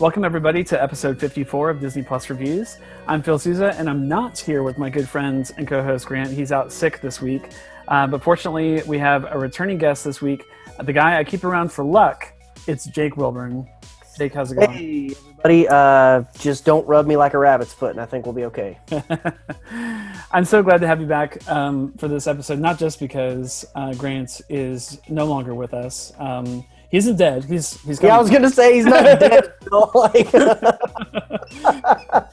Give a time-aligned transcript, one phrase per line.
[0.00, 2.78] Welcome, everybody, to episode 54 of Disney Plus Reviews.
[3.06, 6.30] I'm Phil Souza, and I'm not here with my good friends and co host Grant.
[6.30, 7.50] He's out sick this week.
[7.86, 10.44] Uh, but fortunately, we have a returning guest this week.
[10.82, 12.32] The guy I keep around for luck,
[12.66, 13.68] it's Jake Wilburn.
[14.16, 14.70] Jake, how's it going?
[14.70, 15.68] Hey, everybody.
[15.68, 18.78] Uh, just don't rub me like a rabbit's foot, and I think we'll be okay.
[20.32, 23.92] I'm so glad to have you back um, for this episode, not just because uh,
[23.92, 26.14] Grant is no longer with us.
[26.18, 27.44] Um, he isn't dead.
[27.44, 29.52] He's he's Yeah, I was gonna say he's not dead.
[29.94, 30.72] Like, yeah,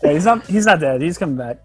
[0.02, 1.02] he's not he's not dead.
[1.02, 1.60] He's coming back,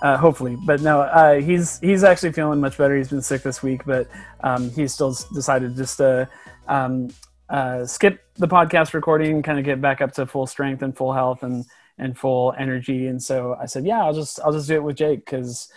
[0.00, 0.56] uh, hopefully.
[0.64, 2.96] But no, uh, he's he's actually feeling much better.
[2.96, 4.06] He's been sick this week, but
[4.44, 6.28] um, he still decided just to
[6.68, 7.08] um,
[7.48, 11.12] uh, skip the podcast recording, kind of get back up to full strength and full
[11.12, 11.64] health and
[11.98, 13.08] and full energy.
[13.08, 15.72] And so I said, yeah, I'll just I'll just do it with Jake because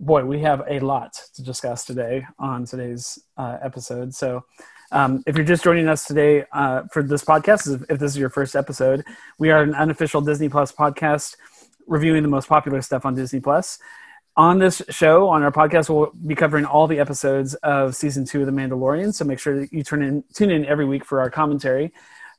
[0.00, 4.14] boy, we have a lot to discuss today on today's uh, episode.
[4.14, 4.46] So.
[4.96, 8.30] Um, if you're just joining us today uh, for this podcast, if, this is your
[8.30, 9.04] first episode,
[9.38, 11.36] we are an unofficial Disney Plus podcast
[11.86, 13.78] reviewing the most popular stuff on Disney Plus.
[14.38, 18.40] On this show, on our podcast, we'll be covering all the episodes of season two
[18.40, 19.12] of The Mandalorian.
[19.12, 21.92] So make sure that you turn in, tune in every week for our commentary.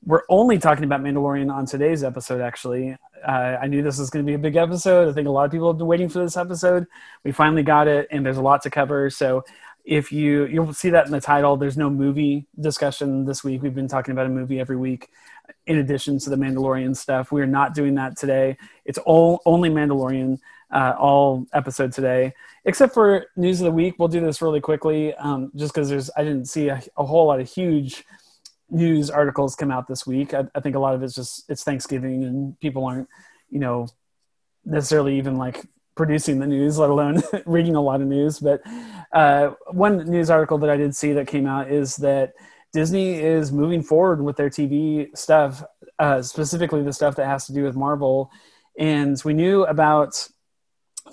[0.03, 2.41] We're only talking about Mandalorian on today's episode.
[2.41, 5.09] Actually, uh, I knew this was going to be a big episode.
[5.09, 6.87] I think a lot of people have been waiting for this episode.
[7.23, 9.11] We finally got it, and there's a lot to cover.
[9.11, 9.43] So
[9.87, 11.55] if you you'll see that in the title.
[11.55, 13.63] There's no movie discussion this week.
[13.63, 15.09] We've been talking about a movie every week
[15.65, 17.31] in addition to the mandalorian stuff.
[17.31, 18.57] We're not doing that today.
[18.83, 20.39] It's all only mandalorian
[20.71, 22.33] uh, all episode today
[22.65, 23.95] except for news of the week.
[23.97, 27.25] We'll do this really quickly um, just because there's i didn't see a, a whole
[27.25, 28.03] lot of huge
[28.69, 30.33] news articles come out this week.
[30.33, 33.07] I, I think a lot of it's just it's thanksgiving and people aren't
[33.49, 33.87] you know
[34.65, 35.65] necessarily even like
[35.97, 38.39] producing the news, let alone reading a lot of news.
[38.39, 38.61] But
[39.11, 42.33] uh, one news article that I did see that came out is that
[42.73, 45.63] Disney is moving forward with their TV stuff,
[45.99, 48.31] uh, specifically the stuff that has to do with Marvel.
[48.77, 50.27] And we knew about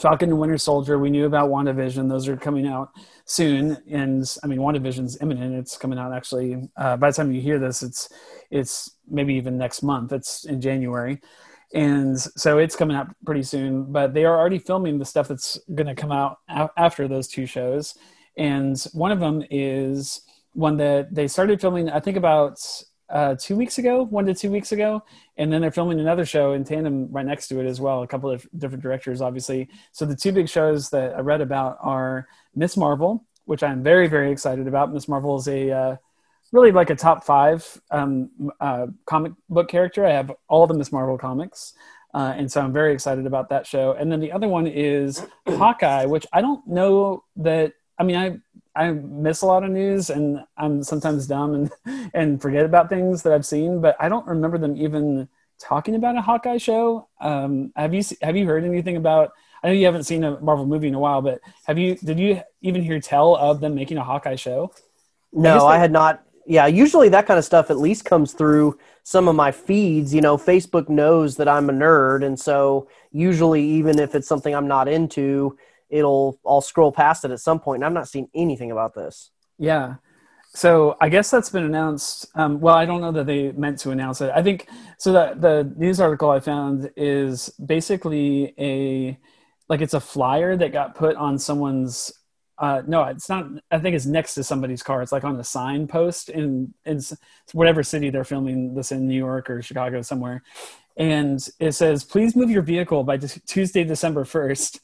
[0.01, 0.99] Falcon and Winter Soldier.
[0.99, 2.09] We knew about WandaVision.
[2.09, 2.91] Those are coming out
[3.25, 3.79] soon.
[3.89, 5.55] And I mean, WandaVision's imminent.
[5.55, 6.69] It's coming out actually.
[6.77, 8.09] Uh, by the time you hear this, it's
[8.51, 10.13] it's maybe even next month.
[10.13, 11.21] It's in January
[11.75, 15.59] and so it's coming out pretty soon but they are already filming the stuff that's
[15.75, 16.39] going to come out
[16.77, 17.95] after those two shows.
[18.37, 22.61] And one of them is one that they started filming i think about
[23.11, 25.03] uh, two weeks ago one to two weeks ago.
[25.37, 28.09] And then they're filming another show in tandem right next to it as well a
[28.09, 29.69] couple of different directors obviously.
[29.93, 34.07] So the two big shows that i read about are miss marvel which i'm very
[34.07, 34.93] very excited about.
[34.93, 35.97] Miss marvel is a uh,
[36.55, 40.07] really like a top five um, uh, comic book character.
[40.07, 41.75] I have all the Miss Marvel comics,
[42.15, 43.93] uh, and so I'm very excited about that show.
[43.93, 47.73] And then the other one is Hawkeye, which I don't know that.
[47.99, 48.39] I mean, I
[48.77, 51.55] I miss a lot of news, and I'm sometimes dumb
[51.85, 55.29] and and forget about things that I've seen, but I don't remember them even
[55.59, 57.09] talking about a Hawkeye show.
[57.21, 59.33] Um, have you have you heard anything about?
[59.63, 61.97] I know you haven't seen a Marvel movie in a while, but have you?
[61.97, 64.73] Did you even hear tell of them making a Hawkeye show?
[65.33, 66.23] no, they- I had not.
[66.47, 70.15] Yeah, usually that kind of stuff at least comes through some of my feeds.
[70.15, 74.55] You know, Facebook knows that I'm a nerd, and so usually, even if it's something
[74.55, 75.57] I'm not into,
[75.89, 77.79] it'll I'll scroll past it at some point.
[77.79, 79.31] And I've not seen anything about this.
[79.59, 79.97] Yeah.
[80.55, 82.27] So I guess that's been announced.
[82.37, 84.31] Um, well, I don't know that they meant to announce it.
[84.35, 84.69] I think
[84.99, 85.13] so.
[85.13, 89.19] That the news article I found is basically a
[89.69, 92.13] like it's a flyer that got put on someone's.
[92.59, 93.47] Uh, no, it's not.
[93.71, 95.03] I think it's next to somebody's car.
[95.03, 97.01] It's like on a signpost in in
[97.53, 100.43] whatever city they're filming this in, New York or Chicago somewhere,
[100.97, 104.81] and it says, "Please move your vehicle by Tuesday, December first,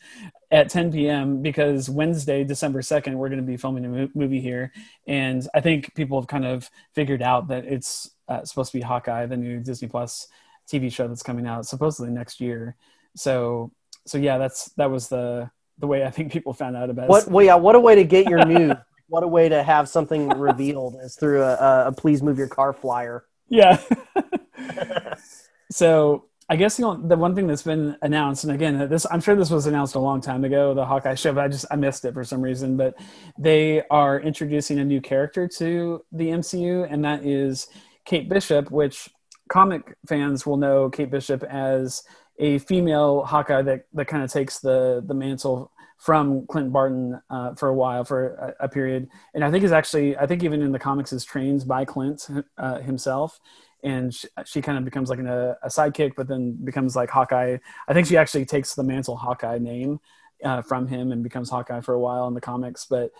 [0.50, 1.42] at 10 p.m.
[1.42, 4.72] because Wednesday, December 2nd, we're going to be filming a mo- movie here.
[5.06, 8.82] And I think people have kind of figured out that it's uh, supposed to be
[8.82, 10.26] Hawkeye, the new Disney Plus
[10.68, 12.76] TV show that's coming out supposedly next year.
[13.14, 13.70] So
[14.06, 15.50] so yeah, that's that was the
[15.80, 17.24] the way I think people found out about What?
[17.26, 17.30] it.
[17.30, 17.56] Well, yeah.
[17.56, 18.74] What a way to get your news.
[19.08, 22.48] what a way to have something revealed is through a, a, a please move your
[22.48, 23.24] car flyer.
[23.48, 23.80] Yeah.
[25.70, 29.20] so I guess you know the one thing that's been announced, and again, this I'm
[29.20, 31.76] sure this was announced a long time ago, the Hawkeye show, but I just I
[31.76, 32.76] missed it for some reason.
[32.76, 32.94] But
[33.38, 37.68] they are introducing a new character to the MCU, and that is
[38.04, 39.08] Kate Bishop, which
[39.48, 42.02] comic fans will know Kate Bishop as
[42.40, 47.54] a female Hawkeye that that kind of takes the the mantle from Clint Barton uh,
[47.54, 50.62] for a while for a, a, period, and I think is actually I think even
[50.62, 52.26] in the comics is trained by Clint
[52.58, 53.38] uh, himself
[53.82, 57.10] and she, she kind of becomes like an, a, a, sidekick, but then becomes like
[57.10, 57.58] Hawkeye.
[57.88, 60.00] I think she actually takes the mantle Hawkeye name
[60.44, 62.86] uh, from him and becomes Hawkeye for a while in the comics.
[62.88, 63.10] But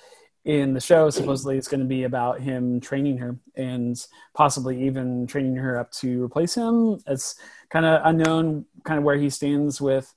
[0.44, 5.26] in the show, supposedly it's going to be about him training her and possibly even
[5.26, 6.98] training her up to replace him.
[7.06, 7.34] It's
[7.68, 10.12] kind of unknown, kind of where he stands with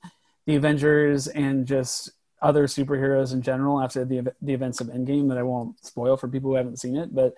[0.46, 2.10] the Avengers and just
[2.40, 6.28] other superheroes in general after the the events of Endgame that I won't spoil for
[6.28, 7.34] people who haven't seen it, but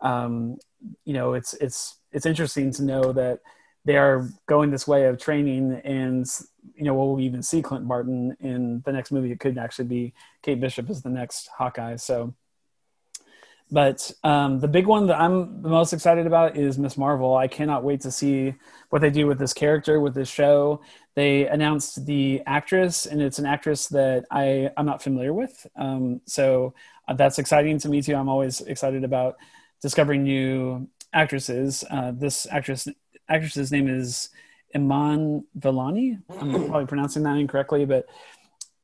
[0.00, 0.58] um,
[1.04, 3.40] you know, it's it's it's interesting to know that
[3.84, 6.26] they are going this way of training and
[6.74, 9.32] you know will we'll even see clint barton in the next movie.
[9.32, 11.96] It could actually be kate bishop as the next hawkeye.
[11.96, 12.34] So
[13.70, 17.36] but um, the big one that i'm the most excited about is miss marvel.
[17.36, 18.54] I cannot wait to see
[18.90, 20.82] what they do with this character with this show.
[21.14, 25.66] They announced the actress and it's an actress that i i'm not familiar with.
[25.76, 26.74] Um, so
[27.08, 28.14] uh, that's exciting to me too.
[28.14, 29.36] I'm always excited about
[29.80, 31.84] discovering new actresses.
[31.90, 32.86] Uh, this actress
[33.28, 34.28] actress's name is
[34.74, 36.20] Iman Vellani.
[36.40, 38.06] I'm probably pronouncing that incorrectly, but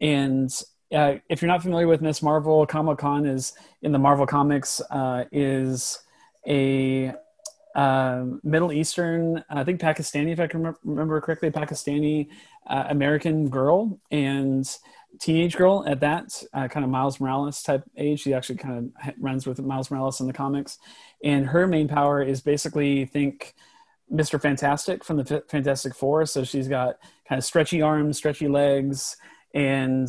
[0.01, 0.51] and
[0.93, 3.53] uh, if you're not familiar with Miss Marvel, Kamala Khan is
[3.83, 6.01] in the Marvel comics uh, is
[6.47, 7.13] a
[7.75, 12.29] uh, Middle Eastern, I think Pakistani, if I can remember correctly, Pakistani
[12.67, 14.69] uh, American girl and
[15.19, 18.21] teenage girl at that uh, kind of Miles Morales type age.
[18.21, 20.79] She actually kind of runs with Miles Morales in the comics,
[21.23, 23.55] and her main power is basically think
[24.13, 24.41] Mr.
[24.41, 26.27] Fantastic from the Fantastic Four.
[26.27, 26.99] So she's got
[27.29, 29.17] kind of stretchy arms, stretchy legs,
[29.55, 30.09] and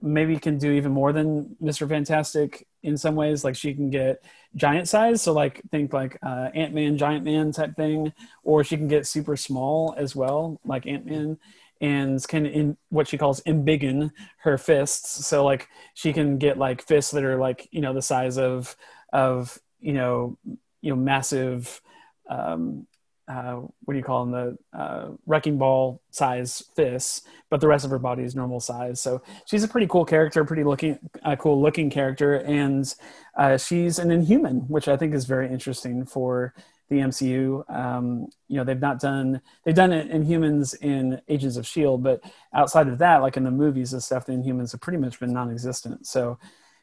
[0.00, 1.88] maybe can do even more than Mr.
[1.88, 3.44] Fantastic in some ways.
[3.44, 4.24] Like she can get
[4.56, 8.12] giant size, so like think like uh, Ant Man, Giant Man type thing,
[8.42, 11.38] or she can get super small as well, like Ant Man
[11.82, 16.80] and can in what she calls embiggen her fists so like she can get like
[16.80, 18.76] fists that are like you know the size of
[19.12, 20.38] of you know
[20.80, 21.82] you know massive
[22.30, 22.86] um
[23.28, 23.54] uh,
[23.84, 27.90] what do you call them the uh, wrecking ball size fists but the rest of
[27.90, 31.60] her body is normal size so she's a pretty cool character pretty looking uh, cool
[31.60, 32.94] looking character and
[33.36, 36.54] uh, she's an inhuman which i think is very interesting for
[36.92, 37.68] the MCU.
[37.74, 42.22] Um, you know, they've not done they've done it Inhumans in Agents of Shield, but
[42.54, 45.32] outside of that, like in the movies and stuff, the Inhumans have pretty much been
[45.32, 46.06] non-existent.
[46.06, 46.38] So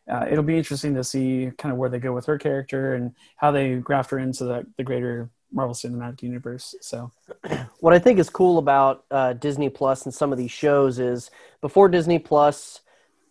[0.09, 3.13] uh, it'll be interesting to see kind of where they go with her character and
[3.37, 6.75] how they graft her into the, the greater Marvel Cinematic Universe.
[6.81, 7.11] So,
[7.79, 11.31] what I think is cool about uh, Disney Plus and some of these shows is
[11.61, 12.81] before Disney Plus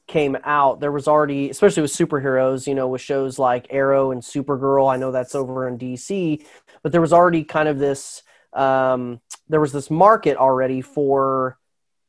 [0.09, 4.23] came out, there was already, especially with superheroes, you know, with shows like Arrow and
[4.23, 4.91] Supergirl.
[4.93, 6.45] I know that's over in DC,
[6.83, 8.23] but there was already kind of this,
[8.55, 11.59] um, there was this market already for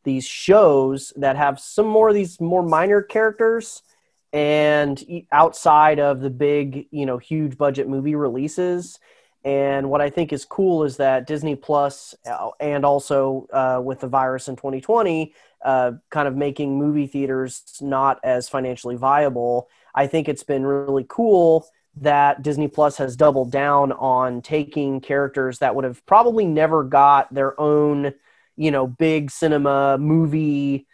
[0.05, 3.84] these shows that have some more of these more minor characters
[4.31, 9.00] and outside of the big, you know, huge budget movie releases.
[9.46, 14.08] And what I think is cool is that Disney uh, and also uh, with the
[14.08, 19.69] virus in 2020, uh, kind of making movie theaters not as financially viable.
[19.96, 21.67] I think it's been really cool
[22.01, 27.34] that Disney Plus has doubled down on taking characters that would have probably never got
[27.34, 28.13] their own,
[28.58, 30.86] you know, big cinema movie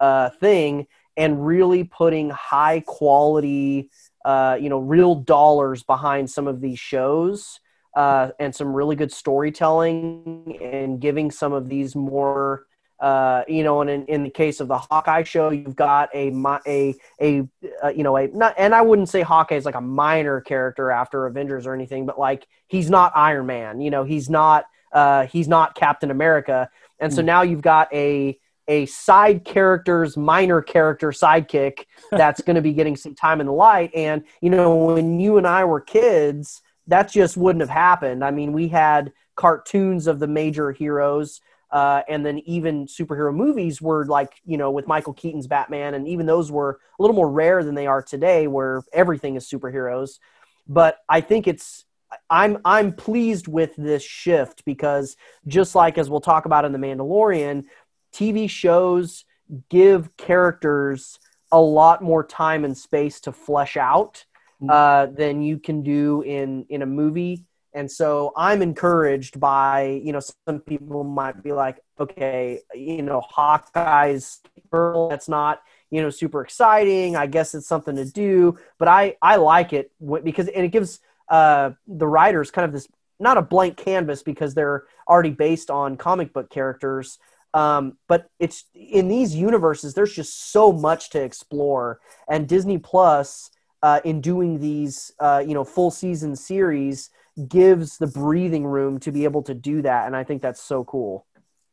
[0.00, 0.86] uh, thing
[1.16, 3.90] and really putting high quality,
[4.24, 7.58] uh, you know, real dollars behind some of these shows
[7.98, 12.64] uh, and some really good storytelling and giving some of these more
[13.00, 16.32] uh, you know, and in, in the case of the Hawkeye show, you've got a
[16.66, 17.48] a a
[17.82, 20.90] uh, you know a not, and I wouldn't say Hawkeye is like a minor character
[20.90, 25.26] after Avengers or anything, but like he's not Iron Man, you know, he's not uh,
[25.26, 27.26] he's not Captain America, and so mm.
[27.26, 28.36] now you've got a
[28.66, 33.52] a side character's minor character sidekick that's going to be getting some time in the
[33.52, 38.24] light, and you know, when you and I were kids that just wouldn't have happened.
[38.24, 41.40] I mean, we had cartoons of the major heroes,
[41.70, 46.08] uh, and then even superhero movies were like, you know, with Michael Keaton's Batman, and
[46.08, 50.18] even those were a little more rare than they are today, where everything is superheroes.
[50.66, 51.84] But I think it's
[52.30, 55.16] I'm I'm pleased with this shift because
[55.46, 57.64] just like as we'll talk about in the Mandalorian,
[58.12, 59.24] TV shows
[59.68, 61.18] give characters
[61.50, 64.24] a lot more time and space to flesh out.
[64.68, 67.44] Uh, than you can do in in a movie.
[67.74, 73.20] And so I'm encouraged by you know some people might be like, okay, you know,
[73.20, 75.08] Hawkeye's girl.
[75.08, 77.16] That's not you know super exciting.
[77.16, 79.92] I guess it's something to do, but I I like it
[80.24, 82.88] because and it gives uh, the writers kind of this
[83.20, 87.18] not a blank canvas because they're already based on comic book characters
[87.54, 91.98] um, but it's in these universes there's just so much to explore
[92.28, 93.50] and disney plus
[93.82, 97.10] uh, in doing these uh, you know full season series
[97.46, 100.82] gives the breathing room to be able to do that and i think that's so
[100.84, 101.24] cool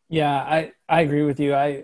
[0.10, 1.84] yeah i i agree with you i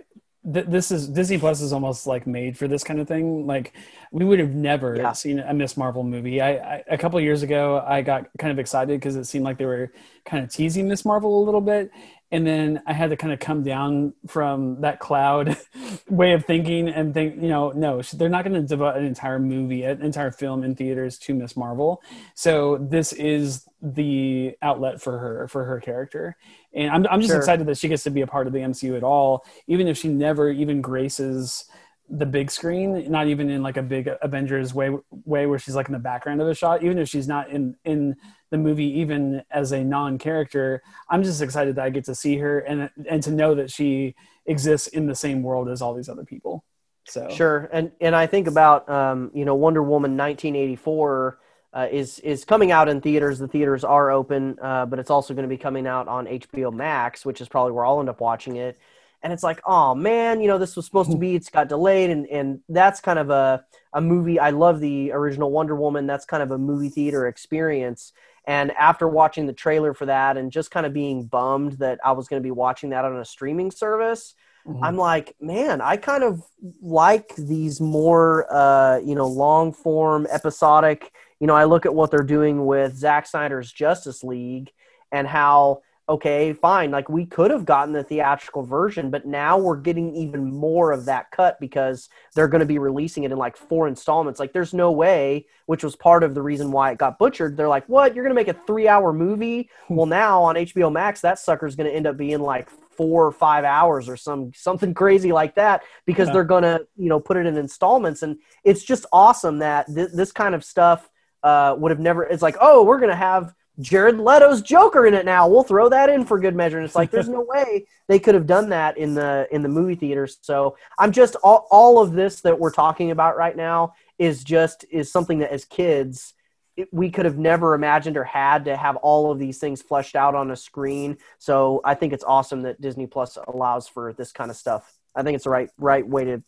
[0.52, 3.46] th- this is Disney Plus is almost like made for this kind of thing.
[3.46, 3.74] Like
[4.12, 5.12] we would have never yeah.
[5.14, 6.42] seen a Miss Marvel movie.
[6.42, 9.58] I, I a couple years ago I got kind of excited because it seemed like
[9.58, 9.92] they were
[10.26, 11.92] kind of teasing Miss Marvel a little bit,
[12.32, 15.58] and then I had to kind of come down from that cloud
[16.10, 19.38] way of thinking and think, you know, no, they're not going to devote an entire
[19.38, 22.02] movie, an entire film in theaters to Miss Marvel.
[22.34, 26.38] So this is the outlet for her, for her character.
[26.74, 27.38] And I'm, I'm just sure.
[27.38, 29.98] excited that she gets to be a part of the MCU at all, even if
[29.98, 31.66] she never even graces
[32.12, 35.88] the big screen, not even in like a big Avengers way way where she's like
[35.88, 38.18] in the background of a shot, even if she's not in in
[38.50, 42.60] the movie even as a non-character, I'm just excited that I get to see her
[42.60, 44.16] and and to know that she
[44.46, 46.66] exists in the same world as all these other people.
[47.06, 47.70] So Sure.
[47.72, 51.40] And and I think about um, you know, Wonder Woman 1984
[51.74, 53.40] uh, is is coming out in theaters.
[53.40, 56.74] The theaters are open, uh, but it's also going to be coming out on HBO
[56.74, 58.78] Max, which is probably where I'll end up watching it
[59.24, 62.10] and it's like, oh man, you know, this was supposed to be, it's got delayed,
[62.10, 63.64] and and that's kind of a
[63.94, 64.40] a movie.
[64.40, 66.08] I love the original Wonder Woman.
[66.08, 68.14] That's kind of a movie theater experience.
[68.46, 72.14] And after watching the trailer for that, and just kind of being bummed that I
[72.14, 74.34] was going to be watching that on a streaming service,
[74.66, 74.84] mm-hmm.
[74.84, 76.42] I'm like, man, I kind of
[76.82, 81.12] like these more, uh, you know, long form episodic.
[81.40, 84.72] You know, I look at what they're doing with Zack Snyder's Justice League
[85.12, 85.82] and how
[86.12, 86.92] okay, fine.
[86.92, 91.06] Like we could have gotten the theatrical version, but now we're getting even more of
[91.06, 94.38] that cut because they're going to be releasing it in like four installments.
[94.38, 97.56] Like there's no way, which was part of the reason why it got butchered.
[97.56, 98.14] They're like, what?
[98.14, 99.70] You're going to make a three hour movie?
[99.88, 99.96] Hmm.
[99.96, 103.32] well, now on HBO Max, that sucker's going to end up being like four or
[103.32, 106.34] five hours or some something crazy like that because yeah.
[106.34, 110.10] they're going to you know put it in installments and it's just awesome that th-
[110.14, 111.10] this kind of stuff
[111.42, 115.14] uh, would have never it's like oh we're going to have Jared Leto's Joker in
[115.14, 115.48] it now.
[115.48, 116.78] We'll throw that in for good measure.
[116.78, 119.70] And it's like there's no way they could have done that in the in the
[119.70, 120.38] movie theaters.
[120.42, 124.86] So I'm just all, all of this that we're talking about right now is just
[124.92, 126.34] is something that as kids
[126.76, 130.16] it, we could have never imagined or had to have all of these things fleshed
[130.16, 131.18] out on a screen.
[131.38, 134.94] So I think it's awesome that Disney Plus allows for this kind of stuff.
[135.16, 136.44] I think it's the right right way to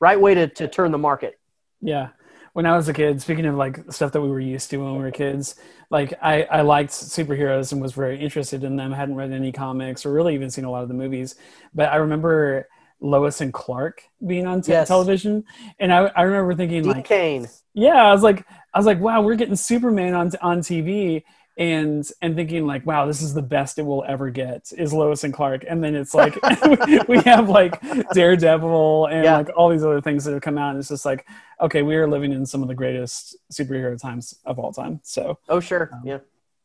[0.00, 1.38] right way to, to turn the market.
[1.82, 2.08] Yeah
[2.52, 4.92] when I was a kid, speaking of like stuff that we were used to when
[4.92, 5.54] we were kids,
[5.90, 8.92] like I, I liked superheroes and was very interested in them.
[8.92, 11.34] I hadn't read any comics or really even seen a lot of the movies,
[11.74, 12.68] but I remember
[13.00, 14.88] Lois and Clark being on t- yes.
[14.88, 15.44] television,
[15.80, 17.48] and I, I remember thinking Dean like, Cain.
[17.74, 21.22] yeah, I was like, I was like, wow, we're getting Superman on on TV,
[21.58, 25.24] and and thinking like wow this is the best it will ever get is lois
[25.24, 25.64] and clark.
[25.68, 26.38] And then it's like
[27.08, 27.80] we have like
[28.12, 29.36] daredevil and yeah.
[29.36, 30.70] like all these other things that have come out.
[30.70, 31.26] And it's just like
[31.60, 35.00] okay we are living in some of the greatest superhero times of all time.
[35.02, 35.90] So oh sure.
[35.92, 36.18] um, yeah.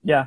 [0.03, 0.25] yeah.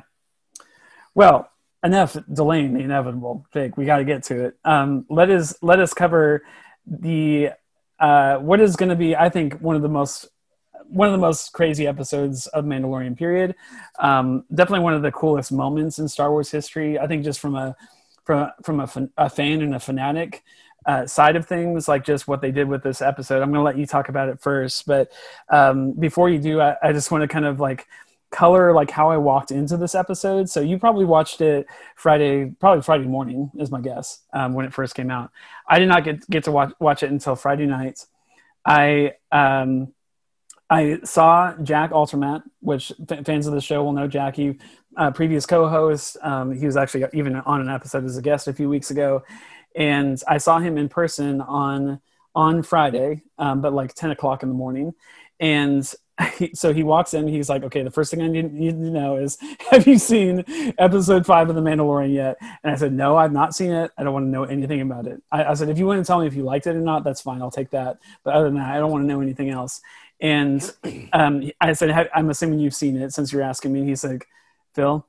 [1.15, 1.49] Well
[1.83, 4.57] enough delaying the inevitable jake we got to get to it.
[4.63, 6.43] Um, let us let us cover
[6.85, 7.51] the
[7.99, 10.27] uh, what is going to be i think one of the most
[10.91, 13.55] one of the most crazy episodes of Mandalorian period.
[13.99, 16.99] Um, definitely one of the coolest moments in Star Wars history.
[16.99, 17.75] I think just from a
[18.25, 20.43] from from a, a fan and a fanatic
[20.85, 23.41] uh, side of things, like just what they did with this episode.
[23.41, 25.11] I'm going to let you talk about it first, but
[25.49, 27.87] um, before you do, I, I just want to kind of like
[28.31, 30.49] color like how I walked into this episode.
[30.49, 34.73] So you probably watched it Friday, probably Friday morning is my guess um, when it
[34.73, 35.31] first came out.
[35.67, 38.05] I did not get get to watch watch it until Friday night.
[38.65, 39.93] I um,
[40.71, 44.37] I saw Jack Altermatt, which f- fans of the show will know Jack.
[44.37, 44.57] He,
[44.95, 46.17] uh, previous co-host.
[46.21, 49.21] Um, he was actually even on an episode as a guest a few weeks ago,
[49.75, 51.99] and I saw him in person on
[52.33, 54.93] on Friday, um, but like ten o'clock in the morning.
[55.41, 55.91] And
[56.53, 57.27] so he walks in.
[57.27, 59.37] He's like, "Okay, the first thing I need, need, to know is,
[59.71, 60.45] have you seen
[60.77, 63.91] episode five of The Mandalorian yet?" And I said, "No, I've not seen it.
[63.97, 66.07] I don't want to know anything about it." I, I said, "If you want to
[66.07, 67.41] tell me if you liked it or not, that's fine.
[67.41, 67.97] I'll take that.
[68.23, 69.81] But other than that, I don't want to know anything else."
[70.21, 70.71] And
[71.13, 74.27] um, I said, "I'm assuming you've seen it since you're asking me." And he's like,
[74.73, 75.05] Phil,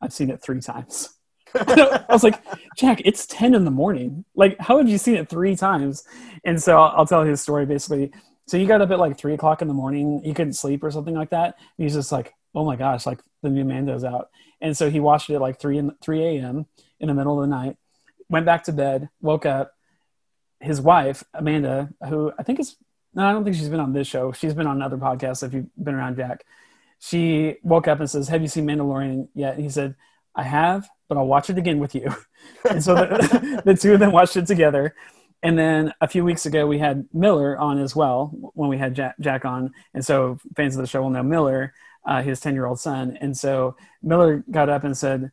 [0.00, 1.10] I've seen it three times.
[1.54, 2.42] I was like,
[2.76, 4.24] Jack, it's 10 in the morning.
[4.34, 6.04] Like, how have you seen it three times?
[6.44, 8.12] And so I'll, I'll tell his story basically.
[8.46, 10.20] So you got up at like three o'clock in the morning.
[10.24, 11.56] He couldn't sleep or something like that.
[11.56, 14.30] And he's just like, oh my gosh, like the new Mando's out.
[14.60, 16.66] And so he watched it at like 3 in 3 a.m.
[17.00, 17.76] in the middle of the night,
[18.28, 19.72] went back to bed, woke up.
[20.60, 22.76] His wife, Amanda, who I think is,
[23.18, 24.30] no, I don't think she's been on this show.
[24.30, 26.44] She's been on other podcasts if you've been around Jack.
[27.00, 29.54] She woke up and says, Have you seen Mandalorian yet?
[29.56, 29.96] And he said,
[30.36, 32.14] I have, but I'll watch it again with you.
[32.70, 34.94] and so the, the two of them watched it together.
[35.42, 38.94] And then a few weeks ago, we had Miller on as well when we had
[38.94, 39.72] Jack, Jack on.
[39.94, 41.74] And so fans of the show will know Miller,
[42.06, 43.18] uh, his 10 year old son.
[43.20, 45.32] And so Miller got up and said,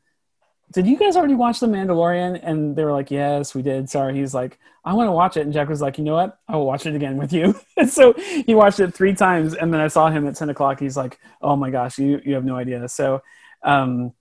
[0.74, 2.40] Did you guys already watch The Mandalorian?
[2.42, 3.90] And they were like, Yes, we did.
[3.90, 4.16] Sorry.
[4.16, 5.42] He's like, I want to watch it.
[5.42, 6.38] And Jack was like, You know what?
[6.48, 7.56] I will watch it again with you.
[7.88, 9.54] so he watched it three times.
[9.54, 10.80] And then I saw him at 10 o'clock.
[10.80, 12.88] He's like, Oh my gosh, you, you have no idea.
[12.90, 13.22] So,
[13.64, 14.14] um,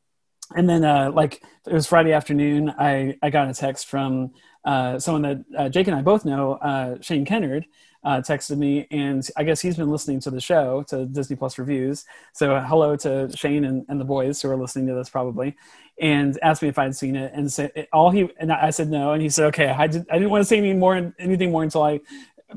[0.54, 4.32] and then uh, like it was Friday afternoon, I, I got a text from
[4.64, 7.66] uh, someone that uh, Jake and I both know, uh, Shane Kennard,
[8.04, 11.58] uh, texted me, and I guess he's been listening to the show, to Disney Plus
[11.58, 12.04] reviews.
[12.34, 15.56] So hello to Shane and, and the boys who are listening to this probably,
[16.00, 19.22] and asked me if I'd seen it, and all he and I said no, and
[19.22, 21.82] he said okay, I, did, I didn't want to say any more anything more until
[21.82, 22.00] I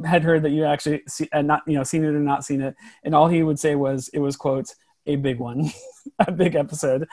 [0.05, 2.61] had heard that you actually see, uh, not you know seen it or not seen
[2.61, 4.73] it, and all he would say was it was quote
[5.07, 5.71] a big one,
[6.19, 7.07] a big episode,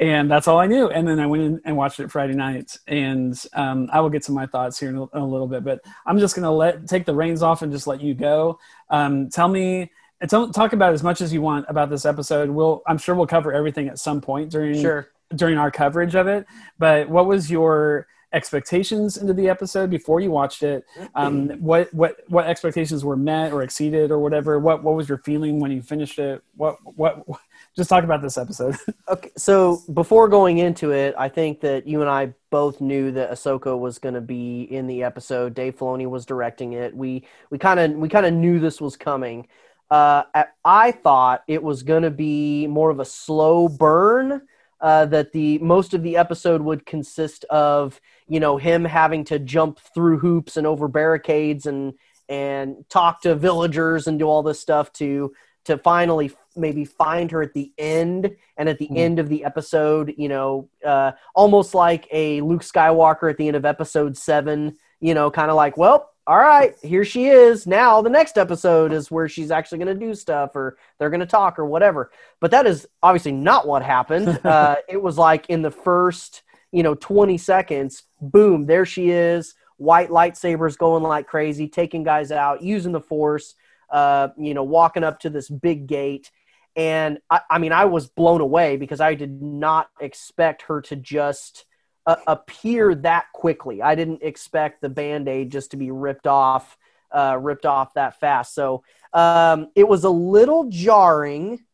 [0.00, 0.88] and that's all I knew.
[0.88, 4.22] And then I went in and watched it Friday night, and um, I will get
[4.24, 5.62] to my thoughts here in a, in a, little bit.
[5.64, 8.58] But I'm just gonna let take the reins off and just let you go.
[8.90, 9.92] Um, tell me.
[10.28, 12.48] Tell, talk about as much as you want about this episode.
[12.48, 15.10] We'll, I'm sure we'll cover everything at some point during Sure.
[15.34, 16.46] during our coverage of it.
[16.78, 20.84] But what was your expectations into the episode before you watched it?
[21.14, 24.58] Um, what what what expectations were met or exceeded or whatever?
[24.58, 26.42] What what was your feeling when you finished it?
[26.56, 27.24] What what?
[27.76, 28.76] Just talk about this episode.
[29.08, 33.30] Okay, so before going into it, I think that you and I both knew that
[33.30, 35.54] Ahsoka was going to be in the episode.
[35.54, 36.96] Dave Filoni was directing it.
[36.96, 39.46] We we kind of we kind of knew this was coming.
[39.90, 44.42] Uh, I- I thought it was going to be more of a slow burn.
[44.80, 49.38] Uh, that the most of the episode would consist of you know him having to
[49.38, 51.94] jump through hoops and over barricades and
[52.28, 55.32] and talk to villagers and do all this stuff to
[55.64, 58.98] to finally maybe find her at the end and at the Mhm.
[58.98, 63.56] end of the episode you know uh, almost like a luke skywalker at the end
[63.56, 67.66] of episode seven you know kind of like well all right here she is.
[67.66, 71.20] Now the next episode is where she's actually going to do stuff or they're going
[71.20, 72.10] to talk or whatever.
[72.40, 74.40] But that is obviously not what happened.
[74.46, 79.54] Uh, it was like in the first you know 20 seconds boom there she is
[79.76, 83.54] white lightsabers going like crazy taking guys out using the force
[83.90, 86.30] uh, you know walking up to this big gate.
[86.76, 90.96] And I, I mean i was blown away because i did not expect her to
[90.96, 91.64] just
[92.06, 96.76] uh, appear that quickly i didn't expect the band-aid just to be ripped off
[97.12, 101.64] uh, ripped off that fast so um, it was a little jarring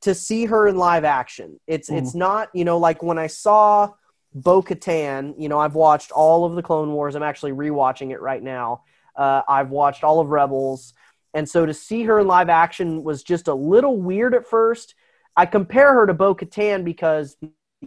[0.00, 1.98] to see her in live action it's Mhm.
[1.98, 3.92] it's not you know like when i saw
[4.34, 7.14] Bo Katan, you know, I've watched all of the Clone Wars.
[7.14, 8.82] I'm actually rewatching it right now.
[9.16, 10.92] Uh, I've watched all of Rebels.
[11.32, 14.94] And so to see her in live action was just a little weird at first.
[15.38, 17.38] I compare her to Bo Katan because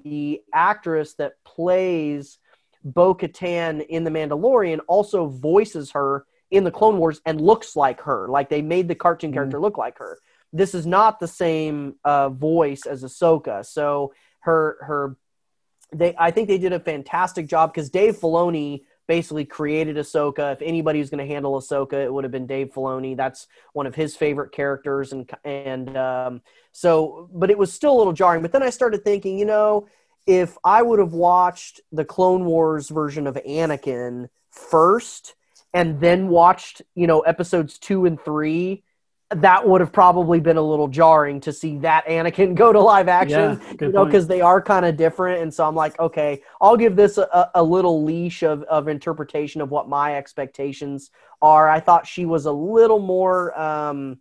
[0.04, 2.38] the actress that plays
[2.84, 8.02] Bo Katan in The Mandalorian also voices her in the Clone Wars and looks like
[8.02, 8.28] her.
[8.28, 10.17] Like they made the cartoon character look like her.
[10.52, 13.65] This is not the same uh, voice as Ahsoka.
[13.65, 15.15] So her her
[15.93, 20.53] they I think they did a fantastic job because Dave Filoni basically created Ahsoka.
[20.53, 23.17] If anybody was going to handle Ahsoka, it would have been Dave Filoni.
[23.17, 26.41] That's one of his favorite characters, and and um,
[26.71, 28.43] so, but it was still a little jarring.
[28.43, 29.87] But then I started thinking, you know,
[30.27, 35.33] if I would have watched the Clone Wars version of Anakin first,
[35.73, 38.83] and then watched, you know, episodes two and three.
[39.31, 43.07] That would have probably been a little jarring to see that Anakin go to live
[43.07, 45.43] action Yeah, you know, because they are kind of different.
[45.43, 49.61] And so I'm like, okay, I'll give this a, a little leash of, of interpretation
[49.61, 51.11] of what my expectations
[51.41, 51.69] are.
[51.69, 54.19] I thought she was a little more, um,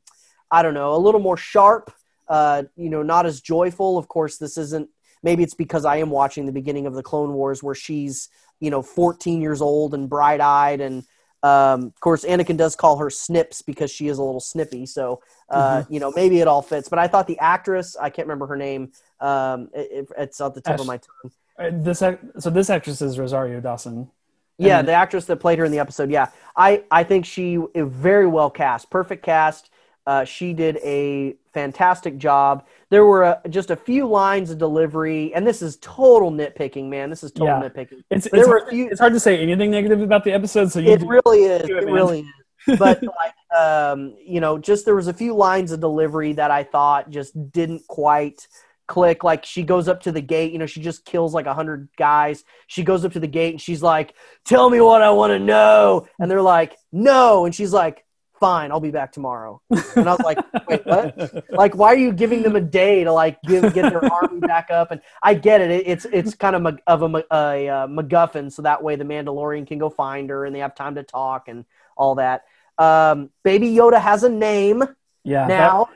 [0.50, 1.90] I don't know, a little more sharp,
[2.28, 3.96] uh, you know, not as joyful.
[3.96, 4.90] Of course, this isn't,
[5.22, 8.28] maybe it's because I am watching the beginning of the Clone Wars where she's,
[8.60, 11.04] you know, 14 years old and bright eyed and,
[11.42, 14.86] um, of course, Anakin does call her Snips because she is a little snippy.
[14.86, 16.88] So, uh, you know, maybe it all fits.
[16.88, 18.92] But I thought the actress, I can't remember her name.
[19.20, 21.32] Um, it, it- it's at the tip Ash- of my tongue.
[21.58, 24.10] Uh, This so this actress is Rosario Dawson.
[24.58, 26.10] Yeah, And- the actress that played her in the episode.
[26.10, 29.70] Yeah, I, I think she is very well cast, perfect cast.
[30.08, 32.64] Uh, she did a fantastic job.
[32.88, 37.10] There were uh just a few lines of delivery, and this is total nitpicking, man.
[37.10, 37.68] This is total Yeah.
[37.68, 38.02] nitpicking.
[38.10, 40.32] It's There it's were hard, a few- it's hard to say anything negative about the
[40.32, 40.72] episode.
[40.72, 41.62] So you It do- really is.
[41.62, 42.26] it, It really is.
[42.78, 46.64] But like, um, you know, just there was a few lines of delivery that I
[46.64, 48.46] thought just didn't quite
[48.86, 49.22] click.
[49.24, 51.88] Like she goes up to the gate, you know, she just kills like a hundred
[51.98, 52.44] guys.
[52.66, 54.14] She goes up to the gate and she's like,
[54.46, 58.04] "Tell me what I want to know," and they're like, "No," and she's like,
[58.40, 59.60] "Fine, I'll be back tomorrow."
[59.96, 63.12] And I was like, "Wait, what?" like why are you giving them a day to
[63.12, 66.54] like give get their army back up and i get it, It- it's it's kind
[66.56, 69.90] of Mac- of a, Ma- a, uh macguffin so that way the mandalorian can go
[69.90, 71.64] find her and they have time to talk and
[71.96, 72.44] all that
[72.78, 74.82] um, baby yoda has a name
[75.24, 75.46] yeah.
[75.48, 75.88] that- now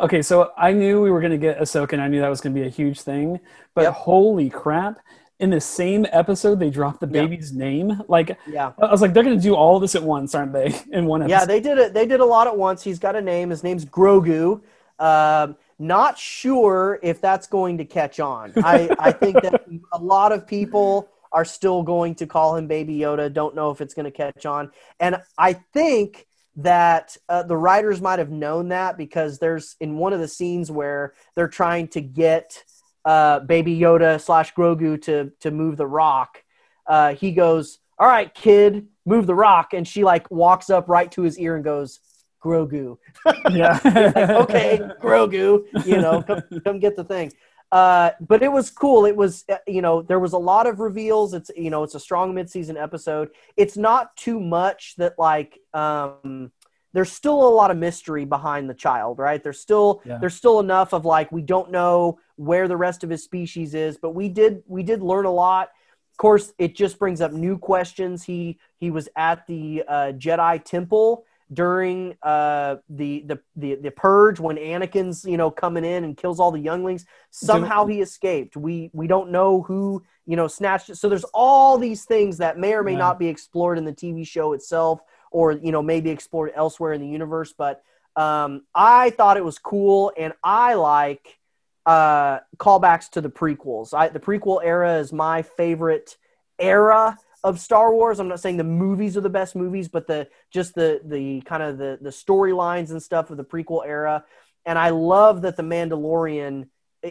[0.00, 2.40] okay, so I knew we were going to get Ahsoka, and I knew that was
[2.40, 3.38] going to be a huge thing.
[3.74, 3.92] But Yep.
[3.92, 4.98] holy crap!
[5.38, 7.22] In the same episode, they dropped the Yeah.
[7.22, 8.00] baby's name.
[8.08, 10.74] Like yeah I was like, they're going to do all this at once, aren't they?
[10.92, 11.30] In one episode.
[11.34, 13.62] yeah they did it they did a lot at once he's got a name his
[13.62, 14.60] name's grogu
[14.98, 20.32] um, not sure if that's going to catch on i i think that a lot
[20.32, 24.04] of people are still going to call him baby yoda don't know if it's going
[24.06, 24.70] to catch on
[25.00, 30.14] and i think that uh, the writers might have known that because there's in one
[30.14, 32.64] of the scenes where they're trying to get
[33.06, 36.42] uh, baby yoda slash grogu to to move the rock
[36.86, 41.10] uh, he goes all right kid move the rock and she like walks up right
[41.10, 42.00] to his ear and goes
[42.44, 42.98] grogu
[43.50, 43.80] yeah.
[43.84, 47.32] like, okay, Grogu, you know, come, come get the thing.
[47.72, 49.06] Uh, but it was cool.
[49.06, 51.34] It was, uh, you know, there was a lot of reveals.
[51.34, 53.30] It's, you know, it's a strong midseason episode.
[53.56, 56.52] It's not too much that like, um,
[56.96, 59.42] there's still a lot of mystery behind the child, right?
[59.42, 60.16] There's still Yeah.
[60.16, 63.98] there's still enough of like we don't know where the rest of his species is,
[63.98, 65.68] but we did we did learn a lot.
[66.12, 68.22] Of course, it just brings up new questions.
[68.24, 74.40] He he was at the uh, Jedi Temple during uh, the, the the the purge
[74.40, 77.04] when Anakin's you know coming in and kills all the younglings.
[77.30, 78.56] Somehow he escaped.
[78.56, 80.96] We we don't know who you know snatched it.
[80.96, 82.98] So there's all these things that may or may Yeah.
[83.06, 87.00] not be explored in the TV show itself, or you know maybe explored elsewhere in
[87.00, 87.54] the universe.
[87.56, 87.82] But
[88.16, 91.38] um, I thought it was cool, and I like
[91.84, 93.94] uh, callbacks to the prequels.
[93.94, 96.16] I, the prequel era is my favorite
[96.58, 98.18] era of Star Wars.
[98.18, 101.62] I'm not saying the movies are the best movies, but the just the the kind
[101.62, 104.24] of the the storylines and stuff of the prequel era.
[104.64, 106.68] And I love that the Mandalorian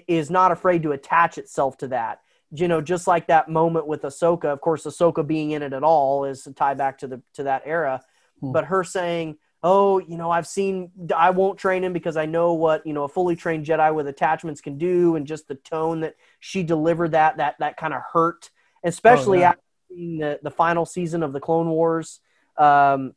[0.07, 2.19] is not afraid to attach itself to that.
[2.55, 4.45] You know, just like that moment with Ahsoka.
[4.45, 7.43] Of course, Ahsoka being in it at all is to tie back to the to
[7.43, 8.01] that era.
[8.39, 8.51] Hmm.
[8.51, 10.91] But her saying, "Oh, you know, I've seen.
[11.15, 14.07] I won't train him because I know what you know a fully trained Jedi with
[14.07, 18.01] attachments can do," and just the tone that she delivered that that that kind of
[18.13, 18.49] hurt,
[18.83, 19.49] especially yeah.
[19.49, 22.19] after seeing the the final season of the Clone Wars.
[22.57, 23.13] Um,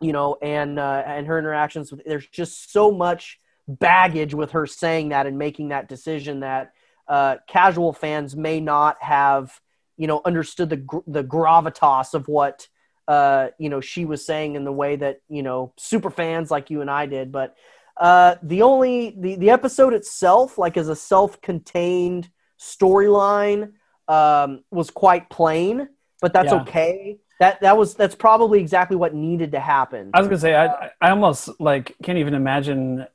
[0.00, 4.66] you know, and uh, and her interactions with there's just so much baggage with her
[4.66, 6.72] saying that and making that decision that
[7.10, 9.60] uh, casual fans may not have
[9.98, 12.68] you know understood the gr- the gravitas of what
[13.08, 16.70] uh, you know she was saying in the way that you know super fans like
[16.70, 17.32] you and I did.
[17.32, 17.56] But
[17.96, 23.72] uh, the only the the episode itself, like as a self-contained storyline,
[24.08, 25.88] um, was quite plain.
[26.22, 26.62] But that's Yeah.
[26.62, 27.18] okay.
[27.40, 30.10] That that was that's probably exactly what needed to happen.
[30.14, 33.06] I was gonna say I I almost like can't even imagine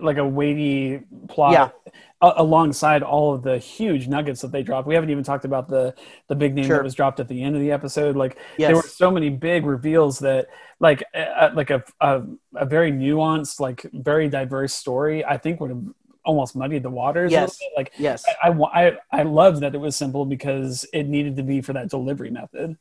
[0.00, 1.68] like a weighty plot Yeah.
[2.22, 4.86] a- alongside all of the huge nuggets that they dropped.
[4.86, 5.94] We haven't even talked about the
[6.28, 6.76] the big name Sure.
[6.78, 8.16] that was dropped at the end of the episode.
[8.16, 8.68] Like Yes.
[8.68, 10.48] there were so many big reveals that
[10.80, 12.22] like uh, like a, a
[12.56, 15.24] a very nuanced like very diverse story.
[15.24, 15.84] I think would have
[16.24, 17.30] almost muddied the waters.
[17.32, 17.58] Yes.
[17.76, 18.24] Like yes.
[18.42, 21.90] I, I I loved that it was simple because it needed to be for that
[21.90, 22.76] delivery method.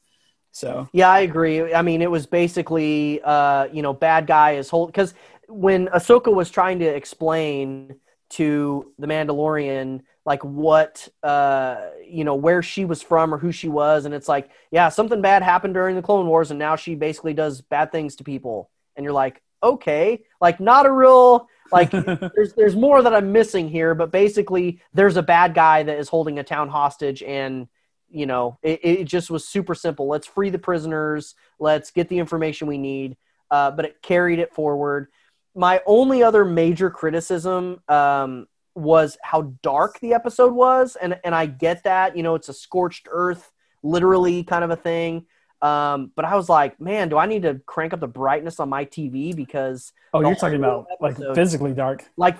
[0.55, 1.73] So Yeah, I agree.
[1.73, 5.13] I mean, it was basically, uh, you know, bad guy is hold because
[5.53, 7.95] when Ahsoka was trying to explain
[8.31, 13.67] to the Mandalorian like what, uh, you know, where she was from or who she
[13.67, 16.95] was, and it's like, yeah, something bad happened during the Clone Wars, and now she
[16.95, 21.91] basically does bad things to people, and you're like, okay, like not a real like
[22.35, 26.09] there's there's more that I'm missing here, but basically there's a bad guy that is
[26.09, 27.67] holding a town hostage and
[28.09, 30.07] you know it, it just was super simple.
[30.07, 31.35] Let's free the prisoners.
[31.59, 33.17] Let's get the information we need.
[33.49, 35.07] Uh, but it carried it forward
[35.55, 41.45] my only other major criticism um, was how dark the episode was and and i
[41.45, 43.51] get that you know it's a scorched earth
[43.83, 45.25] literally kind of a thing
[45.61, 48.69] um, but i was like man do i need to crank up the brightness on
[48.69, 52.03] my tv because oh, you're talking about like physically dark.
[52.17, 52.37] like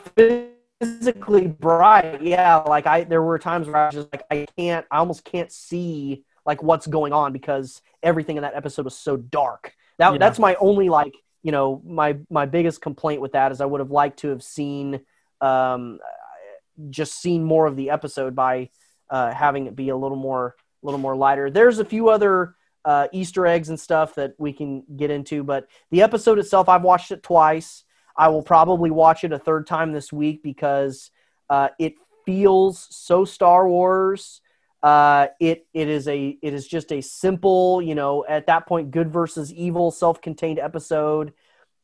[0.81, 4.85] physically bright yeah like i there were times where i was just like i can't
[4.89, 9.17] i almost can't see like what's going on because everything in that episode was so
[9.17, 10.17] dark that, Yeah.
[10.17, 13.79] that's my only like you know, my my biggest complaint with that is I would
[13.79, 15.01] have liked to have seen
[15.41, 15.99] um,
[16.89, 18.69] just seen more of the episode by
[19.09, 21.51] uh, having it be a little more a little more lighter.
[21.51, 25.67] There's a few other uh, Easter eggs and stuff that we can get into, but
[25.91, 27.83] the episode itself, I've watched it twice.
[28.17, 31.11] I will probably watch it a third time this week because
[31.49, 31.93] uh, it
[32.25, 34.41] feels so Star Wars.
[34.83, 38.91] Uh, it it is a it is just a simple, you know, at that point,
[38.91, 41.31] good versus evil, self-contained episode.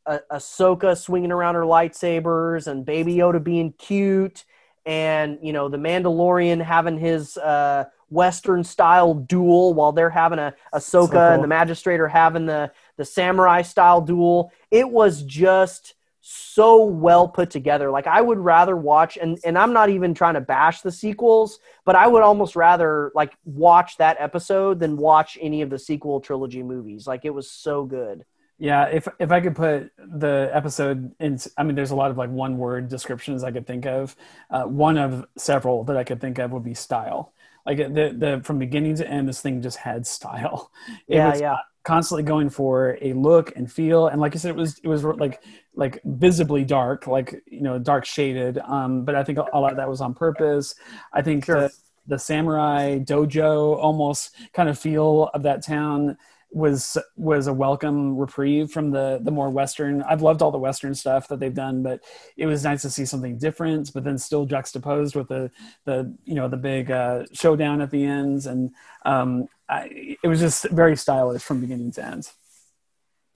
[0.04, 4.44] Uh, Ahsoka swinging around her lightsabers and Baby Yoda being cute,
[4.84, 10.54] and you know the Mandalorian having his uh, Western style duel while they're having a
[10.74, 11.18] Ahsoka so cool.
[11.20, 14.52] and the Magistrate are having the the samurai style duel.
[14.70, 17.90] It was just so well put together.
[17.90, 21.58] Like I would rather watch and and I'm not even trying to bash the sequels,
[21.84, 26.20] but I would almost rather like watch that episode than watch any of the sequel
[26.20, 27.06] trilogy movies.
[27.06, 28.24] Like it was so good.
[28.58, 32.18] Yeah, if if I could put the episode in, I mean, there's a lot of
[32.18, 34.14] like one word descriptions I could think of.
[34.50, 37.32] Uh, one of several that I could think of would be style.
[37.64, 40.70] Like the the from beginning to end, this thing just had style.
[41.08, 44.08] It yeah, yeah constantly going for a look and feel.
[44.08, 45.42] And like i said it was it was like
[45.74, 48.58] like visibly dark like you know dark shaded.
[48.58, 50.74] Um but i think a lot of that was on purpose.
[51.12, 51.60] I think sure.
[51.60, 51.72] the,
[52.06, 56.16] the samurai dojo almost kind of feel of that town
[56.52, 60.02] was was a welcome reprieve from the the more western.
[60.02, 62.00] I've loved all the western stuff that they've done but
[62.36, 65.50] it was nice to see something different but then still juxtaposed with the
[65.84, 68.46] the you know the big uh, showdown at the ends.
[68.46, 68.74] And
[69.06, 72.28] um I, it was just very stylish from beginning to end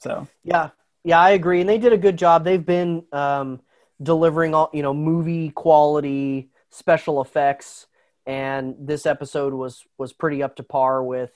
[0.01, 0.71] so yeah
[1.05, 3.61] yeah i agree and they did a good job they've been um
[4.03, 7.87] delivering all you know movie quality special effects
[8.27, 11.33] and this episode was was pretty up to par with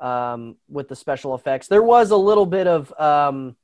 [0.00, 1.68] um, with the special effects.
[1.68, 3.56] There was a little bit of um,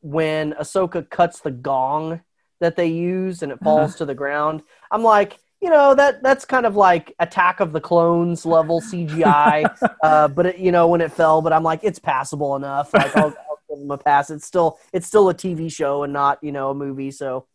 [0.00, 2.20] when Ahsoka cuts the gong
[2.60, 3.98] that they use and it falls uh-huh.
[3.98, 4.62] to the ground.
[4.90, 9.70] I'm like, you know that that's kind of like Attack of the Clones level CGI,
[10.02, 11.42] uh, but it, you know when it fell.
[11.42, 12.92] But I'm like, it's passable enough.
[12.94, 14.30] Like I'll, I'll give them a pass.
[14.30, 17.10] It's still it's still a TV show and not you know a movie.
[17.10, 17.46] So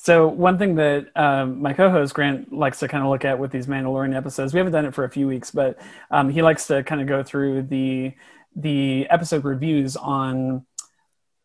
[0.00, 3.50] so one thing that um, my co-host Grant likes to kind of look at with
[3.50, 5.76] these Mandalorian episodes, we haven't done it for a few weeks, but
[6.12, 8.14] um, he likes to kind of go through the
[8.54, 10.64] the episode reviews on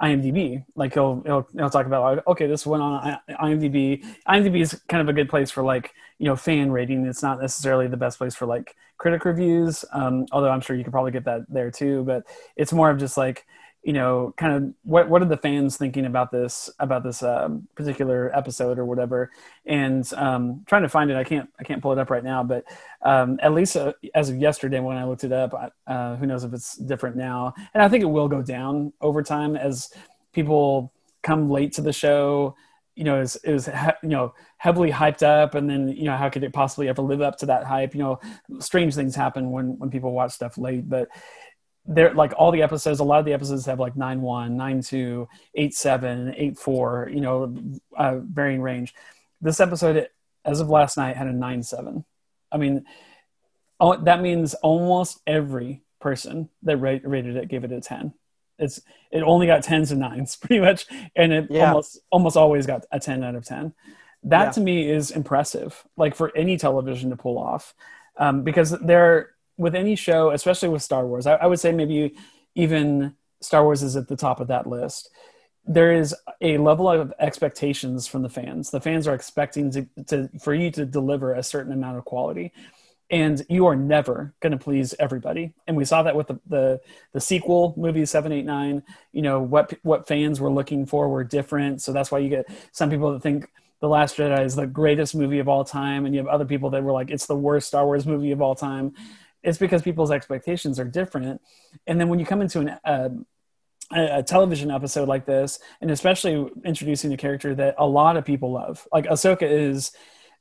[0.02, 0.66] IMDb.
[0.76, 4.06] Like he'll he'll, he'll talk about like, okay, this went on IMDb.
[4.28, 7.06] IMDb is kind of a good place for like you know fan rating.
[7.06, 10.84] It's not necessarily the best place for like critic reviews, um, although I'm sure you
[10.84, 12.04] could probably get that there too.
[12.04, 12.24] But
[12.56, 13.46] it's more of just like
[13.84, 17.68] you know, kind of what what are the fans thinking about this about this um,
[17.76, 19.30] particular episode or whatever,
[19.66, 21.18] and um, trying to find it.
[21.18, 22.64] I can't I can't pull it up right now, but
[23.02, 26.46] um, at least uh, as of yesterday when I looked it up, uh, who knows
[26.46, 27.54] if it's different now?
[27.74, 29.94] And I think it will go down over time as
[30.32, 32.56] people come late to the show.
[32.96, 33.68] You know, is is
[34.02, 37.22] you know heavily hyped up, and then you know how could it possibly ever live
[37.22, 37.94] up to that hype?
[37.94, 38.20] You know,
[38.60, 41.10] strange things happen when when people watch stuff late, but
[41.86, 44.82] they're like all the episodes a lot of the episodes have like 9 1 9
[44.82, 47.56] 2 8 7 8 4 you know
[47.98, 48.94] uh, varying range
[49.42, 50.08] this episode
[50.46, 52.06] as of last night had a 9 7
[52.52, 52.86] i mean
[53.80, 58.14] oh, that means almost every person that rated it gave it a 10
[58.60, 58.80] it's
[59.12, 61.68] it only got 10s and 9s pretty much and it yeah.
[61.68, 63.74] almost almost always got a 10 out of 10
[64.24, 64.52] that yeah.
[64.52, 67.74] to me is impressive like for any television to pull off
[68.18, 72.16] um, because they're with any show, especially with Star Wars, I, I, would say maybe
[72.56, 75.10] even Star Wars is at the top of that list.
[75.66, 78.70] There is a level of expectations from the fans.
[78.70, 82.52] The fans are expecting to, to for you to deliver a certain amount of quality,
[83.10, 85.54] and you are never going to please everybody.
[85.68, 86.82] And we saw that with the, the
[87.14, 88.84] the sequel movie seven eight nine.
[89.14, 92.46] You know what what fans were looking for were different, so that's why you get
[92.74, 96.14] some people that think the Last Jedi is the greatest movie of all time, and
[96.14, 98.56] you have other people that were like, it's the worst Star Wars movie of all
[98.56, 98.94] time
[99.44, 101.42] it's because people's expectations are different
[101.88, 103.10] and then when you come into an uh,
[103.92, 108.52] a television episode like this, and especially introducing a character that a lot of people
[108.52, 109.92] love, like Ahsoka is,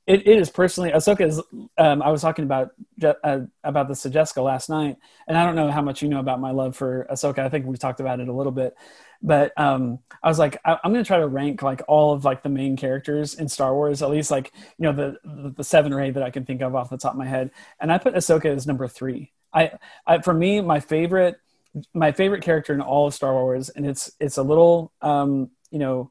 [0.07, 1.41] it, it is personally Ahsoka is.
[1.79, 2.71] Um, I was talking about
[3.03, 4.97] uh, about this to Jessica last night,
[5.29, 7.41] and I don't know how much you know about my love for Ahsoka.
[7.41, 8.75] I think we talked about it a little bit,
[9.23, 12.25] but um, I was like, I, am going to try to rank like all of
[12.25, 15.65] like the main characters in Star Wars, at least like you know the, the, the
[15.65, 17.93] seven or eight that I can think of off the top of my head, and
[17.93, 19.33] I put Ahsoka as number three.
[19.53, 19.73] I,
[20.07, 21.37] I for me, my favorite
[21.95, 25.79] my favorite character in all of Star Wars, and it's it's a little um, you
[25.79, 26.11] know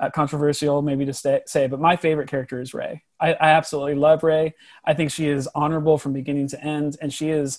[0.00, 3.02] uh, controversial maybe to stay, say, but my favorite character is Rey.
[3.20, 4.54] I, I absolutely love Rey.
[4.84, 7.58] I think she is honorable from beginning to end, and she is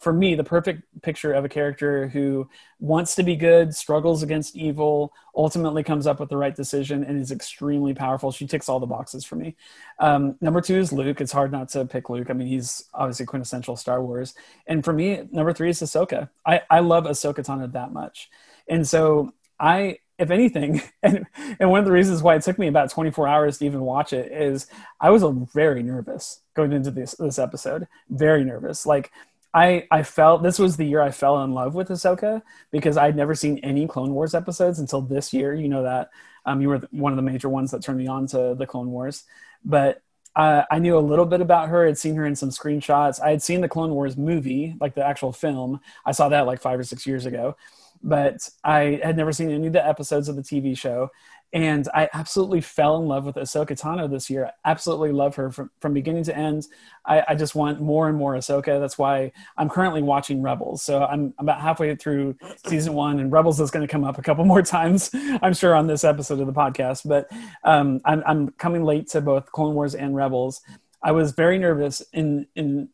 [0.00, 2.48] for me the perfect picture of a character who
[2.80, 7.20] wants to be good, struggles against evil, ultimately comes up with the right decision, and
[7.20, 8.30] is extremely powerful.
[8.30, 9.56] She ticks all the boxes for me.
[9.98, 11.20] Um, number two is Luke.
[11.20, 12.30] It's hard not to pick Luke.
[12.30, 14.34] I mean, he's obviously quintessential Star Wars.
[14.66, 16.28] And for me, number three is Ahsoka.
[16.46, 18.30] I, I love Ahsoka Tano that much.
[18.68, 21.26] And so I if anything, and,
[21.58, 24.12] and one of the reasons why it took me about 24 hours to even watch
[24.12, 24.66] it is
[25.00, 27.86] I was very nervous going into this this episode.
[28.10, 28.84] Very nervous.
[28.84, 29.12] Like
[29.54, 33.16] I I felt this was the year I fell in love with Ahsoka because I'd
[33.16, 35.54] never seen any Clone Wars episodes until this year.
[35.54, 36.10] You know that
[36.44, 38.90] um, you were one of the major ones that turned me on to the Clone
[38.90, 39.24] Wars,
[39.64, 40.02] but.
[40.36, 41.88] Uh, I knew a little bit about her.
[41.88, 43.20] I'd seen her in some screenshots.
[43.20, 45.80] I had seen the Clone Wars movie, like the actual film.
[46.06, 47.56] I saw that like five or six years ago
[48.02, 51.10] but I had never seen any of the episodes of the TV show.
[51.52, 54.46] And I absolutely fell in love with Ahsoka Tano this year.
[54.46, 56.66] I absolutely love her from, from beginning to end.
[57.06, 58.78] I, I just want more and more Ahsoka.
[58.78, 60.82] That's why I'm currently watching Rebels.
[60.82, 64.22] So I'm about halfway through season one, and Rebels is going to come up a
[64.22, 67.08] couple more times, I'm sure, on this episode of the podcast.
[67.08, 67.30] But
[67.64, 70.60] um, I'm, I'm coming late to both Clone Wars and Rebels.
[71.02, 72.90] I was very nervous in in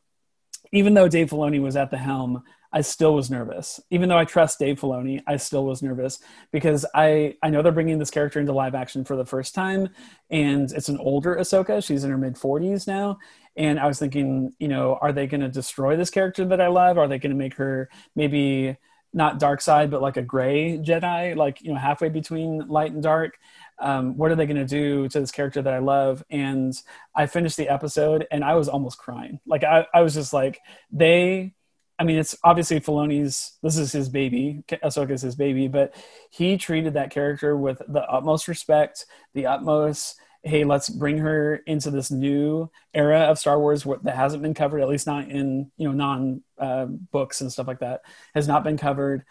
[0.72, 2.42] even though Dave Filoni was at the helm,
[2.74, 3.80] I still was nervous.
[3.90, 6.18] Even though I trust Dave Filoni, I still was nervous
[6.50, 9.90] because I, I know they're bringing this character into live action for the first time,
[10.28, 11.82] and it's an older Ahsoka.
[11.84, 13.18] She's in her mid 40s now.
[13.56, 16.66] And I was thinking, you know, are they going to destroy this character that I
[16.66, 16.98] love?
[16.98, 18.76] Are they going to make her maybe
[19.12, 23.04] not dark side, but like a gray Jedi, like, you know, halfway between light and
[23.04, 23.38] dark?
[23.78, 26.24] Um, what are they going to do to this character that I love?
[26.28, 26.74] And
[27.14, 29.38] I finished the episode and I was almost crying.
[29.46, 30.58] Like, I, I was just like,
[30.90, 31.54] they
[31.98, 33.57] I mean, it's obviously Filoni's.
[33.62, 34.64] This is his baby.
[34.68, 35.94] Ahsoka is his baby, but
[36.30, 40.18] he treated that character with the utmost respect, the utmost.
[40.42, 44.80] Hey, let's bring her into this new era of Star Wars that hasn't been covered,
[44.80, 48.02] at least not in you know non uh, books and stuff like that,
[48.35, 49.24] has not been covered,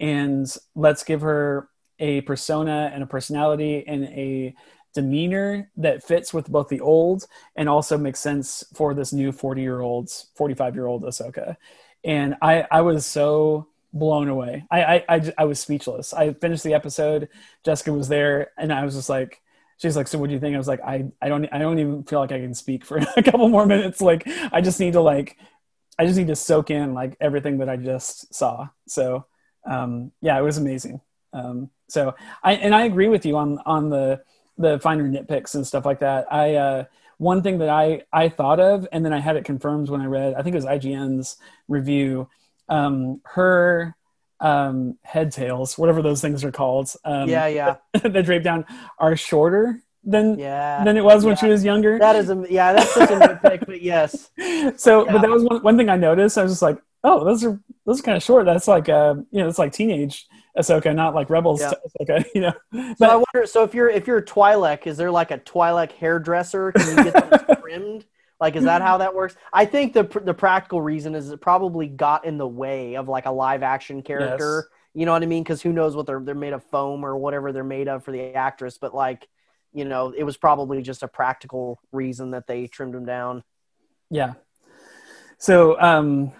[0.00, 1.68] and let's give her
[2.00, 4.54] a persona and a personality and a
[4.94, 7.26] demeanor that fits with both the old
[7.56, 11.56] and also makes sense for this new 40 year old 45 year old ahsoka
[12.04, 14.64] and I I was so blown away.
[14.70, 16.12] I, I I, I was speechless.
[16.14, 17.28] I finished the episode.
[17.64, 19.40] Jessica was there, and I was just like,
[19.78, 20.54] she's like, so what do you think?
[20.54, 22.98] I was like, I I don't I don't even feel like I can speak for
[23.16, 24.00] a couple more minutes.
[24.00, 25.36] Like I just need to like
[25.98, 28.68] I just need to soak in like everything that I just saw.
[28.86, 29.26] So
[29.68, 31.00] um, yeah, it was amazing.
[31.32, 34.22] Um, so I and I agree with you on on the
[34.56, 36.32] the finer nitpicks and stuff like that.
[36.32, 36.84] I uh,
[37.18, 40.06] one thing that I I thought of, and then I had it confirmed when I
[40.06, 40.34] read.
[40.34, 41.36] I think it was IGN's
[41.68, 42.28] review.
[42.68, 43.96] Um, her
[44.40, 46.90] um, head tails, whatever those things are called.
[47.04, 47.76] Um, yeah, yeah.
[48.02, 48.64] that drape down
[48.98, 51.40] are shorter than yeah, than it was when yeah.
[51.40, 51.98] she was younger.
[51.98, 54.30] That is a yeah, that's such a nitpick, but yes.
[54.76, 55.12] So, Yeah.
[55.12, 56.38] but that was one, one thing I noticed.
[56.38, 58.46] I was just like, oh, those are those are kind of short.
[58.46, 60.26] That's like uh, you know, it's like teenage
[60.58, 61.72] Ahsoka, not like Rebels Yeah.
[62.00, 62.24] Ahsoka.
[62.34, 63.46] You know, So but I wonder.
[63.46, 66.72] So if you're if you're a Twi'lek, is there like a Twi'lek hairdresser?
[66.72, 68.04] Can you get those trimmed?
[68.40, 69.34] Like, is that how that works?
[69.52, 73.26] I think the the practical reason is it probably got in the way of like
[73.26, 74.68] a live action character.
[74.94, 75.42] You know what I mean?
[75.42, 78.12] Because who knows what they're they're made of foam or whatever they're made of for
[78.12, 78.78] the actress.
[78.78, 79.26] But like,
[79.72, 83.42] you know, it was probably just a practical reason that they trimmed them down.
[84.10, 84.34] Yeah.
[85.38, 86.32] So um,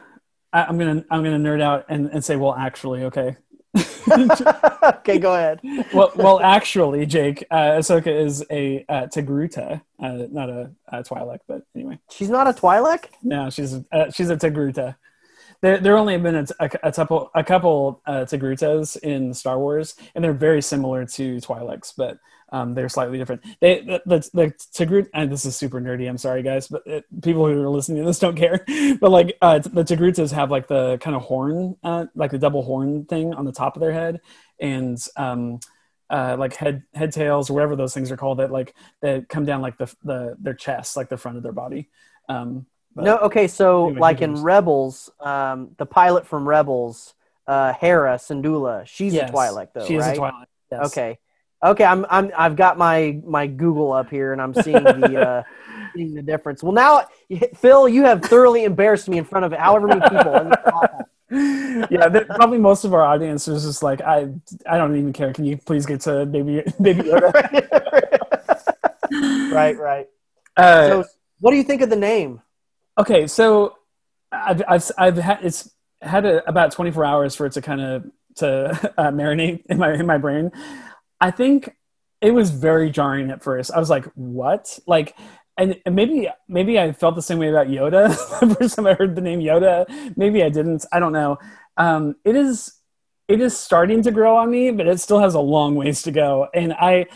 [0.52, 3.36] I, I'm gonna I'm gonna nerd out and, and say, well, actually, okay.
[4.82, 5.60] okay, go ahead.
[5.92, 11.40] well, well, actually, Jake, uh, Ahsoka is a uh, Togruta, uh, not a, a Twi'lek,
[11.46, 13.06] but anyway, She's not a Twi'lek.
[13.22, 14.96] no, she's uh, she's a Togruta.
[15.60, 19.58] There, there only have been a, a, a couple, a couple uh, Togrutas in Star
[19.58, 22.18] Wars, and they're very similar to Twi'leks, but
[22.50, 23.44] um, they're slightly different.
[23.60, 26.08] They, the, the, the and this is super nerdy.
[26.08, 28.64] I'm sorry, guys, but it, people who are listening to this don't care.
[29.00, 32.62] But like uh, the Togrutas have like the kind of horn, uh, like the double
[32.62, 34.20] horn thing on the top of their head,
[34.60, 35.60] and um,
[36.10, 39.44] uh, like head head tails or whatever those things are called that like that come
[39.44, 41.88] down like the the their chest, like the front of their body.
[42.28, 44.42] Um, but- No, okay, so Anyway, like in?
[44.42, 47.14] Rebels, um, the pilot from Rebels,
[47.46, 50.16] uh, Hera Syndulla, she's yes, a Twi'lek though, She is right?
[50.16, 50.44] a Twi'lek.
[50.72, 50.86] Yes.
[50.92, 51.18] Okay,
[51.62, 55.42] okay, I'm I'm I've got my my Google up here and I'm seeing the uh,
[55.94, 56.62] seeing the difference.
[56.62, 57.06] Well, now
[57.56, 60.34] Phil, you have thoroughly embarrassed me in front of however many people.
[60.34, 61.08] and it's awful.
[61.90, 64.28] yeah, probably most of our audience is just like, I,
[64.66, 65.32] I don't even care.
[65.34, 67.32] Can you please get to baby, baby Yoda?
[69.52, 70.06] right, right.
[70.56, 71.04] Uh, So,
[71.40, 72.40] what do you think of the name?
[72.98, 73.76] okay, so
[74.32, 75.70] I've, I've, I've had it's
[76.02, 79.92] had a, about 24 hours for it to kind of to uh, marinate in my
[79.92, 80.50] in my brain.
[81.20, 81.74] I think
[82.20, 83.70] it was very jarring at first.
[83.72, 85.16] I was like, "What?" Like
[85.58, 88.08] and and maybe maybe I felt the same way about Yoda
[88.40, 90.16] the first time I heard the name Yoda.
[90.16, 90.86] Maybe I didn't.
[90.92, 91.38] I don't know.
[91.76, 92.72] Um, it is
[93.26, 96.12] it is starting to grow on me, but it still has a long ways to
[96.12, 96.48] go.
[96.54, 97.06] And I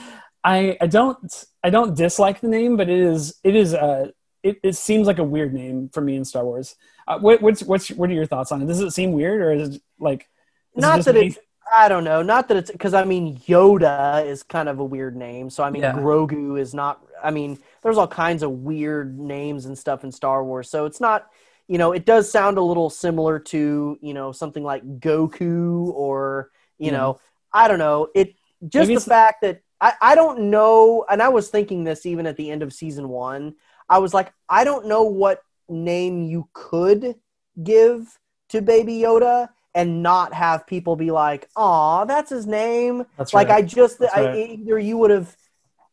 [0.45, 4.09] I I don't I don't dislike the name, but it is it is uh
[4.43, 6.75] it, it seems like a weird name for me in Star Wars.
[7.07, 8.67] Uh, what, what's what's what are your thoughts on it?
[8.67, 10.29] Does it seem weird or is it like
[10.75, 11.27] is not it that me?
[11.29, 11.39] it's
[11.71, 12.23] I don't know.
[12.23, 15.51] Not that it's because I mean Yoda is kind of a weird name.
[15.51, 15.93] So I mean Yeah.
[15.93, 17.01] Grogu is not.
[17.23, 20.69] I mean there's all kinds of weird names and stuff in Star Wars.
[20.71, 21.29] So it's not.
[21.69, 26.51] You know, it does sound a little similar to you know something like Goku or
[26.79, 26.99] you Yeah.
[26.99, 27.21] know
[27.53, 28.09] I don't know.
[28.15, 28.35] It
[28.69, 32.27] just Maybe the fact that I I don't know, and I was thinking this even
[32.27, 33.55] at the end of season one.
[33.89, 37.15] I was like, I don't know what name you could
[37.63, 38.19] give
[38.51, 43.49] to Baby Yoda and not have people be like, "Aw, that's his name." That's like
[43.49, 43.59] right.
[43.59, 44.51] I just, That's I, right.
[44.51, 45.37] either you would have,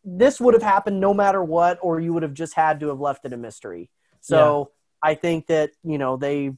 [0.04, 3.00] this would have happened no matter what, or you would have just had to have
[3.00, 3.90] left it a mystery.
[4.22, 4.72] So
[5.02, 6.52] I think that you know they,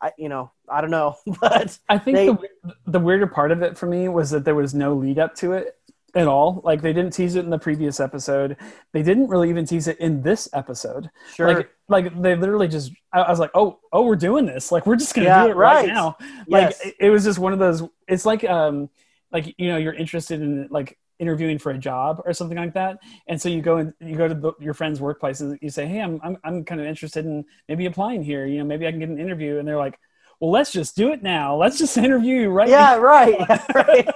[0.00, 3.62] I, you know, I don't know, but I think they- the, the weirder part of
[3.62, 5.76] it for me was that there was no lead up to it
[6.16, 6.62] at all.
[6.64, 8.56] Like they didn't tease it in the previous episode.
[8.92, 11.10] They didn't really even tease it in this episode.
[11.24, 14.72] sure, Like like they literally just I, I was like, "Oh, oh, we're doing this.
[14.72, 15.84] Like we're just going to Yeah, do it right, right.
[15.84, 16.16] now."
[16.50, 18.90] Like yes, it, it was just one of those it's like um
[19.32, 22.98] like you know, you're interested in like interviewing for a job or something like that
[23.26, 25.86] and so you go and you go to the, your friend's workplace and you say
[25.86, 28.90] hey I'm, I'm i'm kind of interested in maybe applying here you know maybe i
[28.90, 29.98] can get an interview and they're like
[30.40, 33.38] well let's just do it now let's just interview you right yeah, right,
[33.74, 34.08] right.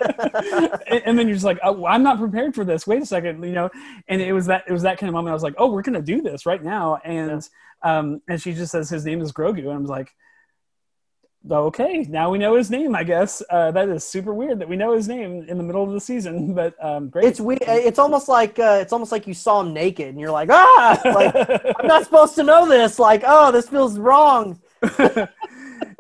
[0.89, 2.87] and, and then you're just like, oh, I'm not prepared for this.
[2.87, 3.71] Wait a second, you know.
[4.09, 5.31] And it was that it was that kind of moment.
[5.31, 6.99] I was like, oh, we're gonna do this right now.
[7.05, 7.49] And
[7.83, 10.13] um, and she just says his name is Grogu, and I was like,
[11.51, 12.95] okay, now we know his name.
[12.95, 15.83] I guess uh, that is super weird that we know his name in the middle
[15.83, 17.25] of the season, but um, great.
[17.25, 17.57] it's we.
[17.63, 21.01] It's almost like uh, it's almost like you saw him naked, and you're like, ah,
[21.05, 21.35] like
[21.79, 22.99] I'm not supposed to know this.
[22.99, 24.61] Like, oh, this feels wrong.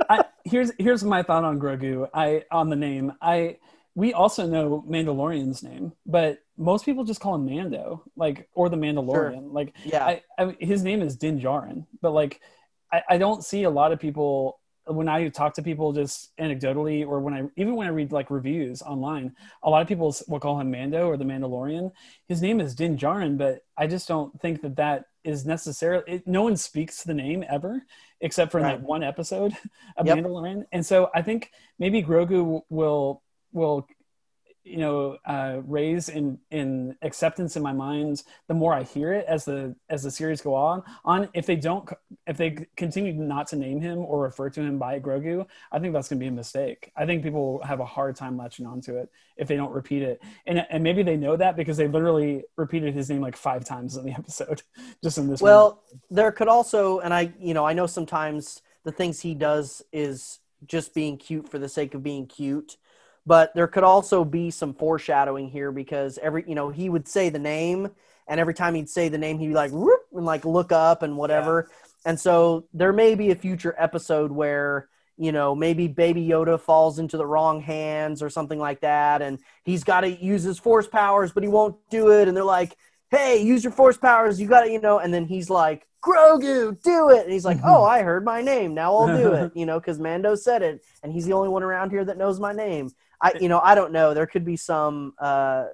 [0.08, 2.08] I, here's here's my thought on Grogu.
[2.12, 3.12] I on the name.
[3.20, 3.58] I
[3.94, 8.76] we also know Mandalorian's name, but most people just call him Mando, like or the
[8.76, 9.52] Mandalorian.
[9.52, 12.40] Like Yeah, I, I his name is Din Djarin, but like
[12.92, 17.06] I, I don't see a lot of people when I talk to people just anecdotally,
[17.06, 20.40] or when I even when I read like reviews online, a lot of people will
[20.40, 21.92] call him Mando or the Mandalorian.
[22.28, 26.04] His name is Din Djarin, but I just don't think that that is necessarily.
[26.06, 27.82] It, no one speaks the name ever,
[28.20, 28.78] except for in Right.
[28.78, 29.52] that one episode
[29.96, 30.18] of Yep.
[30.18, 30.64] Mandalorian.
[30.72, 33.86] And so I think maybe Grogu will will
[34.64, 39.24] you know uh, raise in in acceptance in my mind the more I hear it
[39.26, 41.88] as the as the series go on on if they don't
[42.26, 45.94] if they continue not to name him or refer to him by Grogu I think
[45.94, 46.92] that's gonna be a mistake.
[46.96, 50.02] I think people will have a hard time latching onto it if they don't repeat
[50.02, 50.22] it.
[50.46, 53.96] And and maybe they know that because they literally repeated his name like five times
[53.96, 54.62] in the episode
[55.02, 55.40] just in this.
[55.40, 59.82] Well, there could also, and I, you know, I know sometimes the things he does
[59.92, 62.76] is just being cute for the sake of being cute,
[63.26, 67.28] but there could also be some foreshadowing here because every, you know, he would say
[67.28, 67.90] the name,
[68.26, 71.02] and every time he'd say the name, he'd be like, "Whoop," and like look up
[71.02, 71.70] and whatever.
[72.04, 76.98] And so there may be a future episode where, you know, maybe Baby Yoda falls
[76.98, 80.86] into the wrong hands or something like that, and he's got to use his force
[80.86, 82.28] powers, but he won't do it.
[82.28, 82.76] And they're like,
[83.10, 84.40] hey, use your force powers.
[84.40, 87.24] You got to, you know, and then he's like, Grogu, do it.
[87.24, 87.68] And he's like, mm-hmm.
[87.68, 88.72] oh, I heard my name.
[88.72, 90.82] Now I'll do it, you know, because Mando said it.
[91.02, 92.90] And he's the only one around here that knows my name.
[93.22, 94.14] I, you know, I don't know.
[94.14, 95.66] There could be some, uh,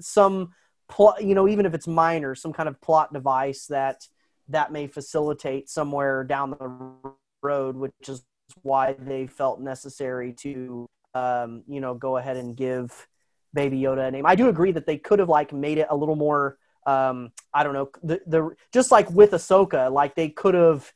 [0.00, 0.52] some
[0.88, 4.06] plot, you know, even if it's minor, some kind of plot device that,
[4.48, 8.22] that may facilitate somewhere down the road, which is
[8.62, 13.08] why they felt necessary to, um, you know, go ahead and give
[13.54, 14.26] Baby Yoda a name.
[14.26, 17.62] I do agree that they could have like made it a little more um I
[17.62, 20.92] don't know the the just like with Ahsoka, like they could have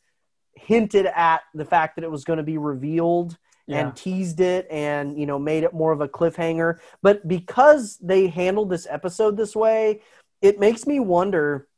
[0.54, 3.36] hinted at the fact that it was going to be revealed
[3.66, 3.80] yeah.
[3.80, 6.78] and teased it and you know made it more of a cliffhanger.
[7.02, 10.02] But because they handled this episode this way,
[10.42, 11.68] it makes me wonder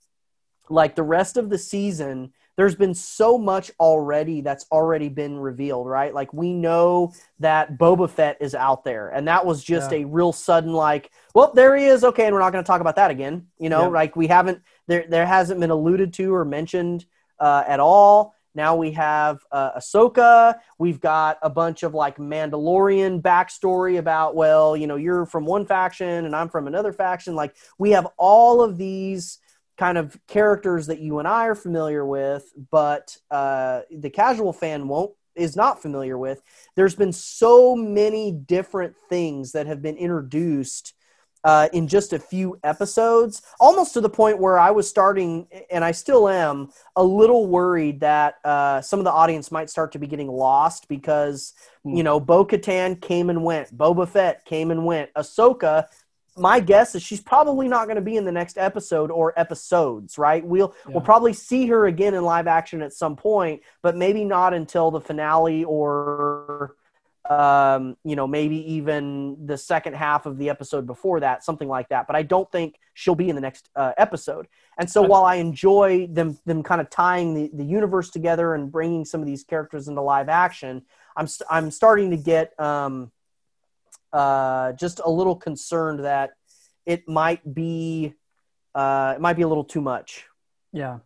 [0.68, 5.86] like the rest of the season there's been so much already that's already been revealed,
[5.86, 6.12] right?
[6.12, 9.98] Like we know that Boba Fett is out there, and that was just Yeah.
[9.98, 12.02] a real sudden like, well, there he is.
[12.02, 13.46] Okay, and we're not going to talk about that again.
[13.58, 13.86] You know, Yeah.
[14.00, 17.06] like we haven't there there hasn't been alluded to or mentioned
[17.38, 18.34] uh, at all.
[18.58, 20.56] Now we have uh, Ahsoka.
[20.80, 25.64] We've got a bunch of like Mandalorian backstory about, well, you know, you're from one
[25.64, 27.36] faction and I'm from another faction.
[27.36, 29.38] Like we have all of these
[29.76, 34.88] kind of characters that you and I are familiar with, but uh, the casual fan
[34.88, 36.42] won't is not familiar with.
[36.74, 40.94] There's been so many different things that have been introduced
[41.44, 45.84] uh, in just a few episodes, almost to the point where I was starting, and
[45.84, 49.98] I still am, a little worried that uh, some of the audience might start to
[49.98, 54.84] be getting lost because, you know, Bo Katan came and went, Boba Fett came and
[54.84, 55.86] went, Ahsoka.
[56.36, 60.18] My guess is she's probably not going to be in the next episode or episodes,
[60.18, 60.44] right?
[60.44, 60.94] We'll Yeah.
[60.94, 64.92] we'll probably see her again in live action at some point, but maybe not until
[64.92, 66.76] the finale or
[67.28, 71.88] um, you know, maybe even the second half of the episode before that, something like
[71.90, 72.06] that.
[72.06, 74.48] But I don't think she'll be in the next uh, episode.
[74.78, 78.72] And so while I enjoy them them kind of tying the, the universe together and
[78.72, 80.82] bringing some of these characters into live action,
[81.16, 83.12] I'm st- I'm starting to get um,
[84.12, 86.30] uh, just a little concerned that
[86.86, 88.14] it might be
[88.74, 90.24] uh, it might be a little too much.
[90.72, 90.98] Yeah.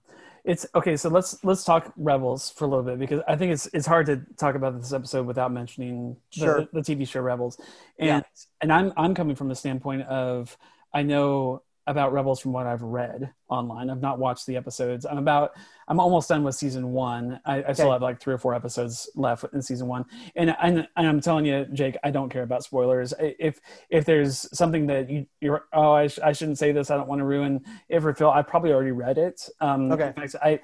[0.45, 3.66] It's okay, so let's let's talk Rebels for a little bit because I think it's
[3.72, 6.68] it's hard to talk about this episode without mentioning the, Sure.
[6.72, 7.59] the TV show Rebels.
[7.99, 8.20] And Yeah.
[8.61, 10.57] and I'm I'm coming from the standpoint of
[10.93, 13.90] I know about Rebels from what I've read online.
[13.90, 15.04] I've not watched the episodes.
[15.04, 15.52] I'm about
[15.88, 17.40] I'm almost done with season one.
[17.44, 20.04] I, I still have like three or four episodes left in season one.
[20.36, 23.12] And and, and I'm telling you, Jake, I don't care about spoilers.
[23.18, 23.60] If
[23.90, 26.90] if there's something that you you're oh I, sh- I shouldn't say this.
[26.90, 28.30] I don't want to ruin it for Phil.
[28.30, 29.48] I probably already read it.
[29.60, 30.06] Um, Okay.
[30.08, 30.60] in fact, I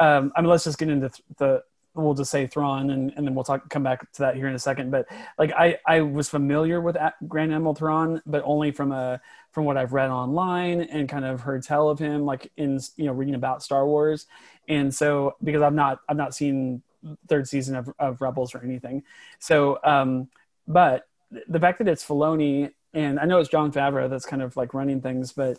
[0.00, 1.62] um, I mean let's just get into th- the
[2.04, 4.54] we'll just say Thrawn and, and then we'll talk come back to that here in
[4.54, 4.90] a second.
[4.90, 5.06] But
[5.38, 6.96] like I I was familiar with
[7.26, 9.20] Grand Admiral Thrawn, but only from a
[9.52, 13.06] from what I've read online and kind of heard tell of him, like in you
[13.06, 14.26] know reading about Star Wars,
[14.68, 16.82] and so because I've not I've not seen
[17.28, 19.02] third season of, of Rebels or anything,
[19.38, 20.28] so um,
[20.66, 21.08] but
[21.48, 24.74] the fact that it's Filoni and I know it's Jon Favreau that's kind of like
[24.74, 25.58] running things, but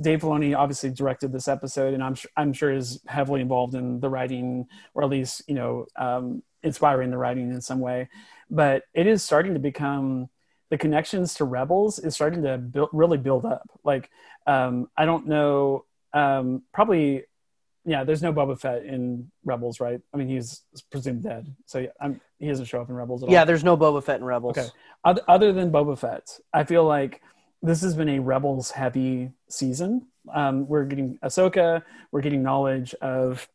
[0.00, 4.00] Dave Filoni obviously directed this episode, and I'm su- I'm sure is heavily involved in
[4.00, 8.08] the writing, or at least you know um, inspiring the writing in some way.
[8.50, 10.28] But it is starting to become
[10.70, 13.68] the connections to Rebels is starting to build, really build up.
[13.84, 14.10] Like
[14.46, 15.84] um, I don't know,
[16.14, 17.24] um, probably
[17.84, 18.04] yeah.
[18.04, 20.00] There's no Boba Fett in Rebels, right?
[20.14, 23.32] I mean, he's presumed dead, so I'm, he doesn't show up in Rebels at all.
[23.32, 24.56] Yeah, there's no Boba Fett in Rebels.
[24.56, 24.68] Okay.
[25.04, 27.20] Other, other than Boba Fett, I feel like
[27.62, 30.06] this has been a Rebels heavy season.
[30.32, 33.48] Um, we're getting Ahsoka, we're getting knowledge of,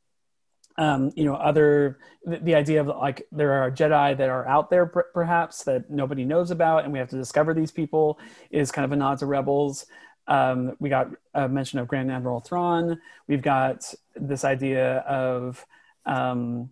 [0.77, 4.69] um, you know, other the, the idea of like there are Jedi that are out
[4.69, 8.19] there per- perhaps that nobody knows about, and we have to discover these people
[8.51, 9.85] is kind of a nod to Rebels.
[10.27, 12.99] Um, we got a mention of Grand Admiral Thrawn.
[13.27, 15.65] We've got this idea of
[16.05, 16.71] um,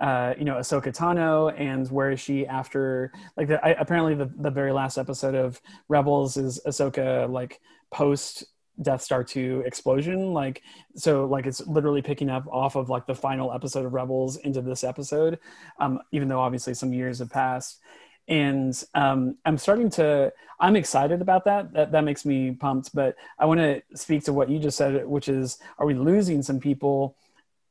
[0.00, 4.30] uh, you know, Ahsoka Tano and where is she after like the, I, apparently the,
[4.36, 8.44] the very last episode of Rebels is Ahsoka like post
[8.82, 10.62] Death Star 2 explosion like
[10.96, 14.60] so like it's literally picking up off of like the final episode of Rebels into
[14.60, 15.38] this episode
[15.80, 17.80] um, even though obviously some years have passed.
[18.28, 21.72] And um, I'm starting to I'm excited about that.
[21.72, 25.06] That that makes me pumped but I want to speak to what you just said
[25.06, 27.16] which is are we losing some people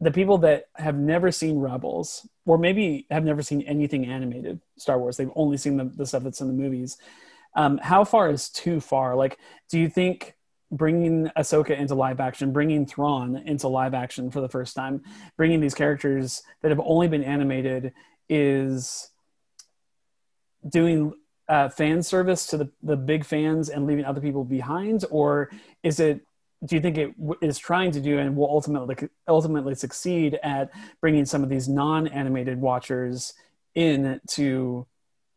[0.01, 4.99] the people that have never seen Rebels, or maybe have never seen anything animated Star
[4.99, 6.97] Wars, they've only seen the, the stuff that's in the movies.
[7.55, 9.15] Um, how far is too far?
[9.15, 9.37] Like,
[9.69, 10.35] do you think
[10.71, 15.01] bringing Ahsoka into live action, bringing Thrawn into live action for the first time,
[15.37, 17.93] bringing these characters that have only been animated
[18.27, 19.09] is
[20.67, 21.13] doing
[21.47, 25.05] uh, fan service to the, the big fans and leaving other people behind?
[25.11, 25.49] Or
[25.83, 26.24] is it
[26.63, 28.95] do you think it is trying to do and will ultimately
[29.27, 33.33] ultimately succeed at bringing some of these non-animated watchers
[33.75, 34.85] in to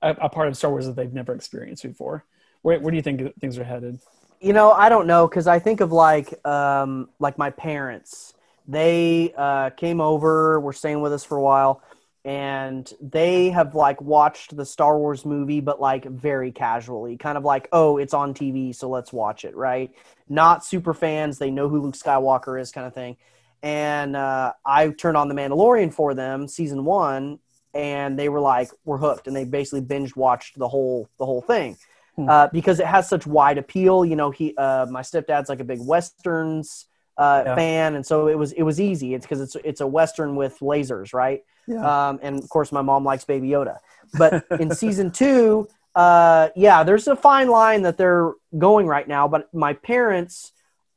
[0.03, 2.25] a, a part of Star Wars that they've never experienced before?
[2.62, 4.01] Where, where do you think things are headed?
[4.41, 8.35] You know, I don't know because I think of like um, like my parents.
[8.66, 11.83] They uh, came over, were staying with us for a while,
[12.29, 17.45] and they have like watched the Star Wars movie, but like very casually, kind of
[17.45, 19.91] like, oh, it's on TV, so let's watch it, right?
[20.29, 21.39] Not super fans.
[21.39, 23.16] They know who Luke Skywalker is, kind of thing.
[23.62, 27.39] And uh, I turned on The Mandalorian for them, season one,
[27.72, 31.41] and they were like, we're hooked, and they basically binge watched the whole the whole
[31.41, 31.79] thing
[32.18, 34.05] uh, because it has such wide appeal.
[34.05, 36.85] You know, he uh, my stepdad's like a big westerns
[37.16, 37.55] uh, Yeah.
[37.55, 39.14] fan, and so it was it was easy.
[39.14, 41.43] It's because it's it's a western with lasers, right?
[41.69, 42.09] Yeah.
[42.09, 43.79] Um, and of course, my mom likes Baby Yoda.
[44.14, 49.29] But in season two, uh, yeah, there's a fine line that they're going right now.
[49.29, 50.53] But my parents.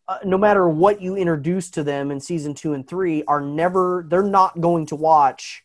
[0.07, 4.03] Uh, no matter what you introduce to them in season two and three, are never
[4.09, 5.63] they're not going to watch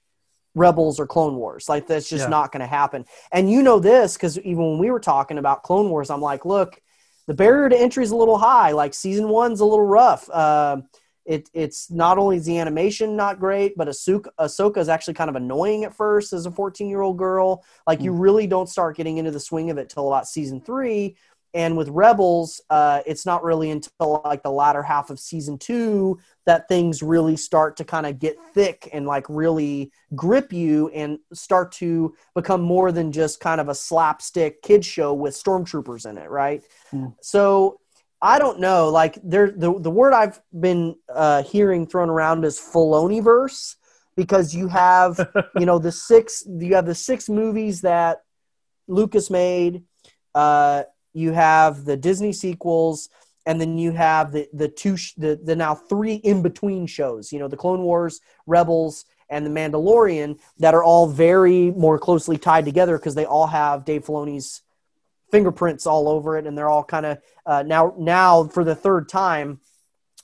[0.55, 1.69] Rebels or Clone Wars.
[1.69, 2.29] Like that's just Yeah.
[2.29, 3.07] not going to happen.
[3.33, 6.45] And you know this because even when we were talking about Clone Wars, I'm like,
[6.45, 6.81] look,
[7.27, 8.71] the barrier to entry is a little high.
[8.73, 10.29] Like season one's a little rough.
[10.31, 10.79] Uh,
[11.27, 15.29] it it's not only is the animation not great, but Ahsoka, Ahsoka is actually kind
[15.29, 17.65] of annoying at first as a 14 year old girl.
[17.87, 21.17] Like you really don't start getting into the swing of it till about season three.
[21.55, 26.19] and with Rebels, uh, it's not really until like the latter half of season two
[26.45, 31.19] that things really start to kind of get thick and like really grip you and
[31.33, 36.19] start to become more than just kind of a slapstick kids show with stormtroopers in
[36.19, 36.63] it, right?
[36.93, 37.15] Mm.
[37.23, 37.81] So
[38.27, 38.89] I don't know.
[38.89, 43.77] Like there, the the word I've been uh, hearing thrown around is Filoniverse
[44.17, 45.21] because you have
[45.57, 48.23] you know the six you have the six movies that
[48.89, 49.85] Lucas made.
[50.35, 50.83] Uh,
[51.15, 53.09] you have the Disney sequels,
[53.47, 57.33] and then you have the the two sh- the the now three in between shows.
[57.33, 62.39] You know, the Clone Wars, Rebels, and the Mandalorian that are all very more closely
[62.39, 64.63] tied together because they all have Dave Filoni's
[65.31, 69.09] fingerprints all over it, and they're all kind of uh, now now for the third
[69.09, 69.61] time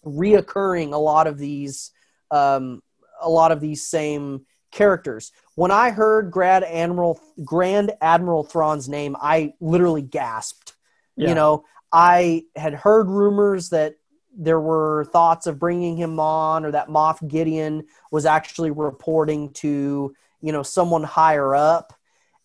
[0.05, 1.91] reoccurring a lot of these
[2.31, 2.83] um,
[3.21, 5.33] a lot of these same characters.
[5.55, 10.75] When I heard Grand Admiral Grand Admiral Thrawn's name, I literally gasped.
[11.17, 11.29] Yeah.
[11.29, 13.97] You know, I had heard rumors that
[14.35, 20.15] there were thoughts of bringing him on, or that Moff Gideon was actually reporting to
[20.41, 21.93] you know someone higher up.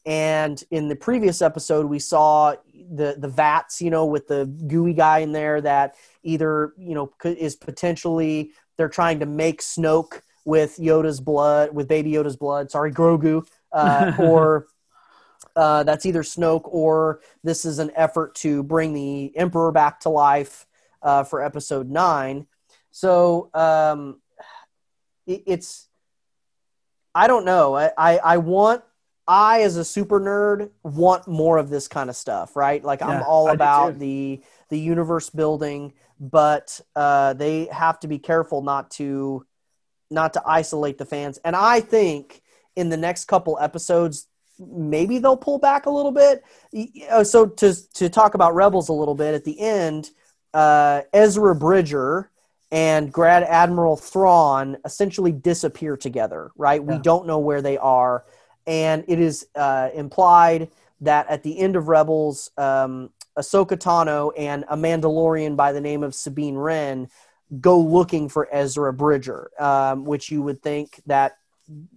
[0.07, 4.93] And in the previous episode, we saw the the vats, you know, with the gooey
[4.93, 10.77] guy in there that either you know is potentially they're trying to make Snoke with
[10.77, 12.71] Yoda's blood, with Baby Yoda's blood.
[12.71, 14.67] Sorry, Grogu, uh, or
[15.57, 20.09] uh, that's either Snoke or this is an effort to bring the Emperor back to
[20.09, 20.65] life
[21.01, 22.47] uh, for Episode Nine.
[22.91, 24.21] So um,
[25.25, 25.89] it, it's
[27.13, 27.75] I don't know.
[27.75, 28.83] I, I I want
[29.28, 32.84] I as a super nerd want more of this kind of stuff, right?
[32.84, 38.19] Like I'm all I about the the universe building, but uh, they have to be
[38.19, 39.45] careful not to
[40.09, 41.38] not to isolate the fans.
[41.43, 42.41] And I think
[42.75, 44.28] in the next couple episodes,
[44.59, 46.43] maybe they'll pull back a little bit.
[47.11, 50.11] Uh, So to to talk about Rebels a little bit at the end,
[50.53, 52.32] uh, Ezra Bridger
[52.71, 56.51] and Grand Admiral Thrawn essentially disappear together.
[56.55, 56.82] Right?
[56.84, 58.23] We don't know where they are,
[58.68, 60.70] and it is uh, implied
[61.01, 66.03] that at the end of Rebels, um, Ahsoka Tano and a Mandalorian by the name
[66.03, 67.07] of Sabine Wren
[67.61, 71.38] go looking for Ezra Bridger, um, which you would think that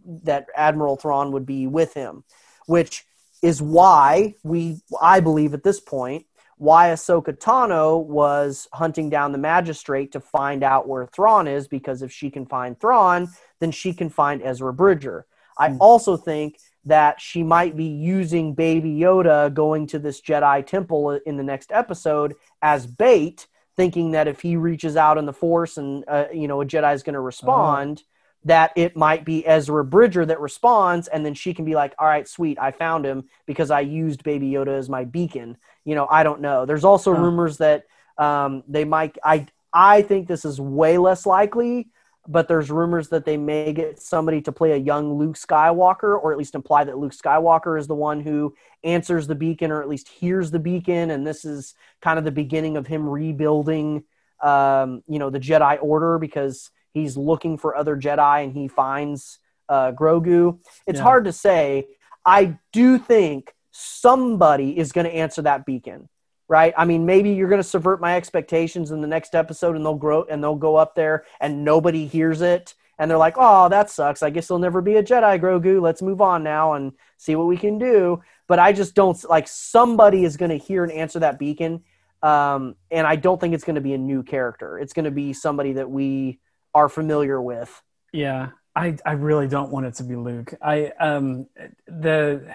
[0.05, 2.25] that Admiral Thrawn would be with him,
[2.67, 3.05] which
[3.43, 9.39] is why we, I believe at this point, why Ahsoka Tano was hunting down the
[9.39, 13.29] magistrate to find out where Thrawn is, because if she can find Thrawn,
[13.61, 15.25] then she can find Ezra Bridger.
[15.61, 21.11] I also think that she might be using Baby Yoda going to this Jedi temple
[21.27, 23.47] in the next episode as bait,
[23.77, 26.95] thinking that if he reaches out in the Force and uh, you know a Jedi
[26.95, 28.03] is going to respond,
[28.45, 32.07] that it might be Ezra Bridger that responds, and then she can be like, "All
[32.07, 36.07] right, sweet, I found him because I used Baby Yoda as my beacon." You know,
[36.11, 36.65] I don't know.
[36.65, 37.21] There's also Huh.
[37.21, 37.85] rumors that
[38.17, 39.19] um, they might.
[39.23, 41.91] I I think this is way less likely,
[42.31, 46.31] but there's rumors that they may get somebody to play a young Luke Skywalker, or
[46.31, 48.55] at least imply that Luke Skywalker is the one who
[48.85, 52.31] answers the beacon, or at least hears the beacon, and this is kind of the
[52.31, 54.05] beginning of him rebuilding,
[54.43, 59.39] um, you know, the Jedi Order because he's looking for other Jedi and he finds
[59.69, 60.59] uh, Grogu.
[60.87, 61.05] It's Yeah.
[61.05, 61.87] hard to say.
[62.25, 66.09] I do think somebody is going to answer that beacon
[66.51, 66.75] right?
[66.77, 69.95] I mean, maybe you're going to subvert my expectations in the next episode, and they'll
[69.95, 73.89] grow and they'll go up there, and nobody hears it, and they're like, "Oh, that
[73.89, 74.21] sucks.
[74.23, 75.81] I guess there'll never be a Jedi Grogu.
[75.81, 79.47] Let's move on now and see what we can do." But I just don't like
[79.47, 81.85] somebody is going to hear and answer that beacon,
[82.21, 84.77] um, and I don't think it's going to be a new character.
[84.77, 86.41] It's going to be somebody that we
[86.75, 87.81] are familiar with.
[88.13, 90.53] Yeah, I I really don't want it to be Luke.
[90.61, 91.47] I um
[91.87, 92.53] the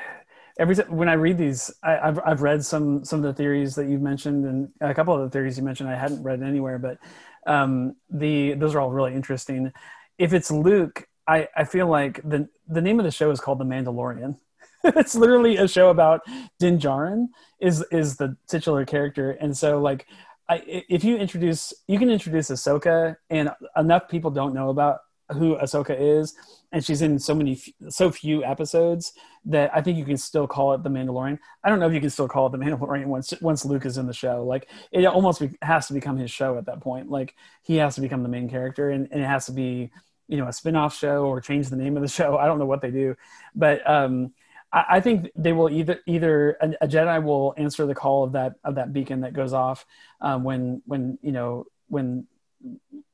[0.59, 3.75] every time when I read these, I, I've I've read some some of the theories
[3.75, 6.79] that you've mentioned and a couple of the theories you mentioned I hadn't read anywhere,
[6.79, 6.97] but
[7.47, 9.71] um the those are all really interesting.
[10.17, 13.59] If it's Luke, I I feel like the the name of the show is called
[13.59, 14.37] The Mandalorian.
[14.83, 16.21] it's literally a show about
[16.59, 17.27] Din Djarin
[17.59, 20.05] is is the titular character, and so like.
[20.47, 24.99] I, if you introduce, you can introduce Ahsoka, and enough people don't know about
[25.31, 26.35] who Ahsoka is,
[26.71, 27.59] and she's in so many,
[27.89, 29.13] so few episodes
[29.45, 31.39] that I think you can still call it the Mandalorian.
[31.63, 33.97] I don't know if you can still call it the Mandalorian once once Luke is
[33.97, 34.43] in the show.
[34.43, 37.09] Like it almost be, has to become his show at that point.
[37.09, 39.91] Like he has to become the main character, and, and it has to be
[40.27, 42.37] you know a spin-off show or change the name of the show.
[42.39, 43.15] I don't know what they do,
[43.55, 44.33] but um,
[44.71, 48.33] I, I think they will either either a, a Jedi will answer the call of
[48.33, 49.85] that of that beacon that goes off
[50.21, 52.27] um, when when you know when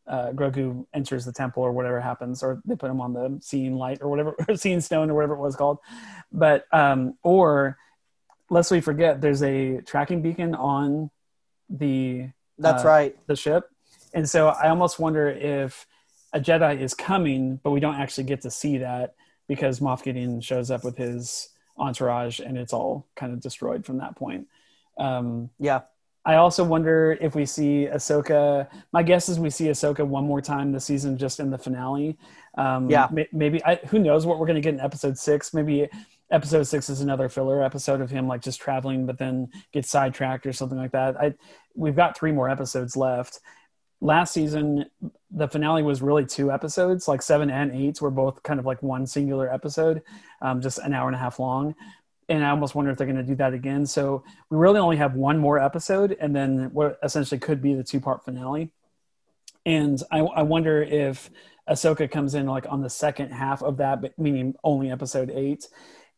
[0.07, 3.75] uh, Grogu enters the temple or whatever happens, or they put him on the seeing
[3.75, 5.79] light or whatever, or seeing stone or whatever it was called.
[6.31, 7.77] But um, or
[8.49, 11.09] lest we forget, there's a tracking beacon on
[11.69, 13.27] the That's uh, right.
[13.27, 13.69] the ship,
[14.13, 15.87] and so I almost wonder if
[16.33, 19.15] a Jedi is coming, but we don't actually get to see that
[19.47, 23.97] because Moff Gideon shows up with his entourage, and it's all kind of destroyed from
[23.97, 24.47] that point.
[24.97, 25.81] Um, Yeah.
[26.23, 28.67] I also wonder if we see Ahsoka.
[28.93, 32.17] My guess is we see Ahsoka one more time this season, just in the finale.
[32.57, 33.07] Um, Yeah.
[33.31, 35.53] Maybe I, who knows what we're going to get in episode six?
[35.53, 35.89] Maybe
[36.29, 40.45] episode six is another filler episode of him like just traveling, but then gets sidetracked
[40.45, 41.19] or something like that.
[41.19, 41.33] I
[41.75, 43.39] we've got three more episodes left.
[44.03, 44.85] Last season,
[45.29, 48.81] the finale was really two episodes, like seven and eight were both kind of like
[48.81, 50.01] one singular episode,
[50.41, 51.75] um, just an hour and a half long
[52.31, 53.85] and I almost wonder if they're going to do that again.
[53.85, 57.83] So we really only have one more episode, and then what essentially could be the
[57.83, 58.71] two part finale.
[59.65, 61.29] And I, I wonder if
[61.69, 65.67] Ahsoka comes in like on the second half of that, meaning only episode eight.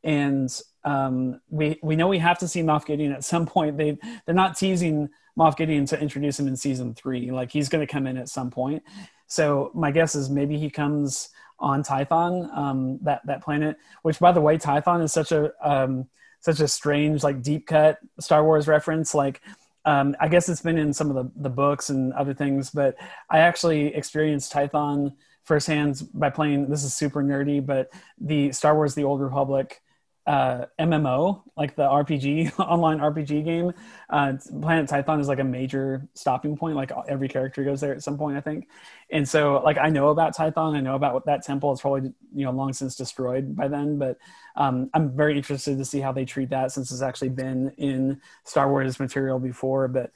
[0.03, 0.49] And
[0.83, 3.77] um, we we know we have to see Moff Gideon at some point.
[3.77, 7.31] They they're not teasing Moff Gideon to introduce him in season three.
[7.31, 8.83] Like he's going to come in at some point.
[9.25, 11.29] So my guess is maybe he comes
[11.59, 13.77] on Tython, um, that that planet.
[14.01, 16.07] Which, by the way, Tython is such a um,
[16.39, 19.13] such a strange, like deep cut Star Wars reference.
[19.13, 19.41] Like,
[19.85, 22.95] um, I guess it's been in some of the the books and other things, but
[23.29, 26.69] I actually experienced Tython firsthand by playing.
[26.69, 29.82] This is super nerdy, but the Star Wars: The Old Republic
[30.25, 33.73] uh, MMO, like the RPG online RPG game.
[34.09, 36.75] Uh, Planet Tython is like a major stopping point.
[36.75, 38.69] Like every character goes there at some point, I think.
[39.11, 41.71] And so, like I know about Tython, I know about that temple.
[41.73, 44.17] It's probably you know long since destroyed by then, but
[44.55, 48.21] um, I'm very interested to see how they treat that since it's actually been in
[48.45, 49.87] Star Wars material before.
[49.87, 50.11] But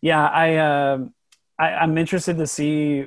[0.00, 0.98] yeah, I, uh,
[1.58, 3.06] I I'm interested to see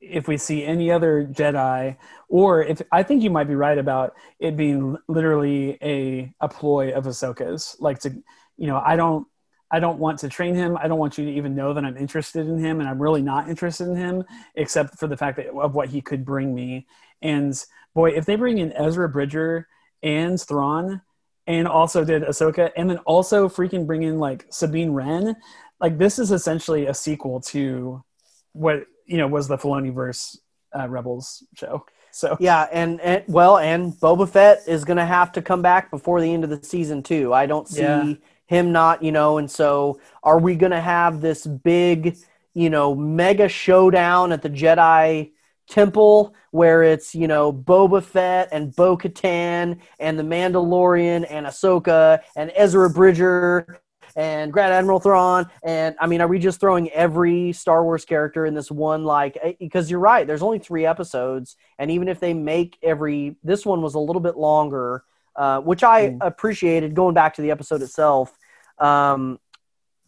[0.00, 1.96] if we see any other Jedi,
[2.28, 6.92] or if I think you might be right about it being literally a a ploy
[6.92, 8.10] of Ahsoka's, like to,
[8.56, 9.26] you know, I don't
[9.70, 10.78] I don't want to train him.
[10.80, 13.22] I don't want you to even know that I'm interested in him, and I'm really
[13.22, 14.24] not interested in him,
[14.54, 16.86] except for the fact that of what he could bring me.
[17.20, 17.52] And
[17.94, 19.68] boy, if they bring in Ezra Bridger
[20.02, 21.02] and Thrawn,
[21.46, 25.34] and also did Ahsoka, and then also freaking bring in like Sabine Wren,
[25.80, 28.04] like this is essentially a sequel to
[28.52, 30.38] what you know was the Filoni verse
[30.78, 31.84] uh, Rebels show.
[32.10, 35.90] So Yeah, and, and well, and Boba Fett is going to have to come back
[35.90, 37.32] before the end of the season too.
[37.34, 38.14] I don't see Yeah.
[38.46, 42.16] him not, you know, and so are we going to have this big,
[42.54, 45.32] you know, mega showdown at the Jedi
[45.68, 52.20] Temple where it's, you know, Boba Fett and Bo Katan and the Mandalorian and Ahsoka
[52.36, 53.80] and Ezra Bridger
[54.16, 55.48] and Grand Admiral Thrawn.
[55.62, 59.04] And I mean, are we just throwing every Star Wars character in this one?
[59.04, 63.36] Like, eh, because you're right, there's only three episodes, and even if they make every,
[63.42, 65.04] this one was a little bit longer,
[65.36, 66.94] uh, which I appreciated.
[66.94, 68.36] Going back to the episode itself,
[68.78, 69.38] um,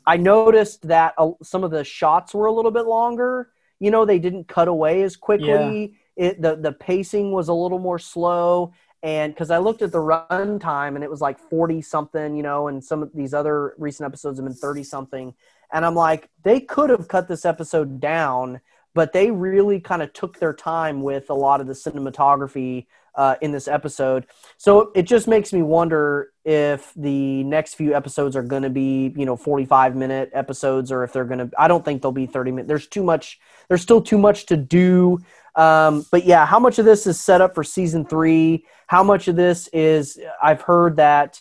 [0.07, 3.51] I noticed that uh, some of the shots were a little bit longer.
[3.79, 5.95] You know, they didn't cut away as quickly.
[6.17, 8.73] It the the pacing was a little more slow
[9.03, 12.43] and because I looked at the run time and it was like 40 something, you
[12.43, 15.35] know, and some of these other recent episodes have been 30 something.
[15.73, 18.61] And I'm like, they could have cut this episode down,
[18.95, 23.37] but they really kind of took their time with a lot of the cinematography uh,
[23.41, 24.27] in this episode.
[24.57, 29.15] So it just makes me wonder if the next few episodes are going to be,
[29.17, 32.27] you know, 45 minute episodes or if they're going to, I don't think they'll be
[32.27, 32.69] 30 minutes.
[32.69, 35.19] There's too much, there's still too much to do.
[35.57, 38.65] Um, but yeah, how much of this is set up for season three?
[38.91, 41.41] How much of this is, I've heard that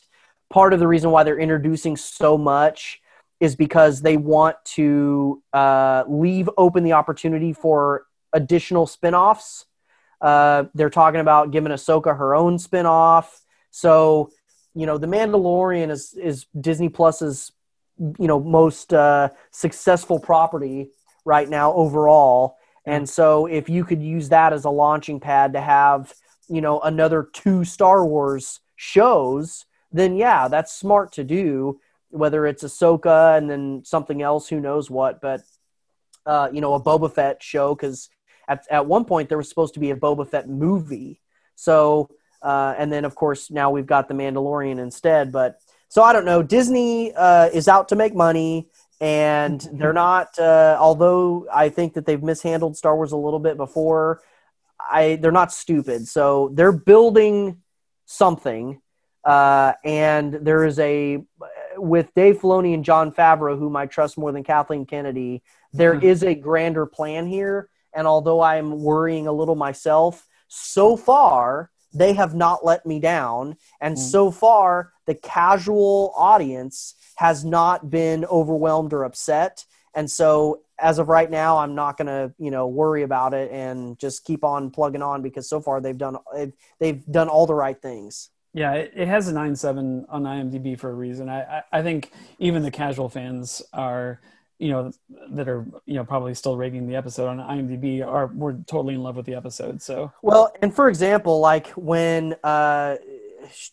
[0.51, 3.01] part of the reason why they're introducing so much
[3.39, 9.65] is because they want to uh, leave open the opportunity for additional spin-offs.
[10.21, 13.41] Uh, they're talking about giving Ahsoka her own spin-off.
[13.71, 14.29] So,
[14.75, 17.51] you know, The Mandalorian is is Disney Plus's
[17.97, 20.91] you know most uh, successful property
[21.25, 22.57] right now overall.
[22.85, 26.13] And so, if you could use that as a launching pad to have
[26.49, 31.79] you know another two Star Wars shows, then yeah, that's smart to do.
[32.11, 35.41] Whether it's Ahsoka and then something else, who knows what, but
[36.25, 38.09] uh, you know, a Boba Fett show because
[38.47, 41.21] at at one point there was supposed to be a Boba Fett movie.
[41.55, 42.09] So,
[42.41, 45.31] uh, and then of course now we've got the Mandalorian instead.
[45.31, 46.43] But so I don't know.
[46.43, 48.69] Disney uh, is out to make money,
[49.01, 50.37] and they're not.
[50.37, 54.21] Uh, although I think that they've mishandled Star Wars a little bit before.
[54.79, 56.07] I they're not stupid.
[56.07, 57.61] So they're building
[58.05, 58.81] something,
[59.23, 61.23] uh, and there is a
[61.77, 65.41] with Dave Filoni and Jon Favreau, whom I trust more than Kathleen Kennedy.
[65.73, 71.69] There is a grander plan here, and although I'm worrying a little myself, so far
[71.93, 73.57] they have not let me down.
[73.81, 73.99] And Mm.
[73.99, 79.65] so far, the casual audience has not been overwhelmed or upset.
[79.95, 83.51] And so, as of right now, I'm not going to, you know, worry about it
[83.51, 86.17] and just keep on plugging on because so far they've done
[86.79, 88.29] they've, done all the right things.
[88.53, 91.29] Yeah, it, has a nine seven on IMDb for a reason.
[91.29, 94.19] I, I I think even the casual fans are,
[94.57, 94.91] you know,
[95.29, 99.03] that are you know probably still rating the episode on IMDb are were totally in
[99.03, 99.81] love with the episode.
[99.83, 102.95] So Well, and for example, like when uh,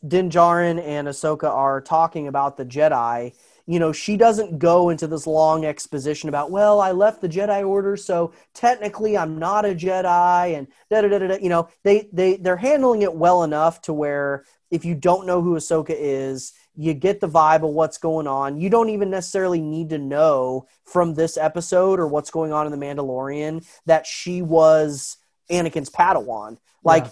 [0.07, 3.33] Din Djarin and Ahsoka are talking about the Jedi,
[3.67, 7.67] you know, she doesn't go into this long exposition about, well, I left the Jedi
[7.67, 11.37] Order, so technically I'm not a Jedi, and da da da da.
[11.41, 15.43] You know, they they they're handling it well enough to where if you don't know
[15.43, 18.59] who Ahsoka is, you get the vibe of what's going on.
[18.59, 22.79] You don't even necessarily need to know from this episode or what's going on in
[22.79, 25.17] the Mandalorian that she was
[25.51, 26.59] Anakin's Padawan.
[26.85, 27.11] Like, Yeah.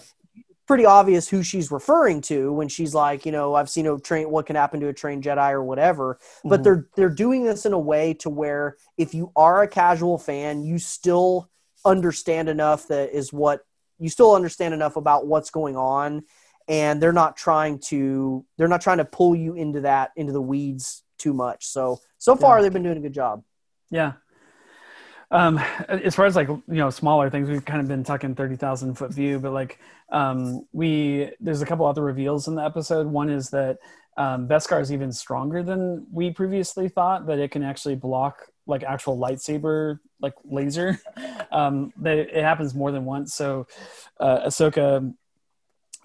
[0.67, 4.29] Pretty obvious who she's referring to when she's like, you know, I've seen a train.
[4.31, 6.19] What can happen to a trained Jedi or whatever.
[6.43, 6.63] But Mhm.
[6.63, 10.63] they're they're doing this in a way to where if you are a casual fan,
[10.63, 11.49] you still
[11.85, 13.61] understand enough that is what
[13.99, 16.23] you still understand enough about what's going on,
[16.67, 20.41] and they're not trying to they're not trying to pull you into that into the
[20.41, 21.67] weeds too much.
[21.67, 22.63] So so far Yeah.
[22.63, 23.43] they've been doing a good job.
[23.91, 24.13] yeah.
[25.31, 25.59] Um,
[25.89, 28.95] as far as like you know smaller things, we've kind of been tucking thirty thousand
[28.95, 29.79] foot view, but like
[30.09, 33.07] um, we there's a couple other reveals in the episode.
[33.07, 33.77] One is that
[34.17, 37.25] um, Beskar is even stronger than we previously thought.
[37.27, 40.99] That it can actually block like actual lightsaber like laser.
[41.51, 43.33] Um, that it happens more than once.
[43.33, 43.67] So
[44.19, 45.13] uh, Ahsoka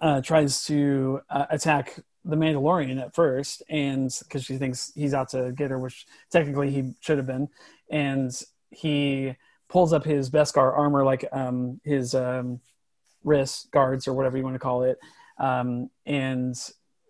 [0.00, 5.30] uh, tries to uh, attack the Mandalorian at first, and because she thinks he's out
[5.30, 7.48] to get her, which technically he should have been,
[7.90, 8.30] and
[8.70, 9.34] he
[9.68, 12.60] pulls up his Beskar armor, like um, his um,
[13.24, 14.98] wrist guards or whatever you want to call it,
[15.38, 16.56] um, and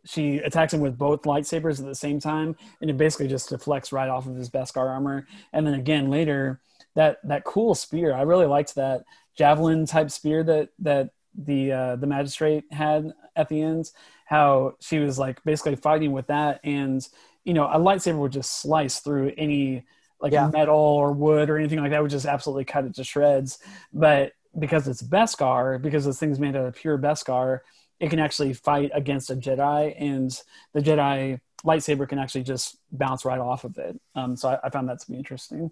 [0.04, 3.92] she attacks him with both lightsabers at the same time, and it basically just deflects
[3.92, 5.26] right off of his Beskar armor.
[5.52, 6.60] And then again later,
[6.94, 9.04] that that cool spear, I really liked that
[9.36, 13.90] javelin type spear that that the uh, the magistrate had at the end.
[14.24, 17.06] How she was like basically fighting with that, and
[17.44, 19.84] you know a lightsaber would just slice through any
[20.20, 20.48] like Yeah.
[20.48, 23.58] metal or wood or anything like that would just absolutely cut it to shreds.
[23.92, 27.60] But because it's Beskar, because this thing's made out of pure Beskar,
[27.98, 30.30] it can actually fight against a Jedi, and
[30.72, 34.00] the Jedi lightsaber can actually just bounce right off of it.
[34.14, 35.70] Um, so I, I found that to be interesting.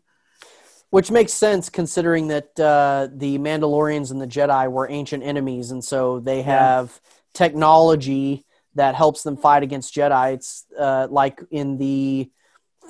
[0.90, 5.84] Which makes sense considering that uh, the Mandalorians and the Jedi were ancient enemies, and
[5.84, 6.98] so they have
[7.34, 10.34] technology that helps them fight against Jedi.
[10.34, 12.30] It's uh, like in the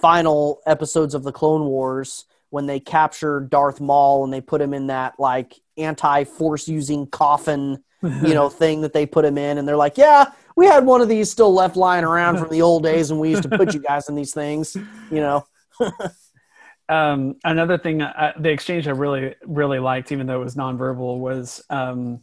[0.00, 4.72] final episodes of the Clone Wars when they capture Darth Maul and they put him
[4.74, 9.66] in that like anti-force using coffin, you know, thing that they put him in, and
[9.66, 10.26] they're like, "Yeah,
[10.56, 13.30] we had one of these still left lying around from the old days, and we
[13.30, 14.76] used to put you guys in these things,"
[15.10, 15.46] you know.
[16.88, 21.18] um, another thing, uh, the exchange I really, really liked, even though it was nonverbal,
[21.18, 22.20] was um,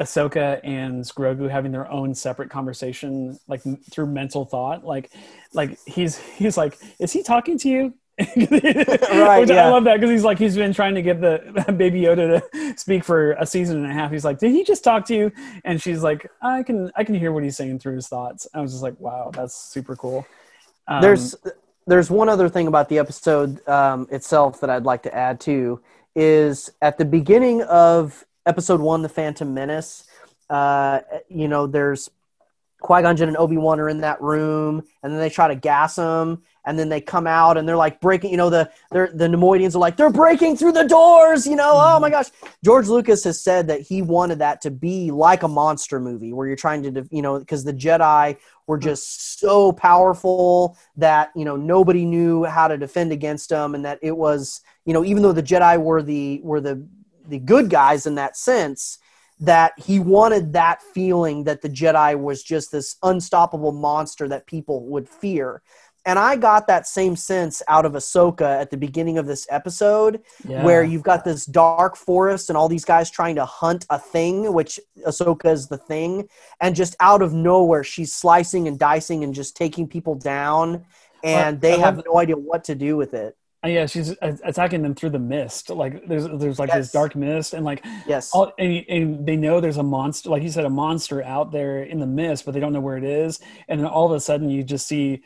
[0.00, 4.84] Ahsoka and Grogu having their own separate conversation, like through mental thought.
[4.84, 5.10] Like,
[5.52, 7.94] like he's he's like, is he talking to you?
[8.18, 9.66] Right, Which yeah.
[9.66, 12.78] I love that because he's like he's been trying to get the baby Yoda to
[12.78, 14.10] speak for a season and a half.
[14.10, 15.32] He's like, did he just talk to you?
[15.64, 18.46] And she's like, I can I can hear what he's saying through his thoughts.
[18.54, 20.26] I was just like, wow, that's super cool.
[20.88, 21.34] Um, there's
[21.86, 25.80] there's one other thing about the episode um, itself that I'd like to add to
[26.14, 30.04] is at the beginning of episode one, the Phantom Menace.
[30.48, 32.10] Uh, you know, there's
[32.80, 35.54] Qui Gon Jinn and Obi Wan are in that room, and then they try to
[35.54, 38.32] gas them, and then they come out and they're like breaking.
[38.32, 41.46] You know, the they're, the Neimoidians are like they're breaking through the doors.
[41.46, 42.26] You know, oh my gosh.
[42.64, 46.46] George Lucas has said that he wanted that to be like a monster movie where
[46.46, 48.36] you're trying to, you know, because the Jedi
[48.66, 48.84] were hmm.
[48.84, 54.00] just so powerful that you know nobody knew how to defend against them, and that
[54.02, 56.86] it was, you know, even though the Jedi were the were the
[57.28, 58.98] the good guys in that sense,
[59.38, 64.86] that he wanted that feeling that the Jedi was just this unstoppable monster that people
[64.86, 65.62] would fear.
[66.06, 70.22] And I got that same sense out of Ahsoka at the beginning of this episode,
[70.46, 70.64] Yeah.
[70.64, 74.52] where you've got this dark forest and all these guys trying to hunt a thing,
[74.52, 76.28] which Ahsoka is the thing,
[76.60, 80.86] and just out of nowhere, she's slicing and dicing and just taking people down,
[81.24, 83.36] and they have no idea what to do with it.
[83.64, 85.70] Uh, yeah, she's attacking them through the mist.
[85.70, 86.86] Like there's there's like Yes.
[86.86, 88.30] this dark mist, and like Yes.
[88.32, 91.82] all, and, and they know there's a monster, like you said, a monster out there
[91.82, 93.40] in the mist, but they don't know where it is.
[93.68, 95.22] And then all of a sudden, you just see,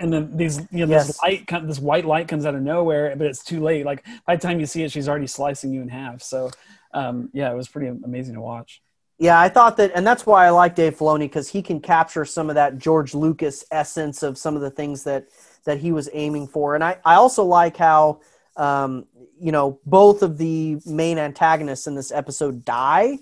[0.00, 1.18] and then these you know this Yes.
[1.22, 3.86] light, this white light comes out of nowhere, but it's too late.
[3.86, 6.22] Like by the time you see it, she's already slicing you in half.
[6.22, 6.50] So
[6.92, 8.82] um, yeah, it was pretty amazing to watch.
[9.18, 12.24] Yeah, I thought that, and that's why I like Dave Filoni because he can capture
[12.24, 15.26] some of that George Lucas essence of some of the things that
[15.64, 16.74] that he was aiming for.
[16.74, 18.20] And I, I also like how,
[18.56, 19.06] um,
[19.38, 23.18] you know, both of the main antagonists in this episode die,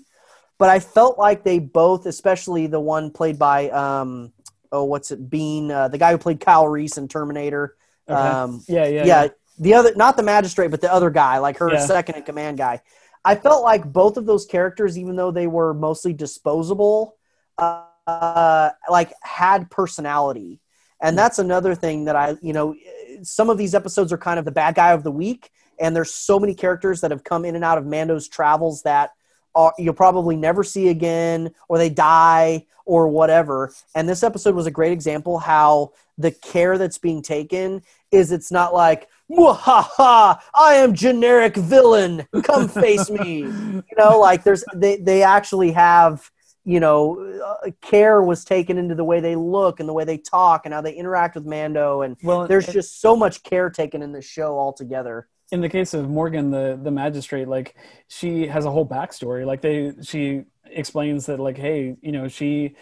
[0.57, 4.31] but I felt like they both, especially the one played by, um,
[4.71, 7.75] oh, what's it, Biehn, uh, the guy who played Kyle Reese in Terminator.
[8.07, 8.19] Okay.
[8.19, 9.27] Um, yeah, yeah, yeah, yeah.
[9.59, 11.85] the other, not the magistrate, but the other guy, like her Yeah.
[11.85, 12.81] second in command guy.
[13.23, 17.17] I felt like both of those characters, even though they were mostly disposable,
[17.57, 20.60] uh, uh, like had personality.
[21.01, 22.75] And that's another thing that I, you know,
[23.23, 25.49] some of these episodes are kind of the bad guy of the week,
[25.79, 29.11] and there's so many characters that have come in and out of Mando's travels that
[29.55, 33.73] are, you'll probably never see again, or they die, or whatever.
[33.95, 37.81] And this episode was a great example how the care that's being taken
[38.11, 42.27] is it's not like ha ha, I am generic villain.
[42.43, 43.41] Come face me.
[43.91, 46.29] You know, like there's they they actually have
[46.63, 47.19] you know
[47.63, 50.73] uh, care was taken into the way they look and the way they talk and
[50.73, 54.11] how they interact with Mando and Well, there's and- just so much care taken in
[54.11, 55.23] this show altogetah.
[55.51, 57.75] in the case of Morgan, the the magistrate, like
[58.07, 59.45] she has a whole backstory.
[59.45, 62.75] Like they, she explains that, like, hey, you know, she,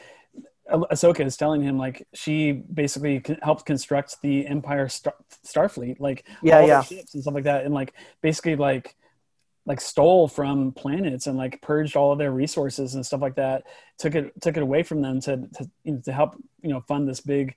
[0.71, 6.27] Ah- Ahsoka is telling him like she basically helped construct the Empire Star, Starfleet, like
[6.43, 6.81] Yeah, yeah.
[6.83, 8.95] ships and stuff like that, and like basically like
[9.69, 13.63] like stole from planets and like purged all of their resources and stuff like that.
[13.99, 16.81] Took it took it away from them to to, you know, to help you know
[16.81, 17.55] fund this big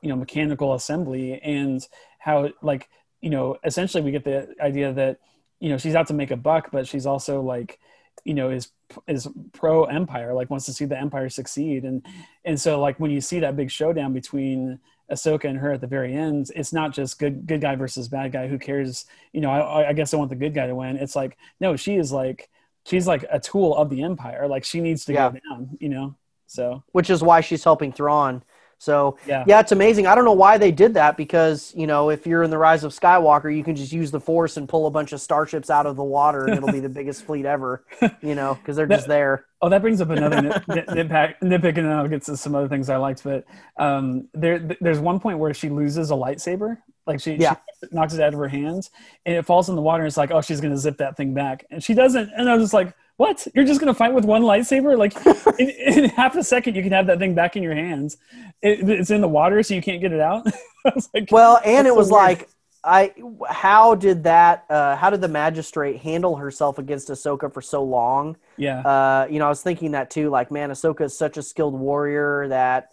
[0.00, 1.86] you know mechanical assembly and
[2.18, 2.88] how like
[3.20, 5.18] you know essentially we get the idea that
[5.60, 7.78] you know she's out to make a buck but she's also like
[8.24, 8.70] you know is
[9.06, 12.04] is pro empire like wants to see the empire succeed and
[12.44, 14.78] and so like when you see that big showdown between
[15.10, 18.32] Ahsoka and her at the very end it's not just good good guy versus bad
[18.32, 18.46] guy.
[18.48, 19.06] Who cares?
[19.32, 20.96] You know I, I guess I want the good guy to win.
[20.96, 22.48] It's like no she is like
[22.86, 24.46] she's like a tool of the empire.
[24.48, 25.30] Like she needs to Yeah.
[25.30, 26.16] go down you know?
[26.46, 28.42] So which is why she's helping Thrawn.
[28.80, 29.44] So Yeah.
[29.46, 30.06] yeah, it's amazing.
[30.06, 32.82] I don't know why they did that because you know if you're in the Rise
[32.82, 35.84] of Skywalker, you can just use the Force and pull a bunch of starships out
[35.84, 37.84] of the water, and it'll be the biggest fleet ever.
[38.22, 39.44] You know, because they're just there.
[39.62, 42.68] Oh, that brings up another nit, nitpick, nitpick, and then I'll get to some other
[42.68, 43.22] things I liked.
[43.22, 43.44] But
[43.76, 47.56] um, there, there's one point where she loses a lightsaber, like she, Yeah.
[47.80, 48.90] she knocks it out of her hands,
[49.26, 50.02] and it falls in the water.
[50.02, 52.30] And it's like, oh, she's gonna zip that thing back, and she doesn't.
[52.36, 53.46] And I was just like, what?
[53.54, 54.96] You're just gonna fight with one lightsaber?
[54.96, 55.14] Like
[55.60, 58.16] in, in half a second, you can have that thing back in your hands.
[58.62, 60.46] It, it's in the water, so you can't get it out.
[60.86, 62.48] I was like, Well, and it was like,
[62.82, 63.12] I
[63.46, 64.64] how did that?
[64.70, 68.38] Uh, how did the magistrate handle herself against Ahsoka for so long?
[68.56, 70.30] yeah, Uh, you know, I was thinking that too.
[70.30, 72.88] Like, man, Ahsoka is such a skilled warrior that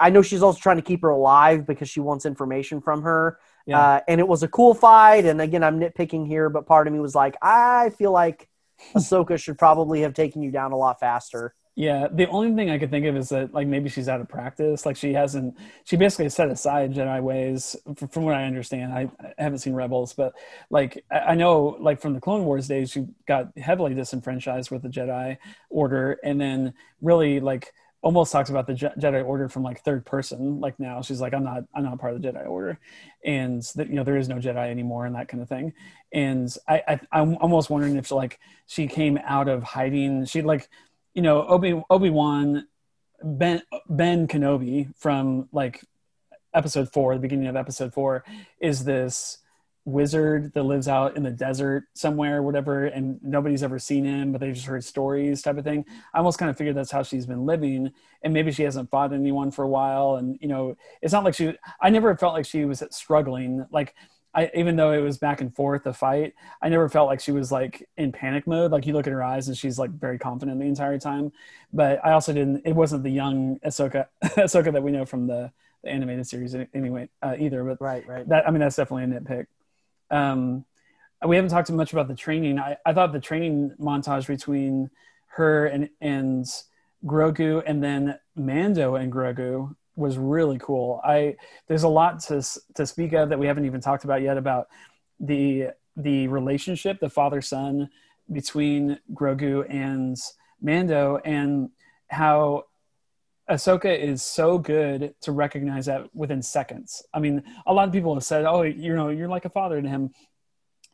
[0.00, 3.38] I know she's also trying to keep her alive because she wants information from her.
[3.64, 3.78] Yeah.
[3.78, 5.24] Uh, and it was a cool fight.
[5.24, 8.48] And again, I'm nitpicking here, but part of me was like, I feel like
[8.94, 11.54] Ahsoka should probably have taken you down a lot faster.
[11.74, 14.28] Yeah, the only thing I could think of is that like maybe she's out of
[14.28, 14.84] practice.
[14.84, 17.76] Like she hasn't, she basically set aside Jedi ways,
[18.10, 18.92] from what I understand.
[18.92, 20.34] I, I haven't seen Rebels, but
[20.68, 24.82] like I I know, like from the Clone Wars days, she got heavily disenfranchised with
[24.82, 25.38] the Jedi
[25.70, 27.72] Order, and then really like
[28.02, 30.60] almost talks about the Je- Jedi Order from like third person.
[30.60, 32.78] Like now, she's like, I'm not, I'm not part of the Jedi Order,
[33.24, 35.72] and that you know there is no Jedi anymore, and that kind of thing.
[36.12, 40.26] And I, I I'm almost wondering if she, like she came out of hiding.
[40.26, 40.68] She like
[41.14, 42.66] you know Obi Obi Wan
[43.22, 45.82] Ben Ben Kenobi from like
[46.54, 48.24] episode four, the beginning of episode four,
[48.60, 49.38] is this
[49.84, 54.32] wizard that lives out in the desert somewhere, or whatever, and nobody's ever seen him,
[54.32, 55.84] but they've just heard stories, type of thing.
[56.14, 59.12] I almost kind of figured that's how she's been living, and maybe she hasn't fought
[59.12, 61.54] anyone for a while, and you know, it's not like she.
[61.80, 63.94] I never felt like she was struggling, like.
[64.34, 67.32] I, even though it was back and forth the fight, I never felt like she
[67.32, 68.72] was like in panic mode.
[68.72, 71.32] Like you look at her eyes and she's like very confident the entire time.
[71.70, 72.62] But I also didn't.
[72.64, 75.52] It wasn't the young Ahsoka Ahsoka that we know from the,
[75.84, 77.62] the animated series anyway uh, either.
[77.62, 78.26] But Right, right.
[78.30, 79.46] that I mean that's definitely a nitpick.
[80.12, 80.64] Um,
[81.26, 82.58] we haven't talked much about the training.
[82.58, 84.90] I, I thought the training montage between
[85.26, 86.44] her and and
[87.04, 91.00] Grogu and then Mando and Grogu was really cool.
[91.04, 91.36] I
[91.68, 92.42] there's a lot to
[92.74, 94.68] to speak of that we haven't even talked about yet about
[95.20, 97.88] the the relationship, the father son
[98.30, 100.16] between Grogu and
[100.60, 101.70] Mando, and
[102.08, 102.64] how
[103.52, 107.02] Ahsoka is so good to recognize that within seconds.
[107.12, 109.80] I mean, a lot of people have said, "Oh, you know, you're like a father
[109.80, 110.10] to him,"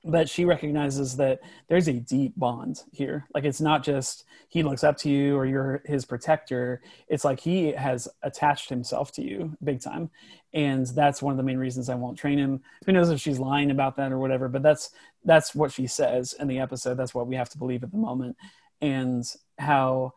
[0.04, 1.38] but she recognizes that
[1.68, 3.28] there's a deep bond here.
[3.32, 6.82] Like it's not just he looks up to you or you're his protector.
[7.06, 10.10] It's like he has attached himself to you big time,
[10.52, 12.60] and that's one of the main reasons I won't train him.
[12.86, 14.48] Who knows if she's lying about that or whatever?
[14.48, 14.90] But that's
[15.24, 16.96] that's what she says in the episode.
[16.96, 18.36] That's what we have to believe at the moment,
[18.80, 19.24] and
[19.60, 20.14] how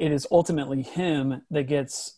[0.00, 2.16] it is ultimately him that gets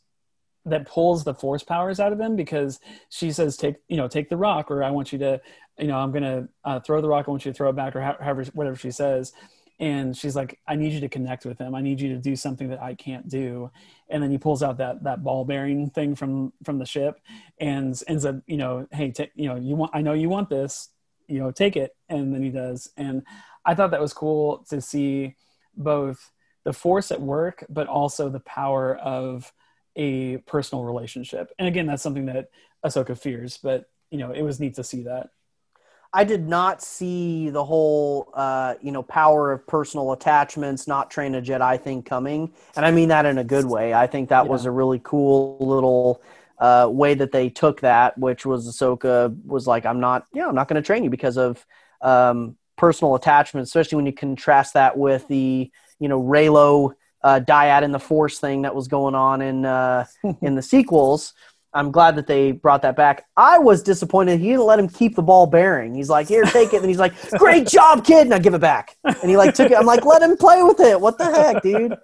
[0.64, 2.78] that pulls the force powers out of him because
[3.08, 5.40] she says take you know take the rock or i want you to
[5.78, 7.26] you know i'm gonna uh, throw the rock.
[7.26, 9.32] I want you to throw it back or however whatever she says.
[9.80, 11.74] And she's like i need you to connect with him.
[11.74, 13.70] I need you to do something that i can't do.
[14.08, 17.20] And then he pulls out that that ball bearing thing from from the ship
[17.58, 20.48] and ends up you know hey t- you know you want i know you want
[20.48, 20.90] this.
[21.26, 21.96] You know take it.
[22.08, 22.90] And then he does.
[22.96, 23.22] And
[23.64, 25.34] i thought that was cool to see
[25.76, 26.30] both
[26.64, 29.52] the force at work but also the power of
[29.96, 32.48] a personal relationship and again that's something that
[32.84, 35.30] ahsoka fears but you know it was neat to see that
[36.14, 41.34] I did not see the whole, uh, you know, power of personal attachments, not train
[41.34, 43.94] a Jedi thing coming, and I mean that in a good way.
[43.94, 44.50] I think that yeah.
[44.50, 46.22] was a really cool little
[46.58, 50.50] uh, way that they took that, which was Ahsoka was like, "I'm not, you know,
[50.50, 51.64] I'm not going to train you because of
[52.02, 55.70] um, personal attachment," especially when you contrast that with the,
[56.02, 60.04] you know, Reylo uh, dyad in the Force thing that was going on in uh,
[60.42, 61.32] in the sequels.
[61.74, 63.24] I'm glad that they brought that back.
[63.34, 65.94] I was disappointed he didn't let him keep the ball bearing.
[65.94, 68.60] He's like, "Here, take it," and he's like, "Great job, kid!" And I give it
[68.60, 69.78] back, and he like took it.
[69.78, 71.96] I'm like, "Let him play with it." What the heck, dude?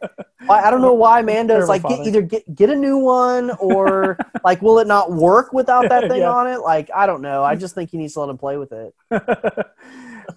[0.49, 4.63] I, don't know why Mando's like get, either get get a new one or like
[4.63, 6.33] will it not work without that thing yeah.
[6.33, 6.61] on it?
[6.61, 7.45] Like I don't know.
[7.45, 8.95] I just think he needs to let him play with it.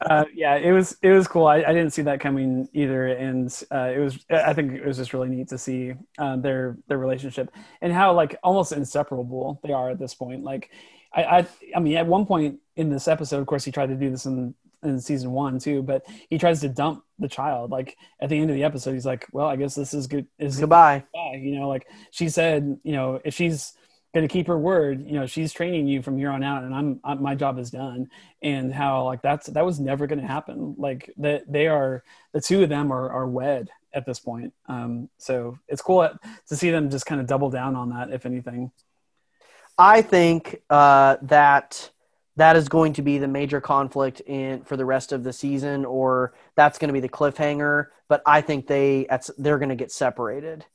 [0.01, 1.47] Uh, yeah, it was it was cool.
[1.47, 4.97] I, I didn't see that coming either, and uh, it was I think it was
[4.97, 9.73] just really neat to see uh, their their relationship and how like almost inseparable they
[9.73, 10.43] are at this point.
[10.43, 10.71] Like,
[11.13, 13.95] I, I I mean, at one point in this episode, of course, he tried to
[13.95, 17.69] do this in in season one too, but he tries to dump the child.
[17.71, 20.25] Like at the end of the episode, he's like, "Well, I guess this is good.
[20.39, 21.39] Is goodbye." goodbye.
[21.41, 23.73] You know, like she said, you know, if she's
[24.13, 26.75] going to keep her word you know she's training you from here on out and
[26.75, 28.09] I'm, I'm my job is done.
[28.41, 30.75] And how like that's that was never going to happen.
[30.77, 32.03] Like that they are
[32.33, 34.53] the two of them are, are wed at this point.
[34.67, 36.09] Um, so it's cool
[36.47, 38.71] to see them just kind of double down on that if anything.
[39.77, 41.89] I think uh, that
[42.37, 45.85] that is going to be the major conflict in for the rest of the season
[45.85, 47.87] or that's going to be the cliffhanger.
[48.07, 49.07] But i think they
[49.37, 50.65] they're going to get separated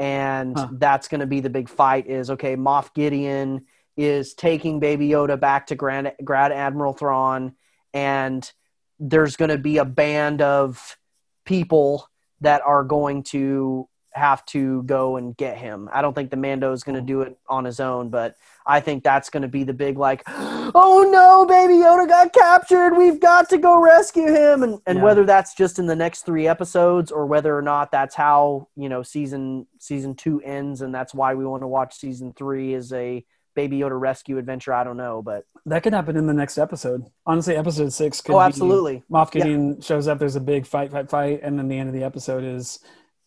[0.00, 0.68] and huh.
[0.72, 3.64] that's going to be the big fight is okay moff gideon
[3.96, 7.54] is taking baby yoda back to grand, grand admiral thrawn
[7.92, 8.50] and
[8.98, 10.96] there's going to be a band of
[11.44, 12.08] people
[12.40, 15.88] that are going to have to go and get him.
[15.92, 17.06] I don't think the Mando is going to oh.
[17.06, 18.36] do it on his own, but
[18.66, 22.96] I think that's going to be the big like, oh no, baby Yoda got captured.
[22.96, 24.62] We've got to go rescue him.
[24.62, 25.04] And and yeah.
[25.04, 28.88] whether that's just in the next three episodes or whether or not that's how you
[28.88, 32.92] know season season two ends, and that's why we want to watch season three as
[32.92, 34.72] a Baby Yoda rescue adventure.
[34.72, 37.04] I don't know, but that could happen in the next episode.
[37.26, 38.34] Honestly, episode six could.
[38.34, 39.02] Oh, absolutely.
[39.10, 39.84] Moff Gideon yeah.
[39.84, 40.18] shows up.
[40.18, 42.78] There's a big fight, fight, fight, and then the end of the episode is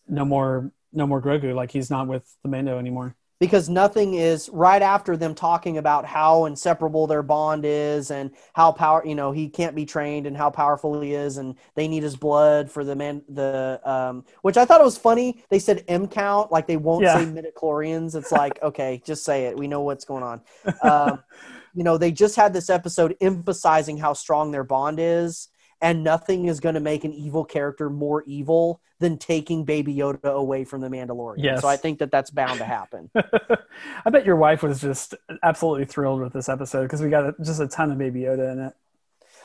[0.07, 1.55] no more no more Grogu.
[1.55, 3.15] Like he's not with the Mando anymore.
[3.39, 8.71] Because nothing is right after them talking about how inseparable their bond is and how
[8.71, 12.03] power you know he can't be trained and how powerful he is and they need
[12.03, 15.43] his blood for the man the um which I thought it was funny.
[15.49, 17.17] They said M count like they won't yeah.
[17.17, 18.15] say midichlorians.
[18.15, 19.57] It's like okay, just say it.
[19.57, 20.41] We know what's going on.
[20.81, 21.23] Um,
[21.73, 25.49] you know they just had this episode emphasizing how strong their bond is
[25.83, 30.23] and nothing is going to make an evil character more evil than taking Baby Yoda
[30.23, 31.43] away from the Mandalorian.
[31.43, 31.61] Yes.
[31.61, 33.11] So I think that that's bound to happen.
[34.05, 35.13] I bet your wife was just
[35.43, 38.59] absolutely thrilled with this episode because we got just a ton of Baby Yoda in
[38.59, 38.73] it.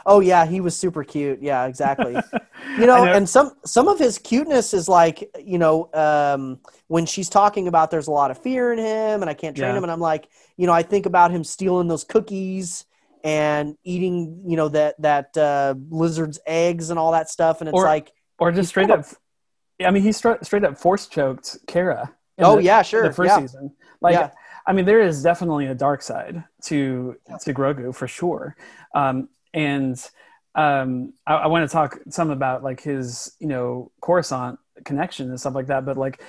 [0.07, 1.43] Oh yeah, he was super cute.
[1.43, 2.13] Yeah, exactly.
[2.79, 7.05] you know, know, and some some of his cuteness is like, you know, um, when
[7.05, 9.77] she's talking about there's a lot of fear in him and I can't train yeah.
[9.77, 12.85] him and I'm like, you know, I think about him stealing those cookies
[13.25, 17.75] and eating, you know, that that uh, lizard's eggs and all that stuff, and it's
[17.75, 19.05] or, like, or just straight up.
[19.85, 22.15] I mean, he straight straight up force choked Cara.
[22.39, 23.03] Oh the, yeah, sure.
[23.03, 23.41] The first yeah.
[23.41, 24.31] season, like, yeah.
[24.67, 28.57] I mean, there is definitely a dark side to to Grogu for sure,
[28.95, 29.99] um, and
[30.55, 35.39] um, I, I want to talk some about like his, you know, Coruscant connection and
[35.39, 35.85] stuff like that.
[35.85, 36.21] But like,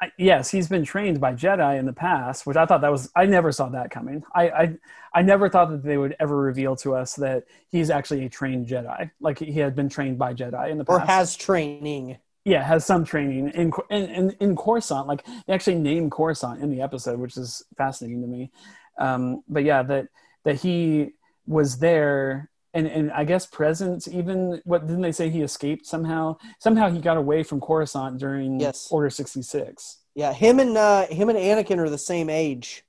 [0.00, 3.10] I, yes, he's been trained by Jedi in the past, which I thought that was
[3.16, 4.22] I never saw that coming.
[4.34, 4.74] I, I
[5.12, 8.68] I never thought that they would ever reveal to us that he's actually a trained
[8.68, 12.18] Jedi, like he had been trained by Jedi in the past, or has training.
[12.44, 15.08] Yeah, has some training in in in, in Coruscant.
[15.08, 18.52] Like they actually name Coruscant in the episode, which is fascinating to me.
[18.98, 20.08] Um, but yeah, that
[20.44, 21.10] that he
[21.46, 26.36] was there and and I guess present even what didn't they say he escaped somehow?
[26.60, 28.88] Somehow he got away from Coruscant during yes.
[28.90, 29.98] Order sixty six.
[30.14, 32.84] Yeah, him and uh, him and Anakin are the same age.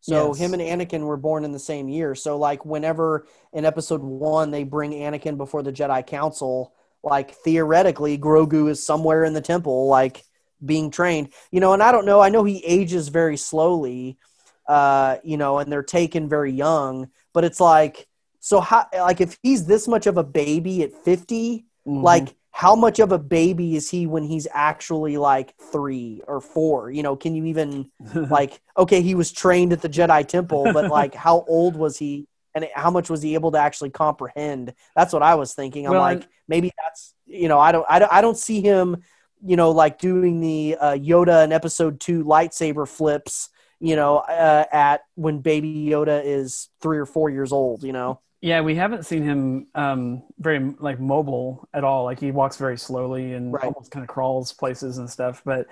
[0.00, 0.38] So yes.
[0.38, 2.14] him and Anakin were born in the same year.
[2.14, 8.16] So like whenever in episode one they bring Anakin before the Jedi Council, like theoretically
[8.16, 10.24] Grogu is somewhere in the temple, like
[10.64, 11.32] being trained.
[11.50, 12.20] You know, and I don't know.
[12.20, 14.18] I know he ages very slowly.
[14.66, 17.10] Uh, you know, and they're taken very young.
[17.32, 18.06] But it's like,
[18.40, 18.86] so how?
[18.92, 22.02] Like, if he's this much of a baby at 50 Mhm.
[22.02, 26.90] like how much of a baby is he when he's actually like three or four?
[26.90, 27.90] You know, can you even
[28.30, 32.26] like okay, he was trained at the Jedi Temple, but like how old was he?
[32.54, 34.74] And how much was he able to actually comprehend?
[34.96, 35.86] That's what I was thinking.
[35.86, 39.02] I'm Well, like, maybe that's you know, I don't, I don't, I don't see him,
[39.44, 44.64] you know, like doing the uh, Yoda in Episode Two lightsaber flips, you know, uh,
[44.72, 47.84] at when Baby Yoda is three or four years old.
[47.84, 52.04] You know, Yeah, we haven't seen him um, very like mobile at all.
[52.04, 53.64] Like he walks very slowly and Right.
[53.64, 55.42] almost kind of crawls places and stuff.
[55.44, 55.66] But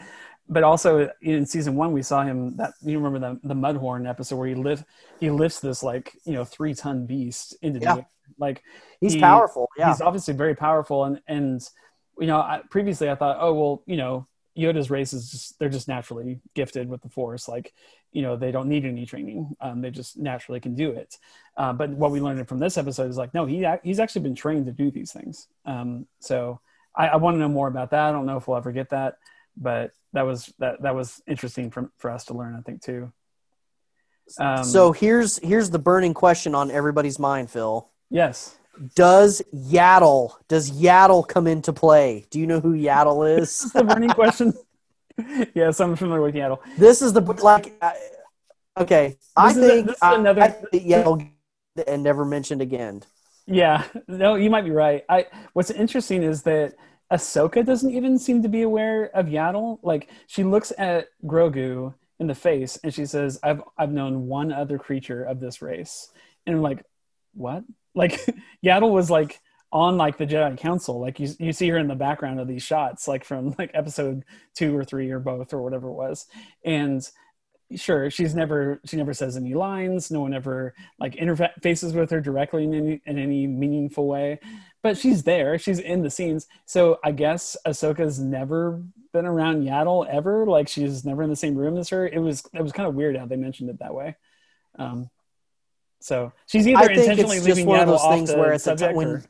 [0.51, 4.37] but also in season one, we saw him that you remember the the Mudhorn episode
[4.37, 4.85] where he lift
[5.19, 7.95] he lifts this like you know three ton beast into Yeah.
[7.95, 8.09] the air.
[8.39, 8.63] like
[9.01, 9.69] he's he- powerful.
[9.79, 11.67] Yeah, he's obviously very powerful and and
[12.21, 14.27] you know I, previously i thought oh well you know
[14.59, 17.73] yoda's race is just they're just naturally gifted with the force like
[18.11, 21.17] you know they don't need any training um, they just naturally can do it
[21.59, 24.35] uh, but what we learned from this episode is like no he he's actually been
[24.35, 26.61] trained to do these things um, so
[26.97, 28.91] I, I want to know more about that i don't know if we'll ever get
[28.91, 29.19] that
[29.57, 33.13] but that was that that was interesting for, for us to learn i think too
[34.39, 37.89] um, so here's here's the burning question on everybody's mind, Phil.
[38.11, 38.57] yes
[38.95, 42.27] Does Yaddle does Yaddle come into play?
[42.31, 43.73] Do you know who Yaddle is?
[43.73, 44.53] the burning question
[45.55, 47.75] yes i'm familiar with yaddle this is the like.
[47.83, 47.93] uh,
[48.77, 51.31] Okay, I This is a- think is I, another- I think Yaddle
[51.87, 53.03] and never mentioned again.
[53.47, 55.05] Yeah, no, you might be right.
[55.09, 56.75] I what's interesting is that
[57.11, 59.79] Ahsoka doesn't even seem to be aware of Yaddle.
[59.83, 64.53] Like she looks at Grogu in the face and she says, "I've I've known one
[64.53, 66.11] other creature of this race,"
[66.47, 66.85] and I'm like,
[67.35, 67.65] "What?"
[67.95, 68.21] Like
[68.65, 69.41] Yaddle was like
[69.73, 71.01] on like the Jedi Council.
[71.01, 74.25] Like you you see her in the background of these shots, like from like episode
[74.55, 76.27] two or three or both or whatever it was,
[76.65, 77.09] and
[77.77, 82.21] sure she's never she never says any lines no one ever like interfaces with her
[82.21, 84.41] directly in any in any meaningful way
[84.83, 86.47] but she's there she's in the scenes.
[86.65, 88.83] So i guess ahsoka's never
[89.13, 92.07] been around yaddle ever like she's never in the same room as her.
[92.07, 94.17] It was it was kind of weird how they mentioned it that way.
[94.79, 95.11] Um
[96.01, 98.31] so she's either I think intentionally it's just leaving one of yaddle those off things
[98.31, 99.23] the where it's a t- when or,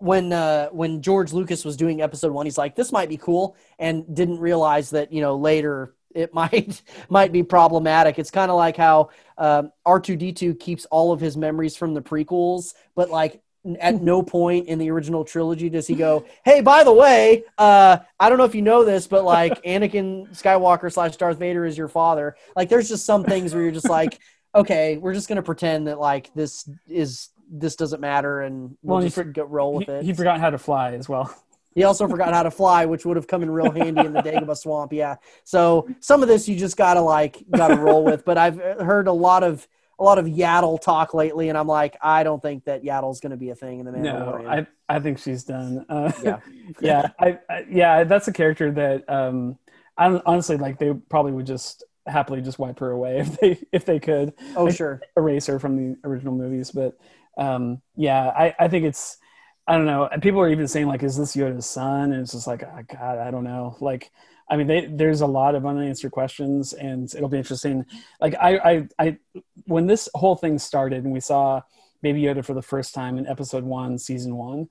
[0.00, 3.56] when uh, when George Lucas was doing episode one, he's like, "This might be cool,"
[3.78, 8.18] and didn't realize that you know later it might might be problematic.
[8.18, 11.76] It's kind of like how um, R two D two keeps all of his memories
[11.76, 13.42] from the prequels, but like
[13.78, 17.98] at no point in the original trilogy does he go, "Hey, by the way, uh,
[18.18, 21.76] I don't know if you know this, but like Anakin Skywalker slash Darth Vader is
[21.76, 24.18] your father." Like, there's just some things where you're just like,
[24.54, 29.02] "Okay, we're just gonna pretend that like this is." This doesn't matter, and we'll Well,
[29.04, 30.04] just for- go roll with he, it.
[30.04, 31.34] he forgot how to fly as well
[31.74, 34.20] He also forgot how to fly, which would have come in real handy in the
[34.22, 34.92] Dagobah swamp.
[34.92, 35.14] Yeah.
[35.44, 38.24] So some of this you just gotta like gotta roll with.
[38.24, 41.96] But I've heard a lot of a lot of Yaddle talk lately, and I'm like,
[42.02, 44.42] I don't think that Yaddle's going to be a thing in the Mandalorian.
[44.44, 46.40] no i i think she's done uh, Yeah.
[46.80, 49.56] yeah I, I yeah that's a character that um
[49.96, 53.84] i honestly like they probably would just happily just wipe her away if they if
[53.84, 55.00] they could oh like, sure.
[55.16, 56.98] erase her from the original movies but
[57.38, 59.18] um yeah i i think it's
[59.66, 62.12] i don't know and people are even saying like is this yoda's son?
[62.12, 63.76] And it's just like oh, god i don't know.
[63.80, 64.10] Like
[64.48, 67.86] i mean they, there's a lot of unanswered questions and it'll be interesting.
[68.20, 69.18] Like I, I i
[69.66, 71.62] when this whole thing started and we saw
[72.02, 74.68] baby yoda for the first time in episode one season one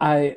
[0.00, 0.36] i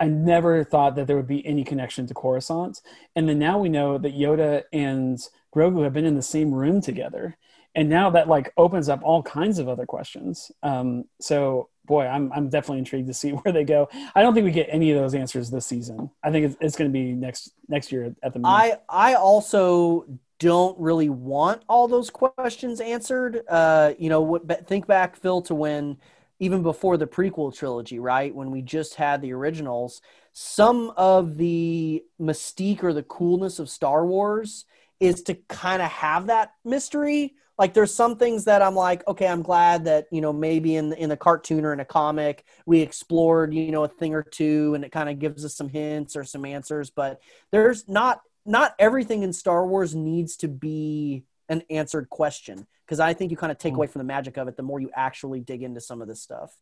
[0.00, 2.80] i never thought that there would be any connection to coruscant.
[3.14, 5.18] And then now we know that yoda and
[5.54, 7.36] grogu have been in the same room together
[7.74, 12.32] and now that like opens up all kinds of other questions um so boy i'm
[12.32, 15.00] i'm definitely intrigued to see where they go i don't think we get any of
[15.00, 18.32] those answers this season i think it's, it's going to be next next year at
[18.32, 20.06] the moment I I also
[20.38, 23.42] don't really want all those questions answered.
[23.48, 25.96] Uh, you know, what, think back, Phil, to when
[26.38, 28.34] even before the prequel trilogy, right?
[28.34, 30.02] When we just had the originals,
[30.32, 34.64] some of the mystique or the coolness of Star Wars
[35.00, 37.34] is to kind of have that mystery.
[37.56, 40.90] Like there's some things that I'm like, okay, I'm glad that, you know, maybe in
[40.90, 44.22] the, in a cartoon or in a comic, we explored, you know, a thing or
[44.24, 47.20] two and it kind of gives us some hints or some answers, but
[47.52, 53.14] there's not not everything in Star Wars needs to be an answered question because I
[53.14, 53.76] think you kind of take Mm.
[53.76, 56.20] away from the magic of it the more you actually dig into some of this
[56.20, 56.56] stuff.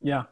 [0.00, 0.24] Yeah.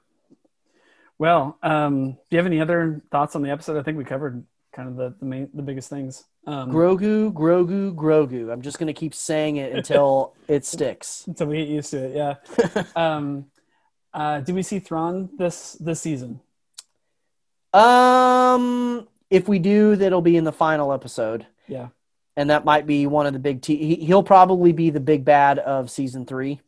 [1.18, 3.76] Well, um, do you have any other thoughts on the episode?
[3.76, 6.24] I think we covered kind of the the main the biggest things.
[6.46, 8.52] Um, Grogu, Grogu, Grogu.
[8.52, 11.24] I'm just gonna keep saying it until it sticks.
[11.26, 12.16] until we get used to it.
[12.16, 12.84] Yeah.
[12.96, 13.46] um,
[14.14, 16.40] uh, do we see Thrawn this this season?
[17.72, 21.88] Um, if we do, that'll be in the final episode, Yeah.
[22.36, 23.62] and that might be one of the big.
[23.62, 26.60] T- he, he'll probably be the big bad of season three.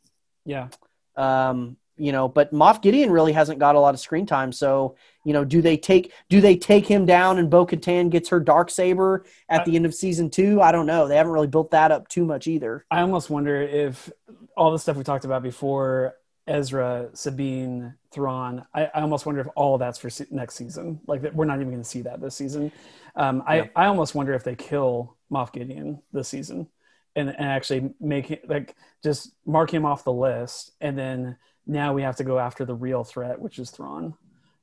[0.44, 0.68] Yeah.
[1.16, 4.52] Um, you know, but Moff Gideon really hasn't got a lot of screen time.
[4.52, 8.28] So, you know, do they take do they take him down and Bo Katan gets
[8.31, 10.60] her dark saber at the end of season two?
[10.60, 11.06] I don't know.
[11.06, 12.85] They haven't really built that up too much either.
[12.90, 14.10] I almost wonder if
[14.56, 16.16] all the stuff we talked about before
[16.47, 21.01] Ezra, Sabine, Thrawn, I, I almost wonder if all that's for se- next season.
[21.06, 22.73] Like that we're not even going to see that this season.
[23.14, 26.69] Um, I, I almost wonder if they kill Moff Gideon this season
[27.14, 30.73] and, and actually make it like just mark him off the list.
[30.81, 31.36] And then
[31.66, 34.14] now we have to go after the real threat, which is Thrawn.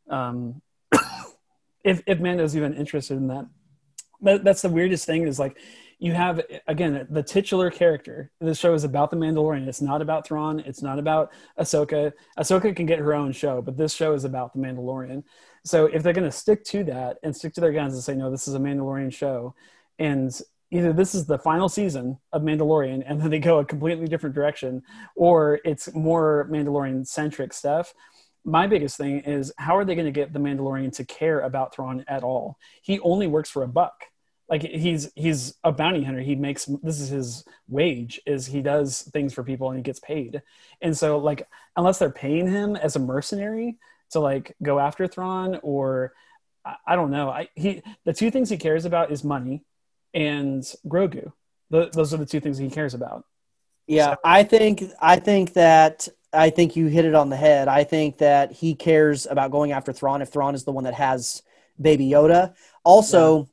[0.09, 0.61] Um,
[1.83, 3.47] if, if Mando's even interested in that,
[4.21, 5.57] that, that's the weirdest thing is like
[5.99, 8.31] you have again the titular character.
[8.39, 9.67] This show is about the Mandalorian.
[9.67, 10.59] It's not about Thrawn.
[10.61, 12.13] It's not about Ahsoka.
[12.37, 15.23] Ahsoka can get her own show, but this show is about the Mandalorian.
[15.65, 18.15] So if they're going to stick to that and stick to their guns and say
[18.15, 19.55] no, this is a Mandalorian show,
[19.97, 20.37] and
[20.71, 24.35] either this is the final season of Mandalorian and then they go a completely different
[24.35, 24.83] direction,
[25.15, 27.93] or it's more Mandalorian centric stuff.
[28.45, 31.73] My biggest thing is how are they going to get the Mandalorian to care about
[31.73, 32.57] Thrawn at all?
[32.81, 34.05] He only works for a buck.
[34.47, 36.21] Like he's he's a bounty hunter.
[36.21, 39.99] He makes this is his wage is he does things for people and he gets
[39.99, 40.41] paid.
[40.81, 43.77] And so like unless they're paying him as a mercenary
[44.11, 46.13] to like go after Thrawn or
[46.85, 47.29] I, don't know.
[47.29, 49.63] I he the two things he cares about is money
[50.13, 51.31] and Grogu
[51.69, 53.25] the, those are the two things he cares about
[53.87, 57.67] Yeah, I think I think that I think you hit it on the head.
[57.67, 60.93] I think that he cares about going after Thrawn if Thrawn is the one that
[60.93, 61.41] has
[61.81, 62.53] Baby Yoda.
[62.83, 63.49] Also,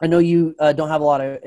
[0.00, 1.38] I know you uh, don't have a lot of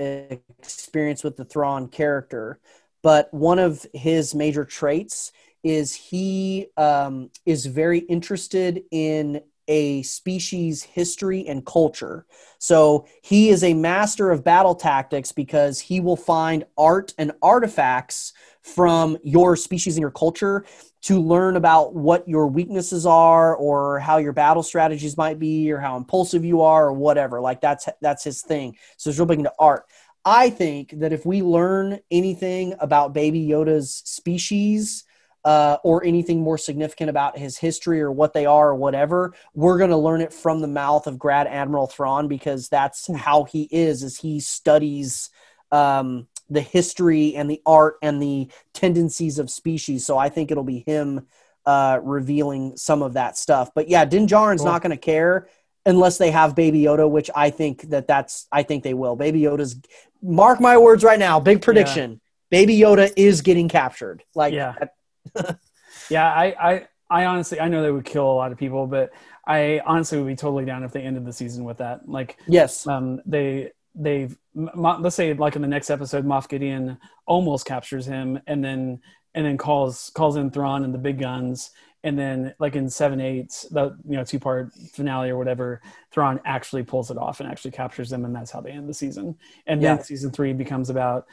[0.59, 2.59] experience with the Thrawn character,
[3.01, 5.31] but one of his major traits
[5.63, 12.25] is he um, is very interested in a species history and culture.
[12.59, 18.33] So he is a master of battle tactics because he will find art and artifacts
[18.61, 20.65] from your species and your culture
[21.01, 25.79] to learn about what your weaknesses are or how your battle strategies might be or
[25.79, 27.41] how impulsive you are or whatever.
[27.41, 28.77] Like that's that's his thing.
[28.97, 29.85] So it's real big into art.
[30.25, 35.03] I think that if we learn anything about baby yoda's species
[35.45, 39.77] uh, or anything more significant about his history or what they are or whatever we're
[39.77, 43.67] going to learn it from the mouth of grad admiral thrawn because that's how he
[43.71, 45.29] is as he studies
[45.71, 50.05] um, the history and the art and the tendencies of species.
[50.05, 51.27] So I think it'll be him
[51.65, 53.71] uh, revealing some of that stuff.
[53.73, 54.71] But yeah, Din Djarin's Cool.
[54.71, 55.47] not going to care
[55.85, 59.15] unless they have Baby Yoda, which I think that that's I think they will.
[59.15, 59.75] Baby Yoda's
[60.21, 61.39] mark my words right now.
[61.39, 62.21] Big prediction.
[62.51, 64.23] Baby Yoda is getting captured.
[64.35, 64.75] Like Yeah.
[66.09, 69.11] Yeah I, I i honestly i know they would kill a lot of people but
[69.45, 72.07] i honestly would be totally down if they ended the season with that.
[72.07, 76.97] Like yes, um they they've let's say like in the next episode moff gideon
[77.27, 78.99] almost captures him and then
[79.35, 81.71] and then calls calls in Thrawn and the big guns.
[82.05, 85.81] And then like in seven eight the you know two part finale or whatever
[86.11, 88.93] Thrawn actually pulls it off and actually captures them and that's how they end the
[88.93, 89.37] season.
[89.67, 91.27] And then season three becomes about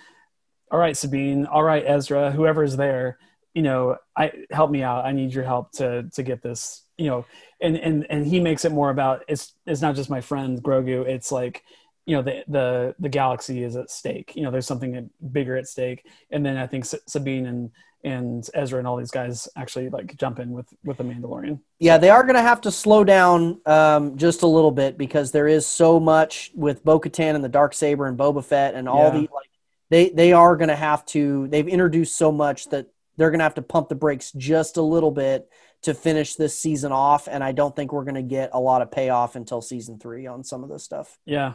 [0.70, 1.46] all right sabine.
[1.46, 2.30] All right ezra.
[2.30, 3.18] Whoever's there
[3.54, 7.06] you know i help me out i need your help to to get this you
[7.06, 7.24] know
[7.60, 11.04] and and and he makes it more about it's it's not just my friend grogu
[11.06, 11.62] it's like
[12.06, 15.66] you know the the the galaxy is at stake you know there's something bigger at
[15.66, 17.70] stake and then i think S- sabine and
[18.04, 21.98] and ezra and all these guys actually like jump in with with the mandalorian Yeah,
[21.98, 25.46] they are going to have to slow down um, just a little bit because there
[25.48, 29.04] is so much with Bo Katan and the Dark Saber and Boba Fett and all
[29.04, 29.10] Yeah.
[29.10, 29.50] the like.
[29.90, 31.48] They they are going to have to.
[31.48, 32.86] They've introduced so much that
[33.20, 35.46] they're going to have to pump the brakes just a little bit
[35.82, 37.28] to finish this season off.
[37.30, 40.26] And I don't think we're going to get a lot of payoff until season three
[40.26, 41.18] on some of this stuff.
[41.26, 41.52] yeah.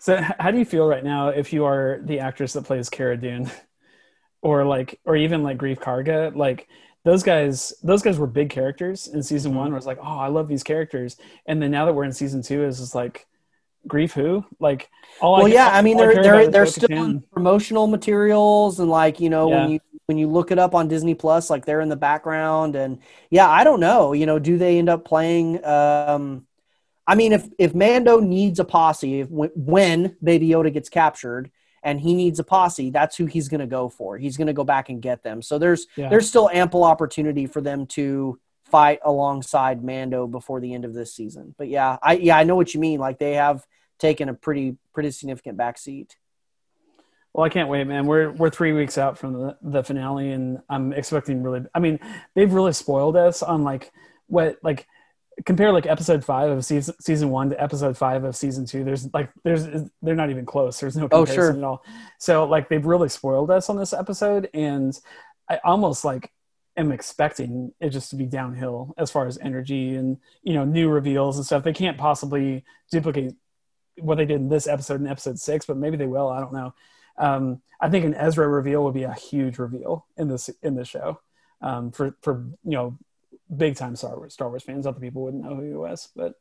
[0.00, 3.16] So how do you feel right now if you are the actress that plays Cara
[3.16, 3.50] Dune?
[4.40, 6.68] Or like or even like Greef Karga like
[7.04, 9.58] those guys those guys were big characters in season Mm-hmm.
[9.58, 11.16] one where it's like oh I love these characters.
[11.46, 13.26] And then now that we're in season two is just like
[13.88, 14.44] Greef who?
[14.60, 14.90] Like
[15.20, 19.18] all well, I, yeah, I mean they're they're they're still in promotional materials and like
[19.18, 21.90] you know when you when you look it up on Disney Plus, like they're in
[21.90, 22.98] the background and
[23.30, 25.62] yeah, I don't know, you know, do they end up playing?
[25.64, 26.46] Um,
[27.06, 31.50] I mean, if if Mando needs a posse, if, when, Baby Yoda gets captured
[31.82, 34.16] and he needs a posse, that's who he's going to go for.
[34.16, 35.42] He's going to go back and get them.
[35.42, 36.08] So there's Yeah.
[36.08, 41.14] there's still ample opportunity for them to fight alongside Mando before the end of this
[41.14, 41.54] season.
[41.58, 42.98] But yeah, I yeah I know what you mean.
[42.98, 43.66] Like they have
[43.98, 46.12] taken a pretty pretty significant backseat.
[47.34, 48.06] Well, I can't wait, man.
[48.06, 51.64] We're we're three weeks out from the, the finale, and I'm expecting really.
[51.74, 52.00] I mean,
[52.34, 53.92] they've really spoiled us on like
[54.26, 54.86] what like
[55.46, 58.82] compare like episode five of season season one to episode five of season two.
[58.82, 59.66] There's like there's
[60.02, 60.80] they're not even close.
[60.80, 61.58] There's no Oh, comparison sure.
[61.58, 61.84] at all.
[62.18, 64.98] So like they've really spoiled us on this episode, and
[65.48, 66.32] I almost like
[66.76, 70.88] am expecting it just to be downhill as far as energy and you know new
[70.88, 71.62] reveals and stuff.
[71.62, 73.34] They can't possibly duplicate
[74.00, 76.28] what they did in this episode in episode six, but maybe they will.
[76.28, 76.74] I don't know.
[77.18, 80.88] Um, I think an Ezra reveal would be a huge reveal in this in this
[80.88, 81.20] show
[81.60, 82.98] um, for for you know
[83.54, 84.86] big time Star Wars Star Wars fans.
[84.86, 86.34] Other people wouldn't know who he was, but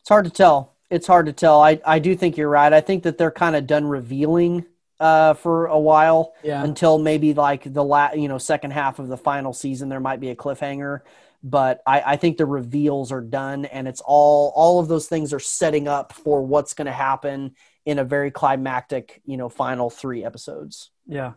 [0.00, 0.76] It's hard to tell.
[0.90, 1.60] It's hard to tell.
[1.62, 2.72] I, I do think you're right.
[2.72, 4.66] I think that they're kind of done revealing
[4.98, 9.08] uh, for a while yeah, until maybe like the la- you know second half of
[9.08, 9.88] the final season.
[9.88, 11.00] There might be a cliffhanger,
[11.42, 15.32] but I, I think the reveals are done, and it's all all of those things
[15.32, 17.54] are setting up for what's going to happen
[17.86, 20.90] in a very climactic you know final three episodes.
[21.06, 21.32] yeah.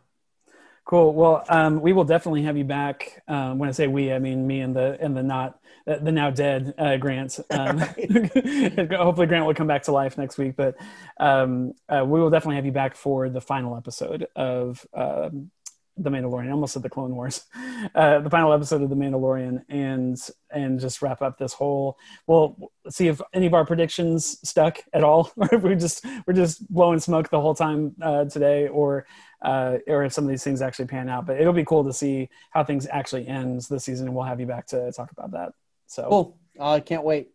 [0.85, 1.13] Cool.
[1.13, 3.23] Well, um, we will definitely have you back.
[3.29, 6.11] Um, when I say we, I mean me and the and the not the the
[6.11, 7.39] now dead uh, Grant.
[7.49, 7.77] Um,
[8.97, 10.57] hopefully, Grant will come back to life next week.
[10.57, 10.75] But
[11.21, 15.51] um, uh, we will definitely have you back for the final episode of um,
[15.97, 16.47] the Mandalorian.
[16.47, 17.45] I almost said the Clone Wars.
[17.95, 20.17] Uh, the final episode of the Mandalorian, and
[20.51, 21.97] and just wrap up this whole.
[22.27, 22.55] Well,
[22.89, 26.65] see if any of our predictions stuck at all, or if we just we're just
[26.73, 29.05] blowing smoke the whole time uh, today, or
[29.41, 31.25] uh, or if some of these things actually pan out.
[31.25, 34.39] But it'll be cool to see how things actually ends this season, and we'll have
[34.39, 35.51] you back to talk about that.
[35.87, 36.37] So Cool.
[36.61, 37.32] I can't wait.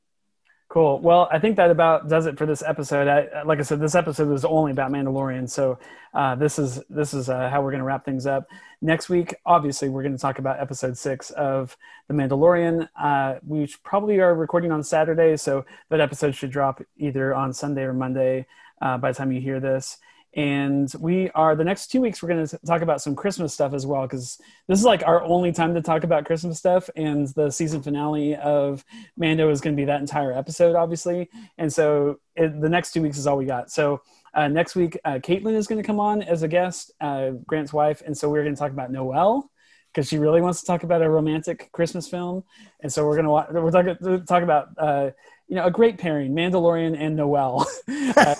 [0.68, 1.00] Cool.
[1.00, 3.08] Well, I think that about does it for this episode.
[3.08, 5.78] I, like I said, this episode was only about Mandalorian, so
[6.12, 8.46] uh, this is this is uh, how we're going to wrap things up.
[8.82, 11.74] Next week, obviously, we're going to talk about episode six of
[12.08, 12.86] The Mandalorian.
[13.00, 17.84] Uh, we probably are recording on Saturday, so that episode should drop either on Sunday
[17.84, 18.46] or Monday
[18.82, 19.96] uh, by the time you hear this.
[20.36, 22.22] And we are the next two weeks.
[22.22, 24.38] We're going to talk about some Christmas stuff as well, because
[24.68, 26.88] this is like our only time to talk about Christmas stuff.
[26.96, 28.84] And the season finale of
[29.16, 31.28] Mando is going to be that entire episode, obviously.
[31.56, 33.70] And so it, the next two weeks is all we got.
[33.70, 34.02] So
[34.34, 37.72] uh, next week, uh, Caitlin is going to come on as a guest, uh, Grant's
[37.72, 38.02] wife.
[38.04, 39.50] And so we're going to talk about Noel
[39.92, 42.44] because she really wants to talk about a romantic Christmas film.
[42.80, 45.10] And so we're going to we're talking talk about uh,
[45.48, 48.34] you know a great pairing, Mandalorian and Noel, uh,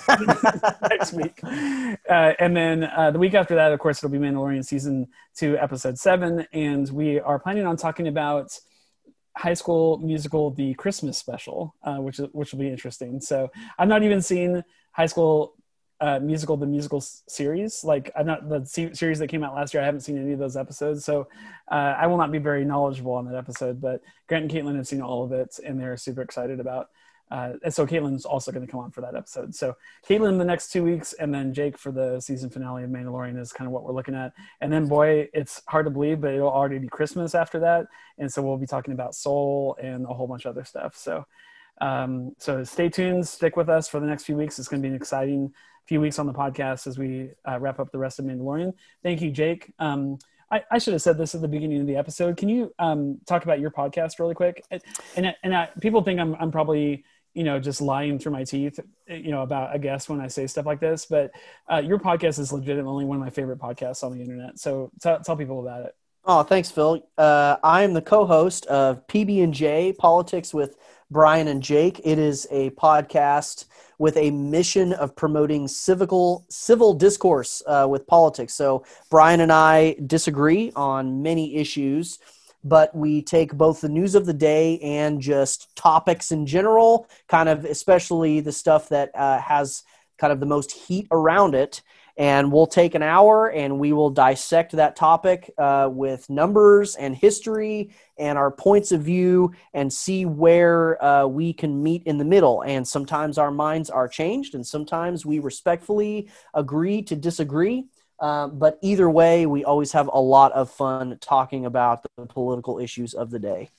[0.91, 1.41] next week.
[1.43, 5.57] Uh, and then uh, the week after that, of course, it'll be Mandalorian season two,
[5.59, 8.59] episode seven, and we are planning on talking about
[9.39, 13.21] high school musical the christmas special uh, which is which will be interesting.
[13.21, 15.55] So i've not even seen high school
[16.01, 17.85] uh, musical the musical series.
[17.85, 20.41] Like i'm not the series that came out last year i haven't seen any of
[20.41, 21.05] those episodes.
[21.05, 21.29] So
[21.71, 24.89] uh, i will not be very knowledgeable on that episode but grant and caitlin have
[24.89, 26.89] seen all of it and they're super excited about
[27.31, 29.55] uh, and so Caitlin's also going to come on for that episode.
[29.55, 29.75] So
[30.09, 33.53] Caitlin the next two weeks, and then Jake for the season finale of Mandalorian is
[33.53, 34.33] kind of what we're looking at.
[34.61, 37.87] And then, boy, it's hard to believe, but it'll already be Christmas after that,
[38.19, 40.97] and so we'll be talking about Soul and a whole bunch of other stuff.
[40.97, 41.25] So,
[41.81, 44.59] um, so stay tuned, stick with us for the next few weeks.
[44.59, 45.53] It's going to be an exciting
[45.87, 48.75] few weeks on the podcast as we uh, wrap up the rest of Mandalorian.
[49.03, 49.73] Thank you, Jake.
[49.79, 50.19] Um,
[50.51, 52.37] I, I should have said this at the beginning of the episode.
[52.37, 54.65] Can you um, talk about your podcast really quick?
[55.17, 58.81] And and, I, people think I'm I'm probably you know just lying through my teeth
[59.09, 61.31] you know about a guest when I say stuff like this, but
[61.71, 64.59] uh, your podcast is legitimately one of my favorite podcasts on the internet.
[64.59, 65.95] So tell tell people about it.
[66.25, 67.03] Oh, thanks, Phil.
[67.17, 70.77] Uh, I am the co-host of PB and J Politics with
[71.11, 72.03] Brian and Jake.
[72.05, 73.65] It is a podcast
[73.99, 78.55] with a mission of promoting civical civil discourse uh, with politics.
[78.55, 82.19] So Brian and I disagree on many issues,
[82.69, 87.49] but we take both the news of the day and just topics in general, kind
[87.49, 89.83] of especially the stuff that uh, has
[90.19, 91.81] kind of the most heat around it.
[92.17, 97.15] And we'll take an hour and we will dissect that topic uh, with numbers and
[97.15, 102.25] history and our points of view and see where uh, we can meet in the
[102.25, 102.63] middle.
[102.63, 107.87] And sometimes our minds are changed and sometimes we respectfully agree to disagree
[108.21, 112.79] uh, but either way we always have a lot of fun talking about the political
[112.79, 113.71] issues of the day.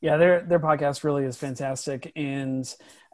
[0.00, 2.64] Yeah, their their podcast really is fantastic, and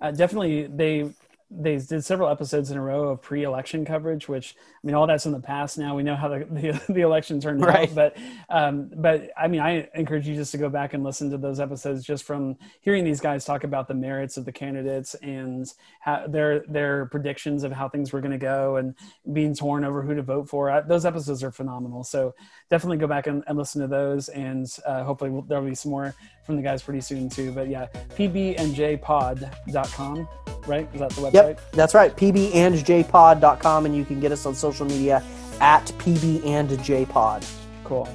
[0.01, 1.11] uh, definitely they
[1.49, 5.27] they did several episodes in a row of pre-election coverage, which I mean, all that's
[5.27, 5.95] in the past now.
[5.95, 7.89] We know how the the, the election turned Right.
[7.89, 8.17] out, but
[8.49, 11.61] um, but I mean, I encourage you just to go back and listen to those
[11.61, 16.27] episodes just from hearing these guys talk about the merits of the candidates and how
[16.27, 18.95] their their predictions of how things were going to go and
[19.33, 20.69] being torn over who to vote for.
[20.71, 22.03] Uh, Those episodes are phenomenal.
[22.03, 22.35] So
[22.71, 25.93] definitely go back and, and listen to those, and uh, hopefully we'll- there'll be some
[25.93, 26.13] more
[26.45, 27.53] from the guys pretty soon too.
[27.53, 27.87] But yeah,
[28.17, 30.29] pbnjpod.com,
[30.67, 30.89] right?
[30.93, 31.33] Is that the website?
[31.37, 32.17] Yep, that's right.
[32.17, 35.23] pbandjpod.com, and you can get us on social media
[35.61, 37.51] at pbandjpod.
[37.85, 38.09] Cool.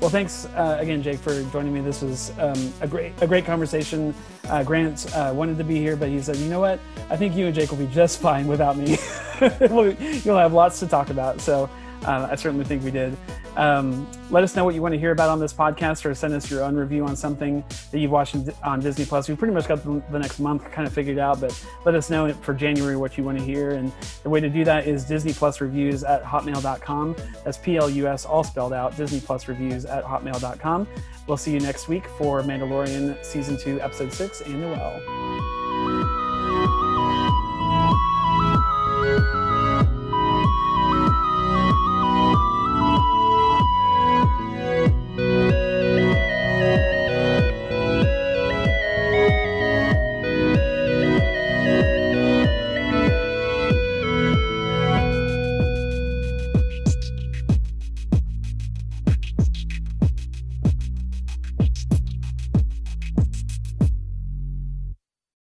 [0.00, 1.82] Well, thanks uh, again, Jake, for joining me.
[1.82, 4.14] This was um, a great a great conversation.
[4.48, 6.80] Uh, Grant uh, wanted to be here, but he said, "You know what?
[7.10, 8.96] I think you and Jake will be just fine without me.
[10.24, 11.68] You'll have lots to talk about." So
[12.06, 13.14] uh, I certainly think we did.
[13.56, 16.34] Um, let us know what you want to hear about on this podcast or send
[16.34, 19.28] us your own review on something that you've watched on Disney Plus.
[19.28, 22.32] We pretty much got the, next month kind of figured out, but let us know
[22.32, 23.70] for January what you want to hear.
[23.72, 27.16] And the way to do that is Disney Plus reviews at hotmail.com.
[27.44, 30.86] That's P L U S all spelled out, Disney Plus reviews at hotmail.com.
[31.26, 35.00] We'll see you next week for Mandalorian Season 2, Episode 6 and Noel.